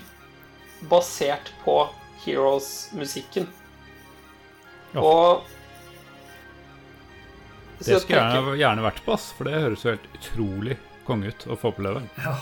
[0.88, 1.82] basert på
[2.24, 3.44] Heroes-musikken.
[4.94, 5.04] Ja.
[5.04, 5.44] Og
[7.78, 10.76] Det skulle jeg gjerne, vært på, ass, for det høres jo helt utrolig
[11.06, 12.02] konge ut å få oppleve.
[12.22, 12.34] Ja.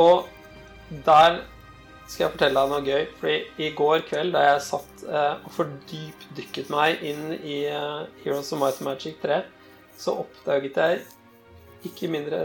[0.00, 0.28] Og
[1.06, 1.40] der
[2.06, 3.04] skal jeg fortelle deg noe gøy.
[3.18, 8.52] Fordi i går kveld da jeg satt eh, og fordypdykket meg inn i eh, Heroes
[8.54, 9.42] of Might and Magic 3,
[9.98, 11.02] så oppdaget jeg
[11.88, 12.42] ikke mindre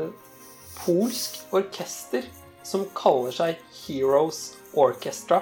[0.81, 2.25] polsk orkester
[2.67, 5.41] som kaller seg Heroes Orchestra.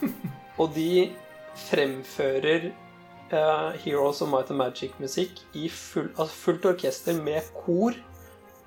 [0.60, 1.10] og de
[1.66, 2.70] fremfører
[3.34, 7.96] eh, Heroes of Might and Magic-musikk i full, altså fullt orkester med kor.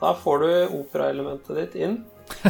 [0.01, 0.49] Da får du
[0.81, 1.95] operaelementet ditt inn.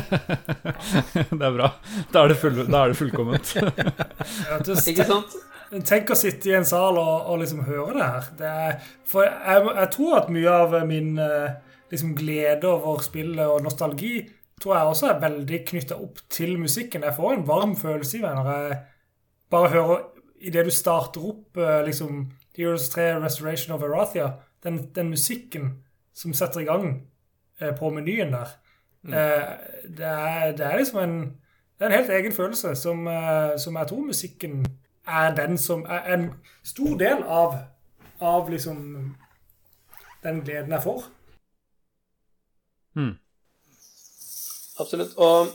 [1.38, 1.70] det er bra.
[2.12, 3.54] Da er det, full, da er det fullkomment.
[4.50, 5.38] Ja, det- Ikke sant?
[5.84, 8.28] Tenk å sitte i en sal og, og liksom høre det her.
[8.40, 8.76] Det er,
[9.08, 11.58] for jeg, jeg tror at mye av min eh,
[11.92, 14.14] liksom glede over spillet og nostalgi
[14.64, 17.04] tror jeg også er veldig knytta opp til musikken.
[17.06, 18.78] Jeg får en varm følelse i meg når jeg
[19.54, 20.06] bare hører
[20.38, 22.28] Idet du starter opp eh, liksom
[22.58, 24.32] Heroes 3 Restoration of Erathia,
[24.64, 25.84] den, den musikken
[26.14, 26.88] som setter i gang
[27.62, 28.54] eh, på menyen der,
[29.02, 29.12] mm.
[29.98, 31.20] det, er, det er liksom en
[31.80, 34.66] det er en helt egen følelse som, eh, som jeg tror musikken
[35.08, 36.34] er den som er en
[36.64, 37.54] stor del av,
[38.20, 38.78] av liksom
[40.24, 41.04] den gleden jeg får.
[42.96, 43.14] Mm.
[44.80, 45.14] Absolutt.
[45.18, 45.48] Og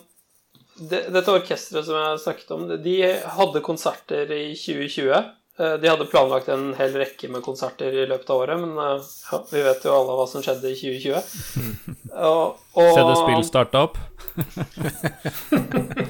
[0.79, 2.97] dette orkesteret som jeg snakket om, de
[3.37, 5.13] hadde konserter i 2020.
[5.61, 9.03] Eh, De hadde planlagt en hel rekke med konserter i løpet av året, men eh,
[9.29, 11.21] ja, vi vet jo alle hva som skjedde i 2020.
[12.13, 13.97] Og, og, Skjedde spill starta opp?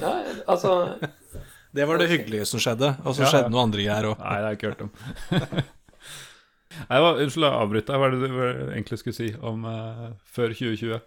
[0.03, 0.11] Ja,
[0.51, 0.71] altså
[1.75, 3.29] Det var det hyggelige som skjedde, og så Ja, ja.
[3.31, 4.17] skjedde noe andre greier òg.
[4.19, 4.91] Nei, det har jeg ikke hørt om.
[6.89, 7.93] Nei, Unnskyld, jeg avbryter.
[7.95, 8.27] Er hva er det du
[8.73, 10.99] egentlig skulle si om uh, før 2020?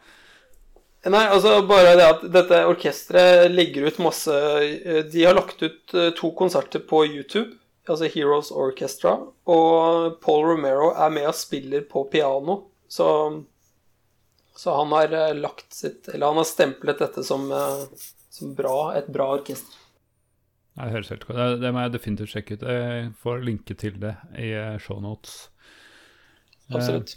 [1.06, 5.94] Nei, altså bare det at dette orkesteret legger ut masse eh, De har lagt ut
[5.94, 7.52] eh, to konserter på YouTube,
[7.86, 9.12] altså Heroes Orchestra,
[9.46, 12.58] og Paul Romero er med og spiller på piano.
[12.90, 13.06] Så,
[14.58, 17.48] så han har eh, lagt sitt Eller han har stemplet dette som,
[18.30, 19.82] som bra, et bra orkester.
[20.76, 22.66] Det høres helt godt Det, det må jeg definitivt sjekke ut.
[22.66, 24.50] Jeg får linke til det i
[24.82, 25.38] shownotes.
[26.74, 27.14] Absolutt.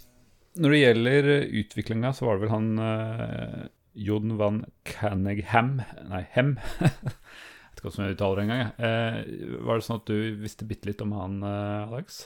[0.59, 1.27] Når det gjelder
[1.61, 6.55] utviklinga, så var det vel han eh, Jon van Canningham Nei, Hem.
[6.79, 8.73] jeg vet ikke hvordan jeg uttaler det engang.
[8.89, 12.21] Eh, var det sånn at du visste bitte litt om han, eh, Alex?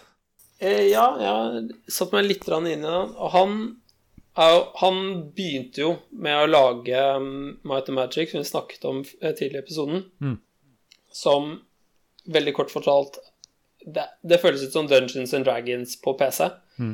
[0.64, 2.88] Eh, ja, jeg satt meg litt inn i den.
[3.18, 3.58] Og han,
[4.40, 5.02] er han
[5.36, 9.62] begynte jo med å lage um, Might and Magic, som vi snakket om eh, tidligere
[9.62, 10.40] i episoden, Mm.
[11.14, 11.62] som
[12.26, 13.18] veldig kort fortalt
[13.86, 16.48] det, det føles ut som Dungeons and Dragons på PC.
[16.80, 16.94] Mm.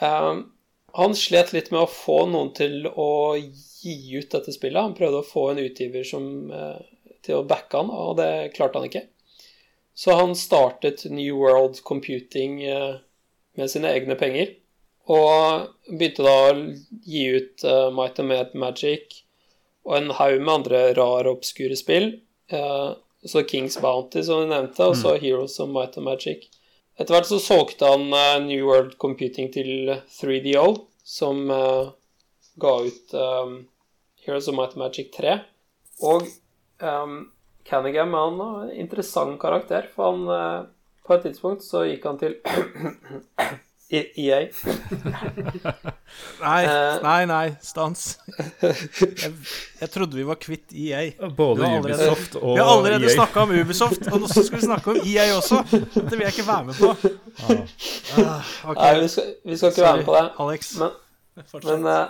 [0.00, 0.38] Um,
[0.92, 4.80] han slet litt med å få noen til å gi ut dette spillet.
[4.82, 6.80] Han prøvde å få en utgiver som, eh,
[7.22, 9.06] til å backe han, og det klarte han ikke.
[9.94, 12.98] Så han startet New World Computing eh,
[13.56, 14.56] med sine egne penger.
[15.10, 16.56] Og begynte da å
[17.02, 19.24] gi ut eh, Might and Mad Magic
[19.84, 22.12] og en haug med andre rare, obskure spill.
[23.24, 26.50] Så Kings Bounty, som du nevnte, og så Heroes of Might and Magic.
[27.00, 30.66] Etter hvert så solgte han uh, New World Computing til 3DO,
[31.00, 31.94] som uh,
[32.60, 33.54] ga ut um,
[34.26, 35.38] Heroes of Might Magic 3.
[36.04, 36.28] Og
[36.84, 37.16] um,
[37.64, 40.68] Canningham er en interessant karakter, for han
[41.06, 42.36] på et tidspunkt så gikk han til
[43.92, 44.38] EA.
[46.40, 46.98] Nei, Eh.
[47.02, 48.18] nei, nei, stans.
[48.62, 49.32] Jeg,
[49.80, 51.02] jeg trodde vi var kvitt EA.
[51.36, 53.14] Både allerede- Ubisoft og Vi har allerede EA.
[53.14, 55.60] snakka om Ubisoft, og nå skal vi snakke om EA også.
[55.70, 56.90] Det vil jeg ikke være med på.
[58.18, 58.80] Ah, okay.
[58.94, 60.24] Nei, vi skal, vi skal ikke være med på det.
[60.46, 60.72] Alex.
[60.78, 60.90] Men,
[61.64, 62.08] men uh,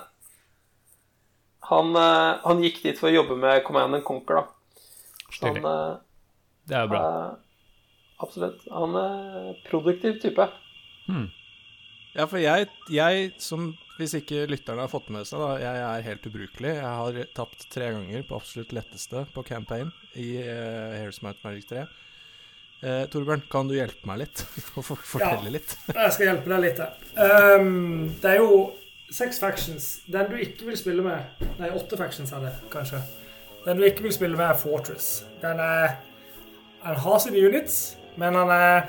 [1.70, 4.46] han, uh, han gikk dit for å jobbe med Command and Conquer, da.
[5.40, 5.92] Han eh,
[6.68, 7.00] Det er bra.
[7.00, 7.30] eh,
[8.20, 8.64] Absolutt.
[8.74, 10.48] Han er produktiv type.
[12.16, 13.70] Ja, for jeg, jeg som
[14.00, 15.50] Hvis ikke lytterne har fått med seg, da.
[15.60, 16.70] Jeg er helt ubrukelig.
[16.78, 21.66] Jeg har tapt tre ganger på absolutt letteste på campaign i uh, Heroes Might Magic
[21.68, 21.82] 3.
[22.80, 24.40] Uh, Torbjørn, kan du hjelpe meg litt?
[24.78, 25.56] Og for, fortelle Ja.
[25.58, 25.74] litt?
[25.92, 26.80] Jeg skal hjelpe deg litt.
[27.20, 28.54] Ehm, det er jo
[29.12, 29.90] seks factions.
[30.08, 33.02] Den du ikke vil spille med Nei, åtte factions er det, kanskje.
[33.66, 35.26] Den du ikke vil spille med, er Fortress.
[35.44, 35.98] Den er
[36.80, 38.86] Han har sine units, men han er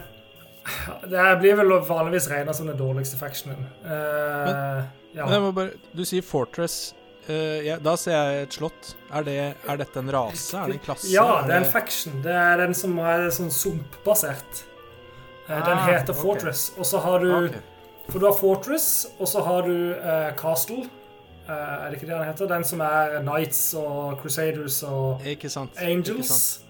[1.11, 3.65] Det blir vel vanligvis regna som den dårligste factionen.
[3.85, 4.81] Eh,
[5.13, 5.25] ja.
[5.25, 6.93] Men jeg må bare, du sier Fortress.
[7.29, 8.95] Uh, ja, da ser jeg et slott.
[9.13, 9.35] Er, det,
[9.69, 10.57] er dette en rase?
[10.57, 11.11] Er det en klasse?
[11.13, 12.15] Ja, det er en faction.
[12.25, 14.63] Det er den som er sånn sumpbasert.
[15.47, 16.21] Eh, Den Ah, heter ok.
[16.23, 16.63] Fortress.
[16.77, 17.61] Og så har du okay.
[18.09, 18.87] For du har Fortress,
[19.19, 19.93] og så har du
[20.39, 20.87] Castle.
[21.47, 22.47] Er det ikke det den heter?
[22.49, 25.21] Den som er Knights og Crusaders og.
[25.77, 26.63] Angels.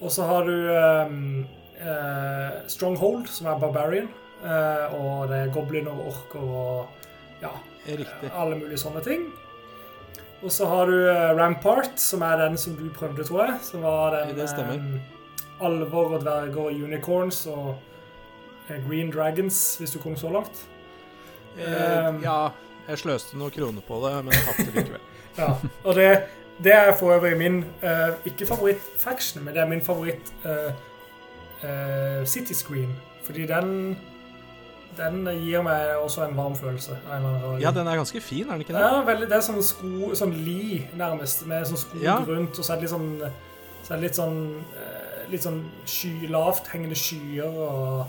[0.00, 1.46] Og så har du ehm,
[1.80, 4.08] eh, Stronghold, som er Barbarian.
[4.44, 7.50] Eh, og det er gobliner og orker og ja,
[7.88, 8.30] Riktig.
[8.34, 9.28] alle mulige sånne ting.
[10.42, 13.58] Og så har du eh, Rampart, som er den som du prøvde, tror jeg.
[13.66, 14.78] Som var den Det stemmer.
[14.78, 15.14] eh,
[15.66, 17.72] alvor og dverger og unicorns og
[18.70, 20.64] eh, green dragons, hvis du kom så langt.
[21.58, 22.40] Eh, ja,
[22.88, 25.00] jeg sløste noen kroner på det, men jeg tapte likevel.
[25.38, 25.52] Ja,
[25.86, 26.06] og det,
[26.66, 30.32] det er for øvrig min eh, ikke favoritt-faction, men det er min favoritt
[31.62, 32.92] eh, City Screen.
[33.24, 33.96] Fordi den
[34.98, 36.96] den gir meg også en varm følelse.
[37.12, 38.80] en Ja, den er ganske fin, er den ikke det?
[38.82, 42.16] Ja, veldig, det er sånn sko, sånn li, nærmest, med sånn skog Ja.
[42.26, 43.30] rundt, og så er det litt sånn,
[43.84, 48.06] så er det litt sånn, eh, litt sånn sky, lavt hengende skyer, og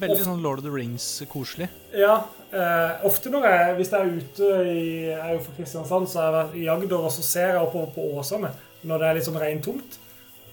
[0.00, 1.68] Veldig sånn Lord of the Rings-koselig.
[1.94, 6.08] ja, eh, ofte når jeg, hvis jeg er ute i, jeg er jo fra Kristiansand,
[6.08, 8.50] så har jeg i Agder, og så ser jeg oppover på Åsane,
[8.82, 9.98] når det er litt sånn regntomt,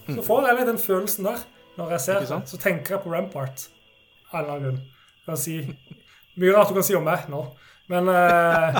[0.09, 1.39] så får jeg litt den følelsen der,
[1.77, 2.25] når jeg ser.
[2.25, 3.67] Det, så tenker jeg på Rampart,
[4.31, 4.81] av en eller annen grunn.
[5.27, 5.59] Kan si,
[6.41, 7.43] mye rart du kan si om meg nå,
[7.91, 8.79] men uh,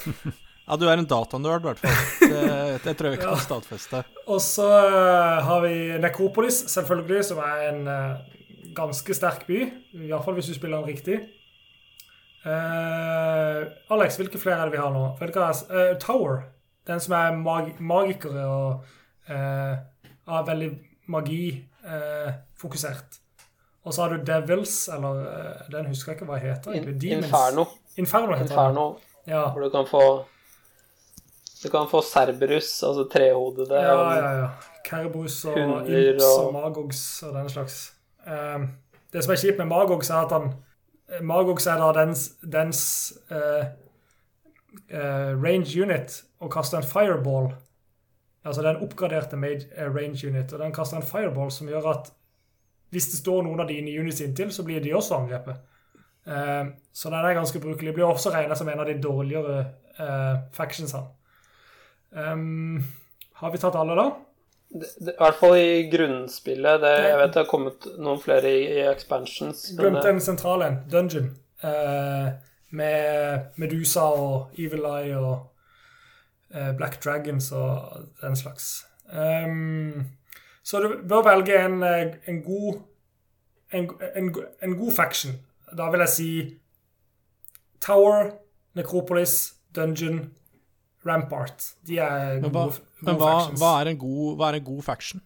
[0.66, 1.98] Ja, du er en datanerd, i hvert fall.
[2.26, 2.46] Det,
[2.82, 4.00] det tror jeg vi kan stadfeste.
[4.26, 8.36] Og så uh, har vi Nekropolis, selvfølgelig, som er en uh,
[8.74, 9.60] ganske sterk by.
[10.08, 11.20] Iallfall hvis du spiller den riktig.
[12.46, 15.06] Alex, hvilke flere er det vi har nå?
[15.18, 16.44] Eh, Tower.
[16.86, 18.84] Den som er mag magikere og
[19.30, 19.74] uh,
[20.26, 20.44] er
[21.86, 23.18] veldig fokusert.
[23.84, 26.72] og så har du Devils, eller eh, Den husker jeg ikke hva heter.
[26.72, 27.00] Egentlig.
[27.02, 27.26] Demons.
[27.26, 27.64] Inferno.
[27.96, 29.32] Inferno heter Inferno, det.
[29.32, 29.44] Ja.
[29.50, 30.24] hvor du kan få
[31.62, 33.74] Du kan få Cerberus, altså trehodede.
[33.74, 34.48] Ja, ja, ja.
[34.84, 35.56] Kerberus og
[35.88, 37.92] Imps og og- Magogs og den slags.
[38.26, 38.68] Ehm,
[39.12, 40.52] det som er kjipt med Magogs, er at han
[41.22, 43.64] Magogs er da dens, dens eh,
[44.90, 47.54] eh, range unit og kaster en fireball.
[48.46, 52.12] Altså den oppgraderte made eh, range unit, og den kaster en fireball som gjør at
[52.94, 55.58] hvis det står noen av dine units inntil, så blir de også angrepet.
[56.26, 57.94] Ehm, så den er ganske brukelig.
[57.94, 59.56] Blir også regnet som en av de dårligere
[59.98, 61.10] uh, factionsene.
[62.16, 62.78] Ehm,
[63.42, 64.06] har vi tatt alle, da?
[64.66, 66.80] Det, det, I hvert fall i grunnspillet.
[66.82, 69.66] Det, jeg vet det har kommet noen flere i, i expansions.
[69.78, 70.80] Glemte en sentral en.
[70.90, 71.32] Dungeon.
[71.64, 72.32] Uh,
[72.76, 75.44] med Medusa og Evil Eye og eh,
[76.76, 78.86] Black Dragons og den slags.
[79.10, 80.06] Um,
[80.66, 82.80] så du bør velge en, eh, en god
[83.72, 85.32] en, en, en god faction.
[85.76, 86.30] Da vil jeg si
[87.80, 88.30] Tower,
[88.74, 90.32] Necropolis, Dungeon,
[91.06, 91.72] Rampart.
[91.86, 92.66] De er gode, hva,
[93.00, 93.60] gode hva, factions.
[93.60, 95.22] hva, er en god, hva er en god faction?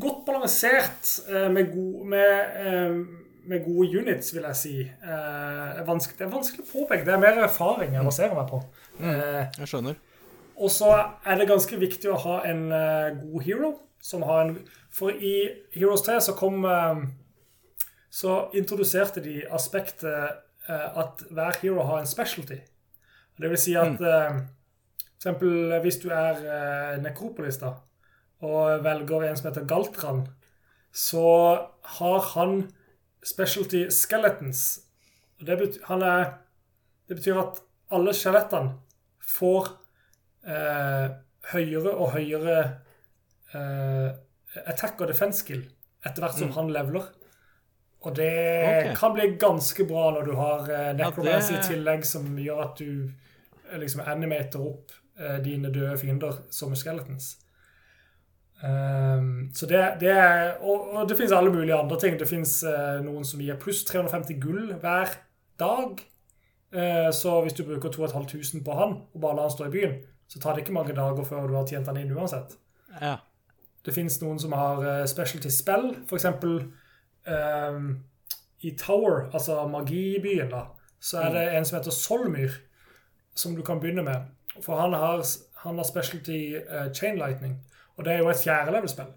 [0.00, 2.96] godt balansert eh, med, go med, eh,
[3.46, 4.74] med gode units, vil jeg si.
[4.80, 7.06] Eh, det, er vanskelig, det er vanskelig å påpeke.
[7.06, 8.60] Det er mer erfaring jeg baserer meg på.
[9.00, 9.94] Eh, Jeg skjønner.
[10.56, 10.88] og så
[11.24, 13.74] er det ganske viktig å ha en eh, god hero.
[14.00, 14.58] Som har en,
[14.92, 17.06] for i Heroes 3 så kom eh,
[18.10, 22.56] Så introduserte de aspektet at hver hero har en specialty.
[23.38, 24.38] Det vil si at mm.
[25.04, 27.74] for eksempel hvis du er nekropolis da,
[28.40, 30.24] og velger en som heter Galtran,
[30.90, 31.26] så
[32.00, 32.72] har han
[33.22, 34.80] specialty skeletons.
[35.38, 36.24] Det, betyr, han er,
[37.08, 37.62] det betyr at
[37.94, 38.74] alle skjelettene
[39.26, 39.70] får
[40.46, 41.06] eh,
[41.52, 42.58] høyere og høyere
[43.54, 44.10] eh,
[44.64, 45.64] attack og defense skill
[46.06, 47.08] etter hvert som han leveler.
[48.06, 48.92] Og det okay.
[48.94, 52.78] kan bli ganske bra når du har eh, necromancy det- i tillegg, som gjør at
[52.78, 53.10] du
[53.72, 57.36] eh, liksom animater opp eh, dine døde fiender som skeletons.
[58.56, 62.14] Um, så det, det er Og, og det finnes alle mulige andre ting.
[62.18, 62.54] Det finnes
[63.04, 65.12] noen som gir pluss 350 gull hver
[65.60, 66.00] dag.
[66.72, 69.96] Eh, så hvis du bruker 2500 på han, og bare lar han stå i byen,
[70.26, 72.56] så tar det ikke mange dager før du har tjent han inn uansett.
[73.00, 73.16] Ja.
[73.86, 76.58] Det fins noen som har eh, specialty spell, for eksempel
[77.30, 77.92] ehm,
[78.66, 80.64] i Tower, altså magibyen, da,
[80.98, 82.56] så er det en som heter Solmyr,
[83.36, 84.32] som du kan begynne med.
[84.64, 85.22] For han har,
[85.62, 87.58] han har specialty uh, chain lightning,
[87.94, 89.12] og det er jo et fjerdelevelspill.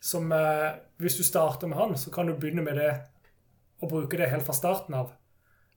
[0.00, 2.92] Som uh, Hvis du starter med han, så kan du begynne med det
[3.82, 5.10] og bruke det helt fra starten av.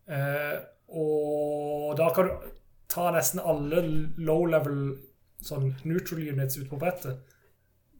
[0.09, 0.55] Eh,
[0.89, 2.49] og da kan du
[2.89, 3.83] ta nesten alle
[4.17, 4.97] low level
[5.45, 7.21] sånn neutral units ut på brettet.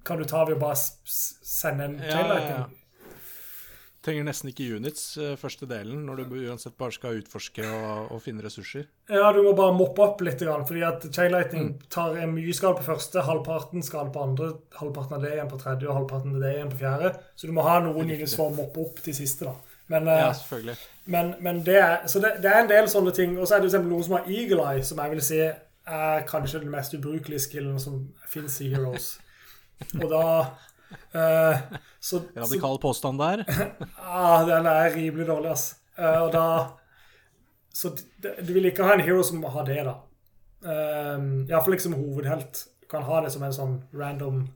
[0.08, 2.68] Kan du ta ved å bare sende en Ja, chain ja, ja.
[4.00, 8.22] Trenger nesten ikke units eh, første delen, når du uansett bare skal utforske og, og
[8.24, 8.86] finne ressurser.
[9.12, 12.80] Ja, du må bare moppe opp litt, fordi at chain lightning tar en mye skade
[12.80, 16.46] på første, halvparten skade på andre, halvparten av det igjen på tredje og halvparten av
[16.46, 17.12] det igjen på fjerde.
[17.36, 19.69] Så du må ha noen units for å moppe opp de siste, da.
[19.90, 20.76] Men, eh, Ja, selvfølgelig.
[21.06, 23.40] men, men det er Så det, det er en del sånne ting.
[23.40, 25.40] Og så er det noen som har Eagle Eye, som jeg vil si
[25.90, 29.18] er kanskje den mest ubrukelige skillen som fins i Heroes.
[29.98, 30.24] Og da
[31.16, 33.44] uh, så, Radikal påstand der.
[33.48, 35.76] ja, den er rimelig dårlig, ass.
[35.98, 36.46] Uh, og da
[37.74, 39.96] Så du vil ikke ha en hero som har det, da.
[40.62, 42.66] Um, Iallfall ikke som hovedhelt.
[42.82, 44.48] Du kan ha det som en sånn random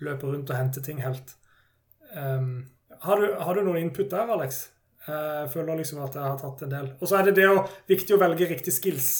[0.00, 1.34] løper rundt og henter ting-helt.
[2.16, 2.70] Um,
[3.02, 4.68] har, du, har du noen input der, Alex?
[5.06, 5.14] Eh,
[5.44, 6.88] Jeg føler liksom at jeg har tatt en del.
[7.00, 9.10] Og så er det det å, viktig å velge riktig skills,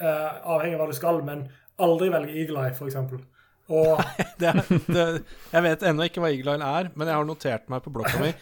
[0.00, 1.46] eh, avhengig av hva du skal, men
[1.78, 3.20] aldri velge Eagle Eye, eksempel.
[3.68, 3.98] Og
[4.40, 5.06] Det, er- det,
[5.52, 8.22] jeg vet ennå ikke hva Eagle Eye er, men jeg har notert meg på blokka
[8.22, 8.32] mi.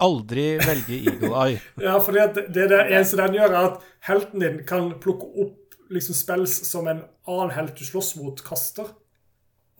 [0.00, 1.60] Aldri velge Eagle Eye.
[1.86, 5.56] Ja, for det, det, det eneste den gjør, er at helten din kan plukke opp
[5.90, 8.92] liksom spells som en annen helt du slåss mot, kaster.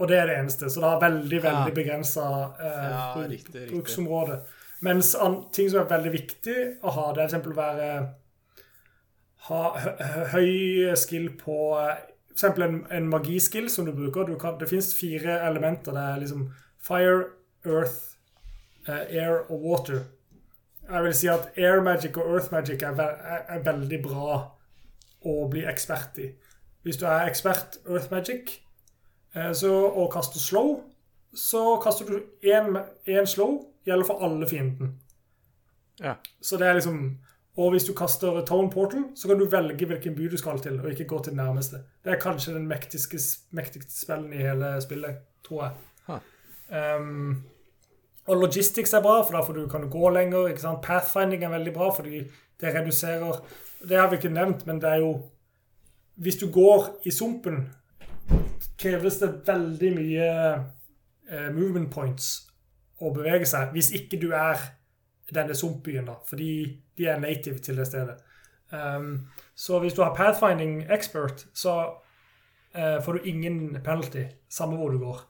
[0.01, 0.71] Og det er det eneste.
[0.73, 1.75] Så det har veldig veldig Ja.
[1.77, 2.27] begrensa
[2.59, 3.71] eh, Ja, bruk- riktig, riktig.
[3.75, 4.41] bruksområde.
[4.83, 5.15] Mens
[5.53, 7.57] ting som er veldig viktig å ha, det er f.eks.
[7.57, 7.89] være
[9.49, 12.45] ha hø hø- høy skill på f.eks.
[12.65, 14.25] En, en magiskill som du bruker.
[14.31, 15.93] Du kan, det fins fire elementer.
[15.93, 16.47] Det er liksom
[16.81, 17.27] fire,
[17.67, 18.17] earth,
[18.89, 20.07] eh, air og water.
[20.91, 24.39] Jeg vil si at air magic og earth magic er, ve er, veldig bra
[25.29, 26.31] å bli ekspert i.
[26.83, 28.57] Hvis du er ekspert earth magic
[29.55, 30.81] så, og kaster slow,
[31.35, 34.97] så kaster du én slow, gjelder for alle fienden.
[36.01, 36.17] Ja.
[36.41, 37.19] Så det er liksom
[37.57, 40.79] Og hvis du kaster Tone Portal, så kan du velge hvilken by du skal til,
[40.81, 41.83] og ikke gå til den nærmeste.
[42.05, 43.19] Det er kanskje den mektiske,
[43.51, 46.21] mektigste spillen i hele spillet, tror jeg.
[46.71, 47.43] Um,
[48.27, 50.49] og logistics er bra, for da du, kan du gå lenger.
[50.49, 50.83] ikke sant?
[50.83, 52.23] Pathfinding er veldig bra, fordi
[52.61, 53.43] det reduserer
[53.89, 55.31] Det har vi ikke nevnt, men det er jo
[56.15, 57.71] Hvis du går i sumpen,
[58.81, 60.29] kreves det veldig mye
[61.31, 62.33] eh, movement points
[63.01, 64.61] å bevege seg, hvis ikke du er
[65.31, 66.53] denne sumpbyen, da, fordi
[66.99, 68.19] de er native til det stedet.
[68.71, 71.77] Um, så hvis du har pathfinding expert, så
[72.75, 75.23] eh, får du ingen penalty, samme hvor du går.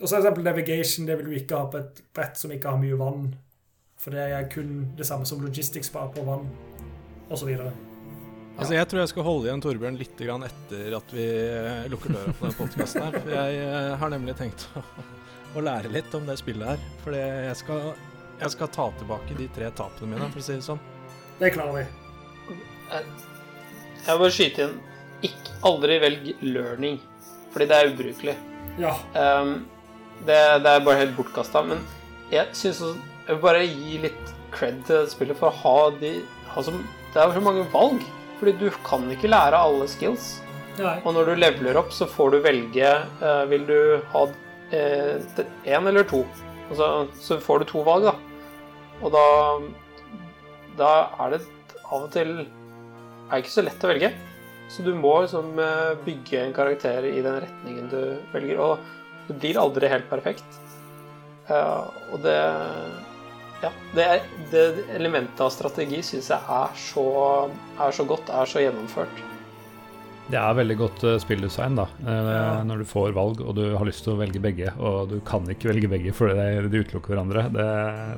[0.00, 2.74] Og så er eksempel navigation, det vil du ikke ha på et brett som ikke
[2.74, 3.34] har mye vann.
[3.96, 6.50] For det er kun det samme som logistics, bare på vann,
[7.30, 7.54] osv.
[8.56, 12.14] Altså, jeg tror jeg skal holde igjen Torbjørn litt grann etter at vi eh, lukker
[12.14, 13.18] døra på den podkasten her.
[13.20, 14.82] For jeg eh, har nemlig tenkt å,
[15.56, 16.86] å lære litt om det spillet her.
[17.04, 17.90] For jeg skal,
[18.40, 20.80] jeg skal ta tilbake de tre tapene mine, for å si det sånn.
[21.36, 21.84] Det klarer vi.
[22.96, 24.76] Jeg vil bare skyte inn
[25.26, 26.98] ikke, Aldri velg learning,
[27.52, 28.36] fordi det er ubrukelig.
[28.80, 28.92] Ja.
[29.16, 29.54] Um,
[30.24, 31.64] det, det er bare helt bortkasta.
[31.66, 31.84] Men
[32.32, 32.96] jeg syns også
[33.26, 36.12] Jeg vil bare gi litt cred til spillet for å ha de
[36.52, 36.72] ha så,
[37.12, 38.04] Det er så mange valg.
[38.40, 40.36] Fordi du kan ikke lære alle skills.
[40.76, 40.98] Nei.
[41.04, 43.78] Og når du leveler opp, så får du velge eh, Vil du
[44.12, 44.26] ha
[44.76, 46.20] én eller to?
[46.68, 48.16] Altså, så får du to valg, da.
[49.00, 49.24] Og da
[50.76, 50.90] Da
[51.24, 51.42] er det
[51.86, 52.40] av og til
[53.26, 54.08] er det ikke så lett å velge.
[54.70, 58.00] Så du må liksom eh, bygge en karakter i den retningen du
[58.32, 58.60] velger.
[58.62, 60.60] Og det blir aldri helt perfekt.
[61.50, 61.82] Eh,
[62.12, 62.38] og det
[63.62, 64.06] Ja, det,
[64.52, 64.64] det
[64.98, 67.06] elementet av strategi syns jeg er så,
[67.80, 69.22] er så godt, er så gjennomført.
[70.26, 71.84] Det er veldig godt eh, spilldesign, da.
[72.02, 75.20] eh, Når du får valg og du har lyst til å velge begge, og du
[75.24, 76.34] kan ikke velge begge fordi
[76.66, 77.44] de utelukker hverandre.
[77.54, 77.66] Det,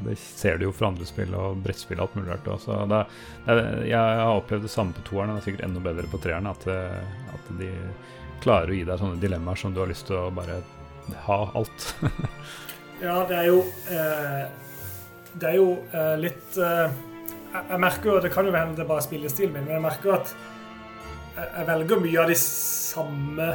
[0.06, 2.48] det ser du jo for andre spill og brettspill og alt mulig rart.
[2.56, 2.78] også.
[2.88, 3.02] Det,
[3.50, 6.22] det, jeg har opplevd det samme på toeren, og det er sikkert enda bedre på
[6.24, 6.48] treeren.
[6.50, 7.68] At, eh, at de
[8.40, 10.62] klarer å gi deg sånne dilemmaer som du har lyst til å bare
[11.28, 11.92] ha alt.
[12.98, 13.58] Ja, det er jo
[13.94, 14.48] eh,
[15.38, 16.90] Det er jo eh, litt eh,
[17.52, 20.10] jeg, merker jo Det kan jo hende det er bare spillestilen min, men jeg merker
[20.10, 20.32] jo at
[21.36, 23.48] jeg, jeg velger mye av de samme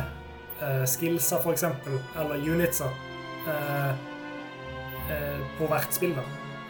[0.63, 2.87] eh, skillsa, eksempel, eller unitsa,
[3.51, 3.91] eh,
[5.11, 6.15] eh, på hvert spill.
[6.15, 6.23] da.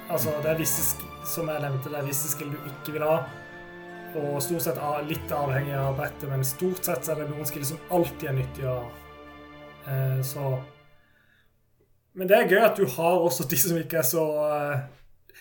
[0.10, 0.88] Altså, det er visse
[1.30, 3.22] som jeg nevnte, det er visse skill du ikke vil ha.
[4.18, 7.94] Og stort sett litt avhengig av brettet, men stort sett er det noen skill som
[7.94, 8.91] alltid er nyttige å ha.
[9.94, 10.57] Eh, så
[12.14, 14.23] men det er gøy at du har også de som ikke er så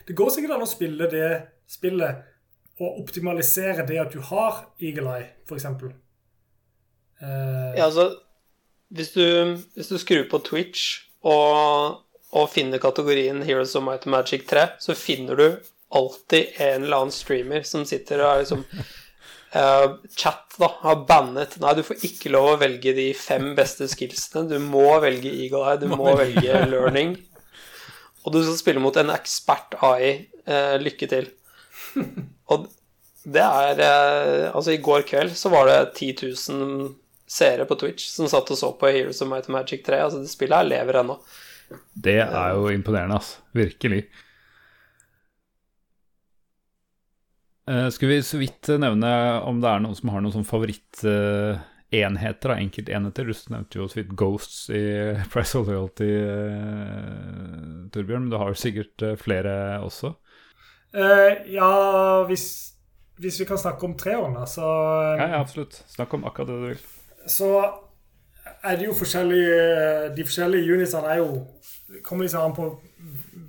[0.07, 1.31] Det går sikkert an å spille det
[1.71, 2.29] spillet
[2.83, 5.69] og optimalisere det at du har Eagle Eye, f.eks.
[7.23, 8.09] Uh, Ja, altså
[8.93, 12.03] Hvis du, hvis du skrur på Twitch og,
[12.35, 15.47] og finner kategorien Heroes of Might and Magic 3, så finner du
[15.93, 18.65] alltid en eller annen streamer som sitter og er liksom
[19.55, 23.89] uh, Chat da, har bannet Nei, du får ikke lov å velge de fem beste
[23.89, 24.49] skillsene.
[24.51, 27.17] Du må velge Eagle Eye, du må velge Learning.
[28.23, 30.13] Og du skal spille mot en ekspert AI.
[30.47, 31.29] Eh, lykke til.
[32.53, 32.69] Og
[33.23, 36.13] det er eh, Altså, i går kveld så var det 10
[36.51, 36.91] 000
[37.33, 40.03] seere på Twitch som satt og så på Heroes of Might and Magic 3.
[40.05, 41.17] Altså, det spillet her lever ennå.
[41.95, 43.41] Det er jo imponerende, altså.
[43.57, 44.03] Virkelig.
[47.71, 49.13] Uh, skulle vi så vidt nevne
[49.47, 51.61] om det er noen som har noen sånn favoritt eh,
[51.93, 53.29] enheter, da, enkeltenheter.
[53.29, 54.83] Du nevnte jo så vidt Ghosts i
[55.33, 59.55] Price of Loyalty, eh, Torbjørn, men du har jo sikkert uh, flere
[59.85, 60.15] også?
[60.97, 61.71] Eh, ja,
[62.29, 62.47] hvis,
[63.21, 64.67] hvis, vi kan snakke om treårene, så
[65.19, 65.83] Ja, ja, absolutt.
[65.93, 66.85] Snakk om akkurat det du vil.
[67.29, 67.51] Så
[68.63, 71.45] er det jo forskjellige De forskjellige unitsene er jo
[72.03, 72.67] kommer liksom an på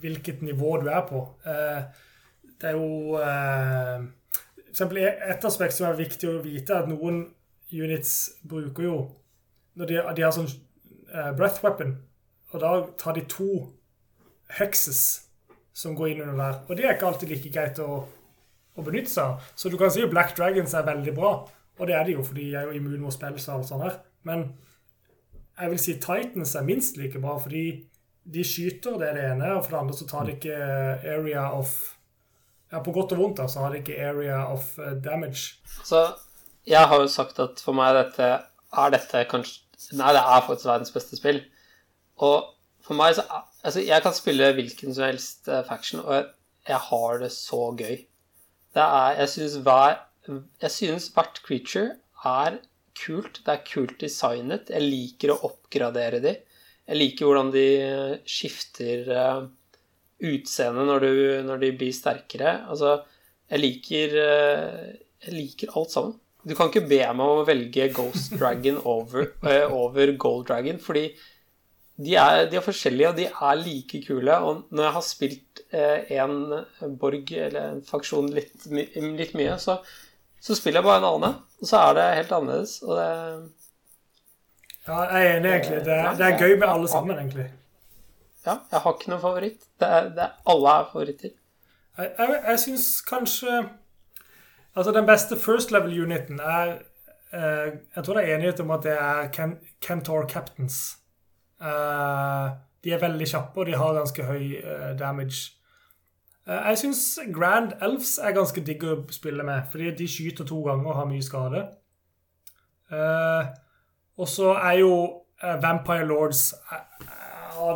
[0.04, 1.22] hvilket nivå du er på.
[2.62, 7.24] det er jo For eksempel et aspekt som er viktig å vite, er at noen
[7.74, 8.98] units bruker jo
[9.74, 11.96] når de, de har sånn uh, breath weapon,
[12.54, 13.48] og da tar de to
[14.60, 15.00] hexes
[15.74, 16.60] som går inn under der.
[16.68, 18.04] Og det er ikke alltid like greit å,
[18.78, 19.48] å benytte seg av.
[19.58, 21.32] Så du kan si at Black Dragons er veldig bra,
[21.80, 23.98] og det er de jo, for de er jo immune mot spill og sånt her.
[24.28, 24.52] Men
[25.58, 27.66] jeg vil si Titans er minst like bra, fordi
[28.24, 30.62] de skyter, det er det ene, og for det andre så tar de ikke
[31.16, 31.76] area of
[32.74, 35.60] Ja, på godt og vondt, da, så har de ikke area of uh, damage.
[35.86, 36.00] Så
[36.70, 38.30] jeg har jo sagt at for meg dette
[38.74, 39.62] er dette kanskje
[40.00, 41.42] Nei, det er faktisk verdens beste spill.
[42.24, 42.54] Og
[42.86, 43.26] for meg så
[43.64, 46.26] Altså, jeg kan spille hvilken som helst uh, faction, og
[46.68, 48.02] jeg, har det så gøy.
[48.76, 50.00] Det er Jeg syns hver
[50.62, 51.96] Jeg synes hvert creature
[52.26, 52.58] er
[53.00, 53.42] kult.
[53.46, 54.72] Det er kult designet.
[54.72, 56.36] Jeg liker å oppgradere de.
[56.88, 57.68] Jeg liker hvordan de
[58.28, 59.48] skifter uh,
[60.24, 61.08] utseende når,
[61.48, 62.58] når, de blir sterkere.
[62.68, 63.02] Altså,
[63.52, 66.20] jeg liker Jeg liker alt sammen.
[66.44, 70.80] Du kan ikke be meg om å velge Ghost Dragon over, uh, over Gold Dragon,
[70.82, 71.08] fordi
[72.04, 74.38] de er, de er, forskjellige, og de er like kule.
[74.44, 79.78] Og når jeg har spilt uh, en borg eller en faksjon litt, litt mye, så,
[80.42, 82.80] så, spiller jeg bare en annen, og så er det helt annerledes.
[82.88, 83.12] Og det
[84.84, 85.84] Ja, jeg er enig, egentlig.
[85.86, 87.48] Det, er, det er gøy med alle sammen, egentlig.
[88.44, 89.64] Ja, jeg har ikke noen favoritt.
[89.80, 91.32] Det er, det er, alle er favoritter.
[91.98, 93.62] Jeg, jeg, jeg syns kanskje
[94.76, 96.78] Altså, den beste first level-uniten er
[97.34, 100.98] eh, Jeg tror det er enighet om at det er Ken Kentor Captains.
[101.62, 102.48] Eh,
[102.84, 105.54] de er veldig kjappe, og de har ganske høy eh, damage.
[106.48, 110.60] Eh, jeg syns Grand Elves er ganske digg å spille med, fordi de skyter to
[110.66, 111.66] ganger og har mye skade.
[112.92, 113.52] Eh,
[114.20, 114.94] og så er jo
[115.42, 116.52] eh, Vampire Lords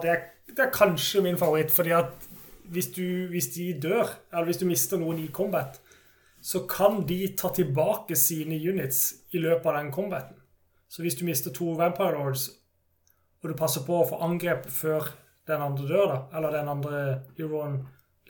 [0.01, 2.25] det er, det, er, kanskje min favoritt, fordi at
[2.73, 5.77] hvis, du, hvis de dør, eller hvis du mister noen i combat,
[6.47, 10.37] så kan de ta tilbake sine units i løpet av den combaten.
[10.87, 12.45] Så hvis du mister to Vampire Lords,
[13.43, 15.09] og du passer på å få angrep før
[15.47, 17.01] den andre dør, da, eller den andre
[17.35, 17.81] heroen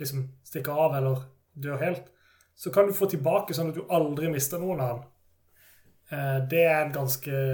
[0.01, 2.09] liksom stikker av eller dør helt,
[2.57, 5.05] så kan du få tilbake sånn at du aldri mister noen av den.
[6.09, 7.45] Eh, det er en ganske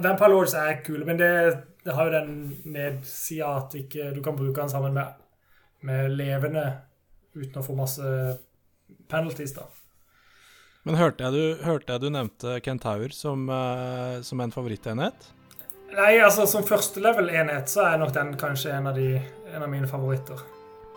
[0.00, 1.30] Vampire Lords er kule, men det,
[1.84, 2.34] det har jo den
[2.72, 5.20] nedsida at ikke, du kan bruke den sammen med,
[5.84, 6.70] med levende
[7.36, 8.10] uten å få masse
[9.10, 9.66] penalties, da.
[10.86, 15.32] Men hørte jeg du, hørte jeg du nevnte Kentaur som, uh, som en favorittenhet?
[15.96, 19.16] Nei, altså som første level-enhet så er nok den kanskje en av, de,
[19.54, 20.42] en av mine favoritter.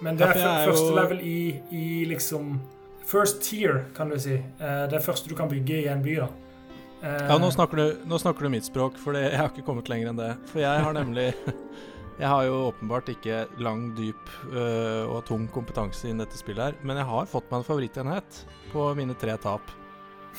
[0.05, 1.39] Men det er, er førstelevel i,
[1.75, 2.59] i, liksom
[3.09, 4.35] First tier, kan du si.
[4.59, 6.29] Uh, det første du kan bygge i en by, da.
[6.99, 10.11] Ja, nå snakker, du, nå snakker, du, mitt språk, for jeg har ikke kommet lenger
[10.11, 10.33] enn det.
[10.51, 11.29] For jeg har nemlig
[12.19, 16.79] Jeg har jo åpenbart ikke lang, dyp øh, og tung kompetanse innen dette spillet her,
[16.83, 18.41] men jeg har fått meg en favorittenhet
[18.73, 19.71] på mine tre tap.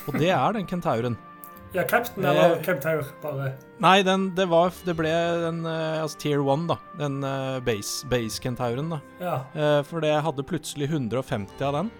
[0.04, 1.16] Og det er den kentauren.
[1.70, 3.52] Ja, Captain eller eh, Kentaur, bare?
[3.78, 5.10] Nei, den, det, var, det ble
[5.44, 6.76] den uh, altså Tier 1, da.
[6.98, 8.98] Den uh, base, base kentauren, da.
[9.22, 9.34] Ja.
[9.54, 11.92] Uh, for jeg hadde plutselig 150 av den.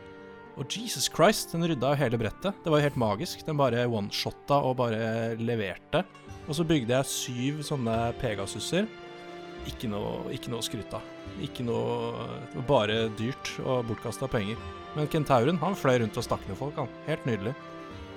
[0.59, 2.59] Og Jesus Christ, den rydda jo hele brettet.
[2.65, 3.47] Det var jo helt magisk.
[3.47, 6.03] Den bare one-shotta og bare leverte.
[6.49, 8.91] Og så bygde jeg syv sånne Pegasuser.
[9.69, 11.09] Ikke noe, ikke noe å av.
[11.45, 14.57] Ikke noe Bare dyrt og bortkasta penger.
[14.97, 16.77] Men kentauren han fløy rundt og stakk ned folk.
[16.77, 16.89] han.
[17.07, 17.55] Helt nydelig.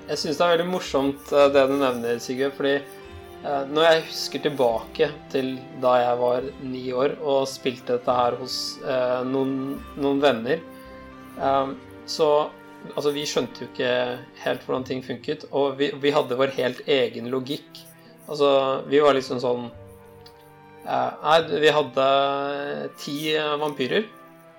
[0.07, 2.55] Jeg syns det er veldig morsomt eh, det du nevner, Sigurd.
[2.57, 5.53] Fordi eh, når jeg husker tilbake til
[5.83, 10.67] da jeg var ni år og spilte dette her hos eh, noen, noen, venner,
[12.05, 12.27] så
[12.83, 13.91] Altså, vi skjønte jo ikke
[14.43, 17.79] helt hvordan ting funket, og vi, vi hadde vår helt egen logikk.
[18.27, 18.49] Altså,
[18.91, 19.69] vi var liksom sånn
[20.83, 22.05] Nei, vi hadde
[22.99, 23.17] ti
[23.61, 24.07] vampyrer.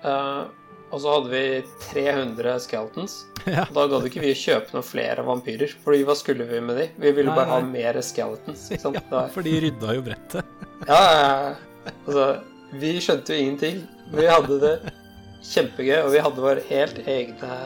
[0.05, 0.43] Eh,
[0.93, 1.45] og så hadde vi
[1.91, 3.21] 300 skeletons.
[3.45, 3.61] Ja.
[3.69, 5.69] Da gadd ikke vi kjøpe noen flere vampyrer.
[5.83, 6.85] Fordi hva skulle vi med de?
[6.97, 7.57] Vi ville nei, bare nei.
[7.59, 8.63] ha mer skeletons.
[8.73, 10.55] Ja, for de rydda jo brettet.
[10.89, 12.25] ja, ja, altså
[12.81, 13.83] Vi skjønte jo ingenting.
[14.15, 14.73] Vi hadde det
[15.45, 17.59] kjempegøy, og vi hadde vår helt egne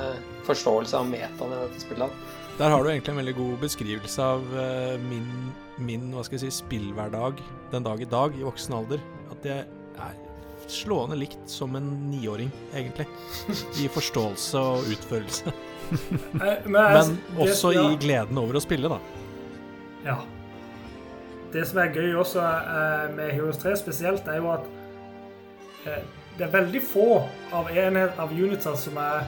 [0.49, 2.19] forståelse av metaen i dette spillet.
[2.59, 5.29] Der har du egentlig en veldig god beskrivelse av uh, min
[5.83, 7.39] min hva skal jeg si, spillhverdag
[7.73, 9.03] den dag i dag, i voksen alder,
[9.33, 9.65] at jeg
[9.99, 10.17] er
[10.69, 13.07] slående likt som en niåring, egentlig.
[13.81, 15.53] I forståelse og utførelse.
[16.69, 18.99] Men også i gleden over å spille, da.
[20.05, 20.19] Ja.
[21.49, 24.67] Det som er gøy også eh, med Heroes 3 spesielt, er jo at
[25.89, 26.03] eh,
[26.37, 27.07] det er veldig få
[27.57, 29.25] av enhet av unitser som er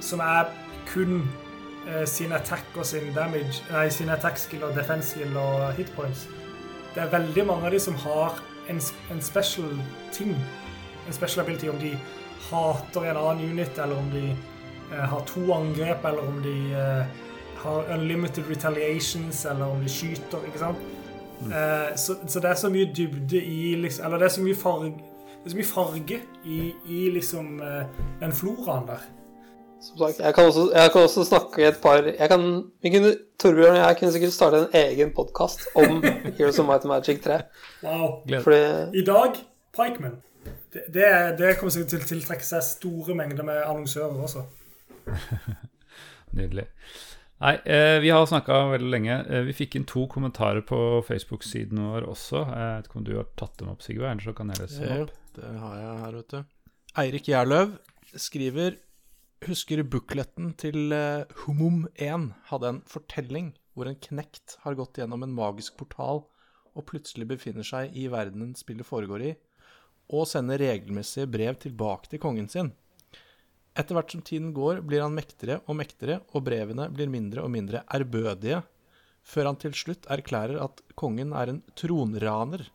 [0.00, 0.48] som er
[0.90, 1.39] kun eh,
[2.06, 6.26] sin attack og sin damage Nei, sin attack skill og defense skill og hit points.
[6.94, 8.36] Det er veldig mange av de som har
[8.68, 8.80] en,
[9.10, 9.70] en special
[10.12, 10.34] ting,
[11.06, 11.94] en special ability, om de
[12.50, 17.04] hater en annen unit, eller om de eh, har to angrep, eller om de eh,
[17.62, 20.88] har unlimited retaliations, eller om de skyter, ikke sant?
[21.40, 24.56] Eh, så, så det er så mye dybde i liksom, Eller det er så mye
[24.56, 24.90] farge,
[25.40, 29.06] det er så mye farge i, i liksom eh, den floraen der.
[29.80, 32.42] Som sagt, jeg kan også, jeg kan også snakke i et par jeg kan,
[32.84, 36.02] vi kunne, Torbjørn og jeg kunne sikkert starte en egen podkast om
[36.36, 37.38] Heroes of Might and Magic 3.
[37.86, 38.18] Wow.
[38.44, 39.38] Fordi I dag
[39.76, 40.18] Pikeman.
[40.74, 44.44] Det, det, er- det kommer sikkert til å tiltrekke seg store mengder med annonsører også.
[46.36, 46.66] Nydelig.
[47.40, 49.16] Nei, eh, vi har snakka veldig lenge.
[49.32, 50.78] Eh, vi fikk inn to kommentarer på
[51.08, 52.42] Facebook-siden vår også.
[52.52, 54.04] Jeg vet ikke om du har tatt dem opp, Sigve?
[54.10, 55.16] Ellers så kan jeg lese dem Ja, opp.
[55.38, 56.40] det har jeg her, vet du.
[57.00, 57.72] Eirik Gjerløv
[58.20, 58.76] skriver
[59.40, 65.22] Husker bookletten til uh, Humum 1 hadde en fortelling hvor en knekt har gått gjennom
[65.24, 66.26] en magisk portal
[66.76, 69.30] og plutselig befinner seg i verdenen spillet foregår i,
[70.12, 72.68] og sender regelmessige brev tilbake til kongen sin.
[73.72, 77.54] Etter hvert som tiden går, blir han mektigere og mektigere, og brevene blir mindre og
[77.54, 78.60] mindre ærbødige,
[79.24, 82.66] før han til slutt erklærer at kongen er en tronraner,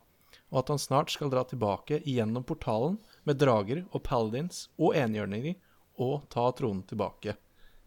[0.50, 5.60] og at han snart skal dra tilbake gjennom portalen med drager og paladins og enhjørninger
[6.02, 7.36] og ta tronen tilbake.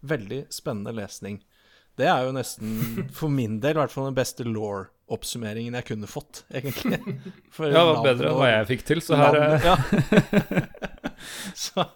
[0.08, 1.40] Veldig spennende lesning.
[2.00, 6.08] Det er jo nesten, for min del, i hvert fall den beste law-oppsummeringen jeg kunne
[6.08, 7.02] fått, egentlig.
[7.56, 9.76] For Ja, det var bedre enn hva jeg fikk til, så her ja.
[11.66, 11.90] så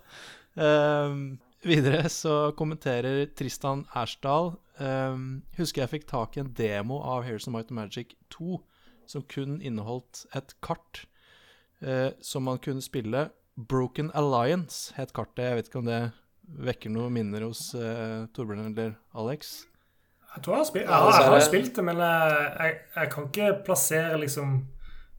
[0.60, 1.24] um,
[1.64, 4.52] Videre så kommenterer Tristan Ersdal
[4.84, 5.24] um,
[5.56, 8.60] Husker jeg fikk tak i en demo av Heroes of Might and Magic 2
[9.08, 11.06] som kun inneholdt et kart
[11.84, 13.30] uh, som man kunne spille.
[13.56, 15.46] Broken Alliance het kartet.
[15.46, 16.02] Jeg vet ikke om det
[16.44, 19.64] vekker noen minner hos uh, Torbjørn eller Alex?
[20.34, 23.28] Jeg tror jeg har spilt, Ja, jeg har spilt det, men jeg, jeg, jeg kan
[23.30, 24.56] ikke plassere liksom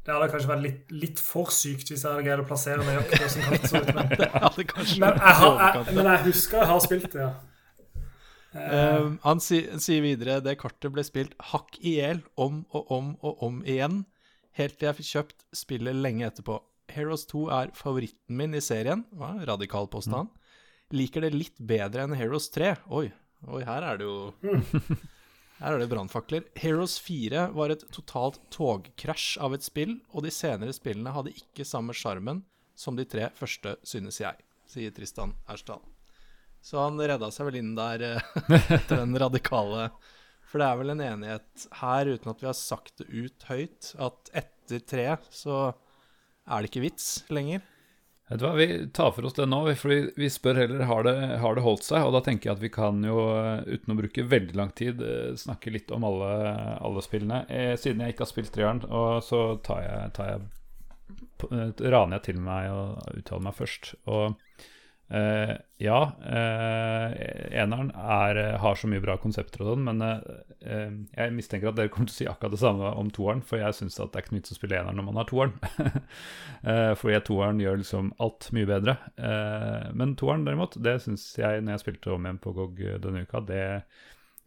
[0.05, 3.21] Det hadde kanskje vært litt, litt for sykt hvis jeg hadde greid å plassere nøyaktig
[3.23, 3.93] hvordan kartet så ut.
[3.95, 7.29] Men, Det hadde kanskje men, jeg har, jeg, men jeg husker jeg har spilt det,
[7.29, 7.35] ja.
[8.55, 13.09] Um, han si, sier videre det kartet ble spilt hakk i hjel om og om
[13.27, 14.05] og om igjen,
[14.55, 16.61] helt til jeg fikk kjøpt spillet lenge etterpå.
[16.95, 19.05] Heroes 2 er favoritten min i serien.
[19.15, 19.35] Hva?
[19.51, 20.31] Radikal påstand.
[20.95, 22.75] Liker det litt bedre enn Heroes 3.
[22.95, 23.09] Oi,
[23.51, 24.33] oi her er det jo
[25.61, 26.45] Her er det brannfakler.
[26.59, 31.67] Heroes 4 var et totalt togkrasj av et spill, og de senere spillene hadde ikke
[31.67, 32.43] samme sjarmen
[32.77, 35.83] som de tre første, synes jeg, sier Tristan Ersdal.
[36.65, 38.29] Så han redda seg vel inn der eh,
[38.77, 39.91] etter den radikale
[40.49, 43.93] For det er vel en enighet her, uten at vi har sagt det ut høyt,
[44.01, 45.59] at etter tre så
[46.45, 47.63] er det ikke vits lenger.
[48.29, 48.67] Vet du hva, Vi
[48.97, 52.07] tar for oss det nå, for vi, spør heller har det, har det holdt seg.
[52.07, 55.03] Og da tenker jeg at vi kan jo, eh, uten å bruke veldig lang tid,
[55.05, 56.31] eh, snakke litt om alle,
[56.81, 57.45] alle spillene.
[57.53, 58.85] Eh, siden jeg ikke har spilt treeren,
[59.25, 60.47] så tar jeg, tar jeg
[61.93, 63.93] raner jeg til meg og uttaler meg først.
[64.09, 64.39] Og
[65.13, 65.55] eh,
[65.85, 67.15] ja, uh,
[67.53, 71.79] eneren er, har så mye bra konsepter og sånn, men eh, eh, jeg mistenker at
[71.79, 74.25] dere kommer til å si akkurat det samme om toeren, for jeg syns det er
[74.25, 75.55] ikke vits å spille eneren når man har toeren.
[76.65, 78.97] uh, fordi toeren gjør liksom alt mye bedre.
[79.19, 83.25] Eh, men toeren derimot, det syns jeg, når jeg spilte om igjen på GOG denne
[83.27, 83.65] uka, det,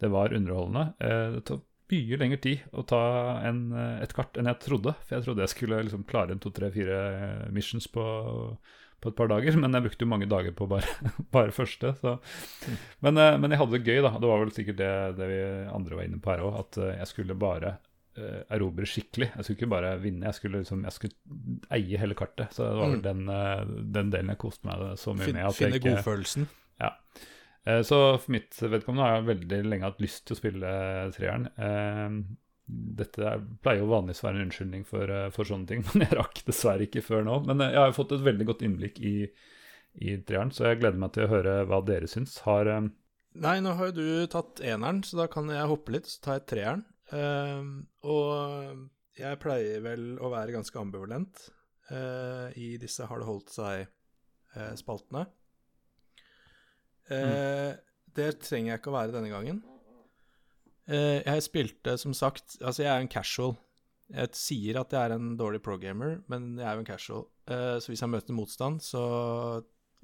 [0.02, 0.94] det var underholdende.
[1.04, 3.02] Eh, det tok mye lengre tid å ta
[3.48, 4.94] en, eh, et kart enn jeg trodde.
[5.06, 7.00] For jeg trodde jeg skulle liksom klare en to, tre, fire
[7.54, 8.04] missions på,
[9.02, 9.58] på et par dager.
[9.62, 10.88] Men jeg brukte jo mange dager på bare,
[11.36, 11.92] bare første.
[12.02, 12.16] Så.
[13.06, 14.14] Men, eh, men jeg hadde det gøy, da.
[14.18, 16.96] Det var vel sikkert det, det vi andre var inne på her òg, at eh,
[17.02, 17.76] jeg skulle bare
[18.18, 19.30] eh, erobre skikkelig.
[19.36, 22.50] Jeg skulle ikke bare vinne, jeg skulle, liksom, jeg skulle eie hele kartet.
[22.58, 23.06] Så det var vel Mm.
[23.06, 25.46] den, den delen jeg koste meg så mye med.
[25.46, 26.48] at finne ikke- godfølelsen.
[26.82, 26.94] Ja.
[27.84, 30.70] Så for mitt vedkommende har jeg veldig lenge hatt lyst til å spille
[31.12, 31.50] treeren.
[32.68, 36.04] Dette er, pleier jo vanligvis å være en unnskyldning for, eh, for sånne ting, men
[36.04, 37.40] jeg rakk dessverre ikke før nå.
[37.48, 39.16] Men eh, jeg har jo fått et veldig godt innblikk i,
[40.04, 42.40] i treeren, så jeg gleder meg til å høre hva dere syns.
[42.48, 42.90] Har eh,
[43.38, 46.40] Nei, nå har jo du tatt eneren, så da kan jeg hoppe litt, så tar
[46.40, 46.86] jeg treeren.
[47.08, 51.44] Uh, og jeg pleier vel å være ganske ambivalent
[51.92, 55.28] uh, i disse har det holdt seg-spaltene.
[57.14, 57.72] Eh,
[58.18, 59.62] Det trenger jeg ikke å være denne gangen.
[60.88, 63.56] Eh, jeg spilte som sagt Altså, jeg er en casual.
[64.08, 67.26] Jeg sier at jeg er en dårlig pro-gamer, men jeg er jo en casual.
[67.52, 69.04] Eh, så hvis jeg møter motstand, så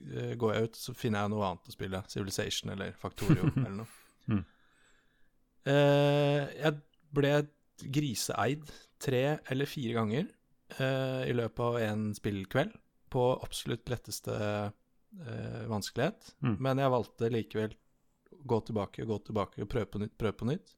[0.04, 2.04] eh, går jeg ut, så finner jeg noe annet å spille.
[2.12, 4.00] Civilization eller Factorio eller noe.
[4.28, 4.44] Mm.
[5.64, 6.76] Jeg
[7.16, 7.30] ble
[7.96, 8.66] griseeid
[9.00, 10.26] tre eller fire ganger
[10.84, 12.74] i løpet av en spillkveld
[13.14, 14.36] på absolutt letteste
[15.72, 16.34] vanskelighet.
[16.44, 16.58] Mm.
[16.68, 17.78] Men jeg valgte likevel
[18.48, 20.74] gå tilbake og gå tilbake og prøve på nytt, prøve på nytt.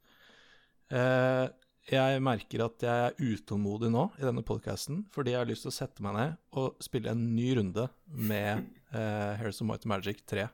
[0.94, 1.46] Eh,
[1.86, 5.74] jeg merker at jeg er utålmodig nå i denne podkasten, fordi jeg har lyst til
[5.74, 9.94] å sette meg ned og spille en ny runde med eh, Heroes of Might and
[9.94, 10.48] Magic 3.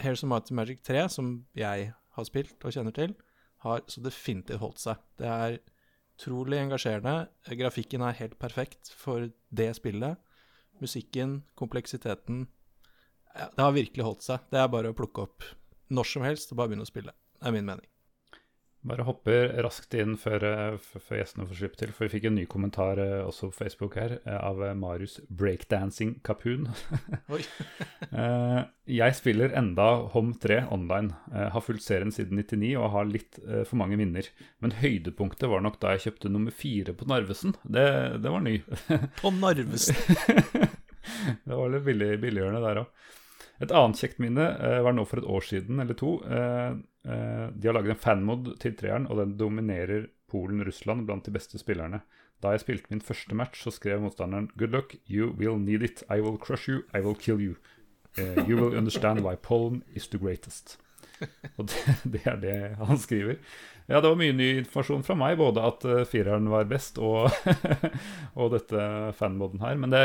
[0.00, 3.12] Heroes of Might and Magic 3, som jeg har spilt og kjenner til,
[3.64, 5.04] har så definitivt holdt seg.
[5.20, 5.58] Det er
[6.14, 7.28] utrolig engasjerende.
[7.60, 10.20] Grafikken er helt perfekt for det spillet.
[10.82, 12.46] Musikken, kompleksiteten
[13.34, 14.42] Det har virkelig holdt seg.
[14.50, 15.46] Det er bare å plukke opp
[15.88, 17.16] når som helst og bare begynne å spille.
[17.40, 17.88] Det er min mening.
[18.84, 22.34] Bare hopper raskt inn før, eh, før gjestene får slippe til, for vi fikk en
[22.36, 26.68] ny kommentar eh, også på Facebook her, eh, av Marius Breakdancing Kapun.
[28.84, 31.16] Jeg spiller enda Hom 3 online.
[31.32, 34.28] Har fulgt serien siden 99 og har litt for mange minner.
[34.60, 37.56] Men høydepunktet var nok da jeg kjøpte nummer fire på Narvesen.
[37.64, 37.86] Det,
[38.20, 38.58] det var ny.
[39.22, 39.96] På Narvesen.
[41.48, 43.08] det var litt billig, billiggjørende der òg.
[43.62, 46.16] Et annet kjekt minne eh, var nå for et år siden eller to.
[46.26, 46.74] Eh,
[47.06, 51.60] eh, de har laget en fanmod til treeren, og den dominerer Polen-Russland blant de beste
[51.60, 52.02] spillerne.
[52.42, 56.02] Da jeg spilte min første match, så skrev motstanderen Good luck, you will need it.
[56.10, 57.54] I will crush you, I will kill you.
[58.18, 60.78] Uh, you will understand why Poland is the greatest.
[61.58, 63.38] Og det, det er det han skriver.
[63.86, 67.28] Ja, det var mye ny informasjon fra meg, både at eh, fireren var best og,
[68.40, 68.84] og dette
[69.18, 69.76] fanboden her.
[69.80, 70.04] Men det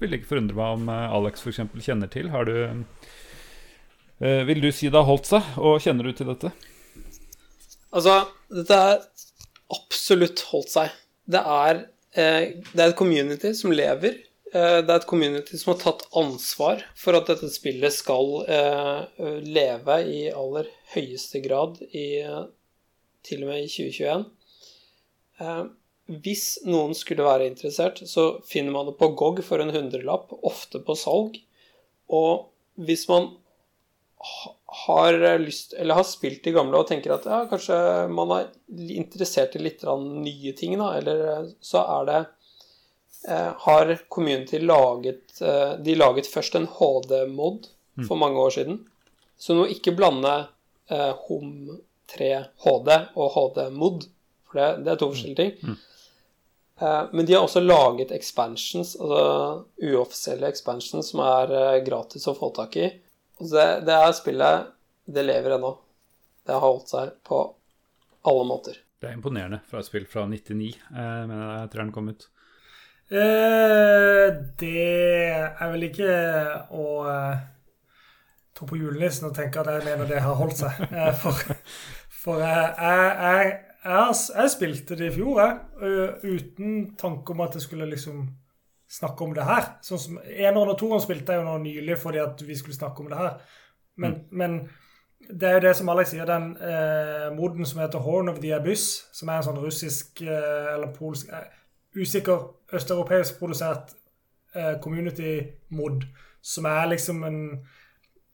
[0.00, 1.60] ville ikke forundre meg om eh, Alex f.eks.
[1.84, 2.30] kjenner til.
[2.32, 6.52] Har du eh, Vil du si det har holdt seg, og kjenner du til dette?
[7.92, 9.04] Altså, dette er
[9.76, 10.94] absolutt holdt seg.
[11.30, 11.84] Det er,
[12.16, 14.16] eh, det er et community som lever.
[14.54, 19.20] Eh, det er et community som har tatt ansvar for at dette spillet skal eh,
[19.44, 22.22] leve i aller høyeste grad i,
[23.26, 24.24] til og med i 2021.
[25.40, 25.62] Eh,
[26.10, 30.80] hvis noen skulle være interessert, så finner man det på GOG for en hundrelapp, ofte
[30.82, 31.38] på salg.
[32.10, 32.48] Og
[32.80, 33.30] hvis man
[34.86, 37.76] har lyst, eller har spilt de gamle og tenker at ja, kanskje
[38.12, 38.50] man er
[38.92, 42.20] interessert i litt nye ting, da, eller eh, så er det
[43.28, 48.06] eh, Har community laget eh, De laget først en HD-mod mm.
[48.06, 48.82] for mange år siden.
[49.40, 50.34] Så nå ikke blande
[50.90, 51.80] eh, Home
[52.10, 54.08] 3HD og HD-mod,
[54.48, 55.52] for det, det, er to forskjellige ting.
[55.62, 55.78] Mm.
[56.80, 59.22] Uh, men de har også laget expansions, altså
[59.84, 62.88] uoffisielle expansions, som er uh, gratis å få tak i.
[63.40, 64.66] Det, det er spillet
[65.08, 65.70] Det lever ennå.
[66.44, 67.38] Det har holdt seg på
[68.28, 68.76] alle måter.
[69.00, 72.28] Det er imponerende fra et spill fra 99, uh, men jeg tror den kom ut.
[73.10, 74.28] Uh,
[74.60, 74.82] det
[75.34, 76.10] er vel ikke
[76.78, 77.40] å uh,
[78.54, 80.84] tro på julenissen og tenke at det er det har holdt seg.
[80.94, 81.34] Uh, for
[82.20, 83.52] for jeg, jeg,
[83.84, 88.26] jeg, jeg, spilte det i fjor, jeg, uten tanke om at jeg skulle liksom
[88.90, 89.70] snakke om det her.
[89.86, 93.04] Sånn som Eneren og toeren spilte jeg jo nå nylig fordi at vi skulle snakke
[93.04, 93.36] om det her.
[94.00, 94.58] Men, men
[95.28, 98.52] det er jo det som Alex sier, den eh, moden som heter Horn of the
[98.56, 98.86] Abyss,
[99.16, 101.56] som er en sånn russisk eh, eller polsk eh,
[101.90, 103.96] Usikker østeuropeisk produsert
[104.54, 106.04] eh, community-mod,
[106.42, 107.40] som er liksom en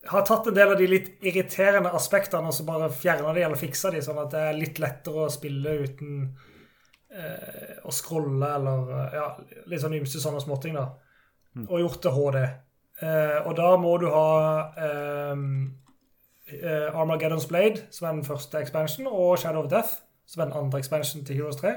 [0.09, 3.61] Har tatt en del av de litt irriterende aspektene og så bare fjerna de eller
[3.61, 6.21] fiksa de, sånn at det er litt lettere å spille uten
[7.11, 9.27] eh, å scrolle eller ja,
[9.67, 10.87] litt sånn ymse sånne småting, da.
[11.67, 12.39] Og gjort til HD.
[13.03, 14.29] Eh, og da må du ha
[14.77, 15.43] eh,
[16.53, 20.59] eh, Armageddon's Blade, som er den første expansion, og Shadow of Death, som er den
[20.59, 21.73] andre expansion til Heroes 3.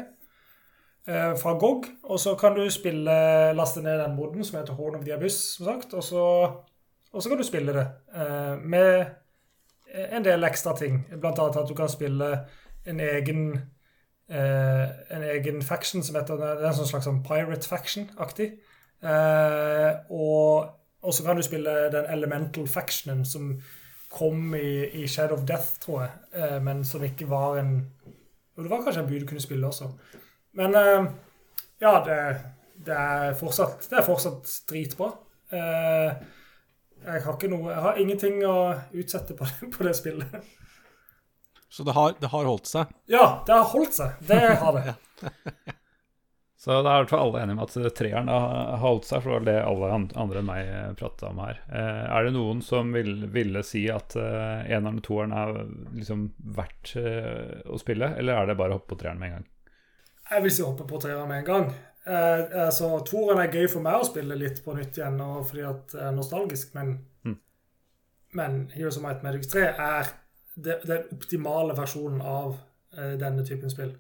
[1.08, 1.86] eh, Fra GOG.
[2.04, 3.16] Og så kan du spille,
[3.56, 5.94] laste ned den moden som heter Horn of the Abyss, som sagt.
[5.94, 6.24] Og så,
[7.12, 9.06] og så kan du spille det eh, med
[10.14, 11.02] en del ekstra ting.
[11.18, 12.28] Blant annet at du kan spille
[12.86, 13.42] en egen
[14.30, 14.86] eh,
[15.18, 18.52] en egen faction som heter Det er en sånn slags sånn pirate faction-aktig.
[19.02, 20.70] Eh, og,
[21.02, 23.54] og så kan du spille den elemental factionen som
[24.10, 27.76] kom i, i Shadow of Death, tror jeg, eh, men som ikke var en
[28.58, 29.86] Og det var kanskje en by du kunne spille også.
[30.60, 31.06] Men eh,
[31.80, 32.18] ja, det,
[32.86, 35.14] det, er fortsatt, det er fortsatt dritbra.
[35.56, 36.10] Eh,
[37.06, 38.56] jeg har ikke noe Jeg har ingenting å
[38.92, 40.40] utsette på det, på det spillet.
[41.70, 42.96] Så det har, det har holdt seg.
[43.12, 44.16] Ja, det har holdt seg.
[44.26, 44.96] Det har det.
[46.60, 49.32] Så da er i hvert fall alle enige om at treeren har holdt seg, for
[49.32, 51.62] det var det alle andre enn meg prata om her.
[51.72, 55.54] Eh, er det noen som vil, ville si at eh, eneren og toeren er
[55.96, 56.26] liksom
[56.58, 59.48] verdt eh, å spille, eller er det bare å hoppe på treeren med en gang?
[60.34, 61.72] Jeg vil si hoppe på treeren med en gang.
[62.10, 65.66] Eh, altså, Toeren er gøy for meg å spille litt på nytt igjen, og fordi
[65.70, 66.96] at det er nostalgisk, men,
[67.26, 67.36] Mm.
[68.34, 70.08] men Heroes of Might Medics 3 er
[70.58, 72.58] det- den optimale versjonen av
[72.98, 73.92] eh, denne typen spill.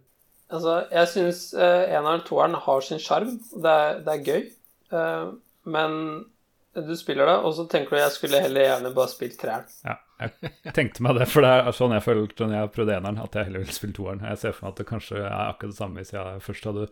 [0.51, 3.35] Altså, jeg syns uh, eneren og toeren har sin sjarm.
[3.53, 4.47] Det, det er gøy.
[4.91, 5.31] Eh,
[5.69, 6.25] men
[6.73, 9.67] du spiller det, og så tenker du jeg skulle heller gjerne bare spilt treeren.
[9.85, 13.21] Ja, jeg tenkte meg det, for det er sånn jeg følte når jeg prøvde eneren,
[13.21, 14.25] at jeg heller ville spille toeren.
[14.25, 16.87] Jeg ser for meg at det kanskje er akkurat det samme hvis jeg først hadde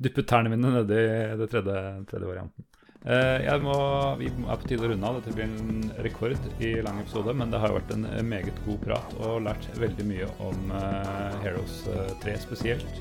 [0.00, 1.00] dyppet tærne mine nedi
[1.40, 2.66] det tredje, tredje varianten.
[3.00, 3.74] Eh, jeg må,
[4.20, 5.20] Vi er på tide å runde av.
[5.20, 9.14] Dette blir en rekord i lang episode, men det har vært en meget god prat
[9.24, 13.00] og lært veldig mye om eh, Heroes eh, 3 spesielt.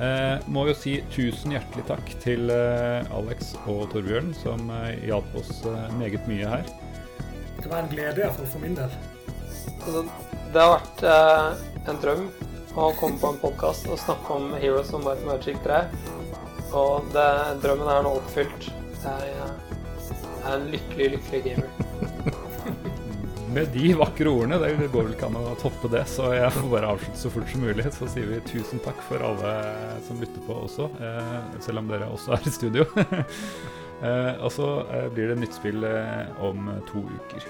[0.00, 5.36] Eh, må jo si tusen hjertelig takk til eh, Alex og Torbjørn, som eh, hjalp
[5.40, 6.68] oss eh, meget mye her.
[7.62, 8.92] Det var en glede, iallfall for min del.
[9.84, 10.04] Altså,
[10.52, 12.26] det har vært eh, en drøm
[12.74, 15.84] å komme på en podkast og snakke om Heroes of Might Magic 3.
[16.74, 17.26] Og det,
[17.62, 18.66] drømmen er nå oppfylt.
[19.04, 19.52] Jeg eh,
[20.42, 21.70] er en lykkelig, lykkelig gamer.
[23.54, 26.66] Med de vakre ordene, det går vel ikke an å toppe det, så jeg får
[26.72, 27.86] bare avslutte så fort som mulig.
[27.94, 29.54] Så sier vi tusen takk for alle
[30.08, 32.88] som lytter på også, eh, selv om dere også er i studio.
[34.08, 37.46] eh, og så eh, blir det nytt spill eh, om to uker.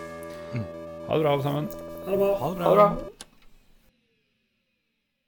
[1.09, 1.73] Ha det bra, alle sammen.
[2.05, 2.33] Ha det bra.
[2.45, 3.14] Ha det Ha det bra.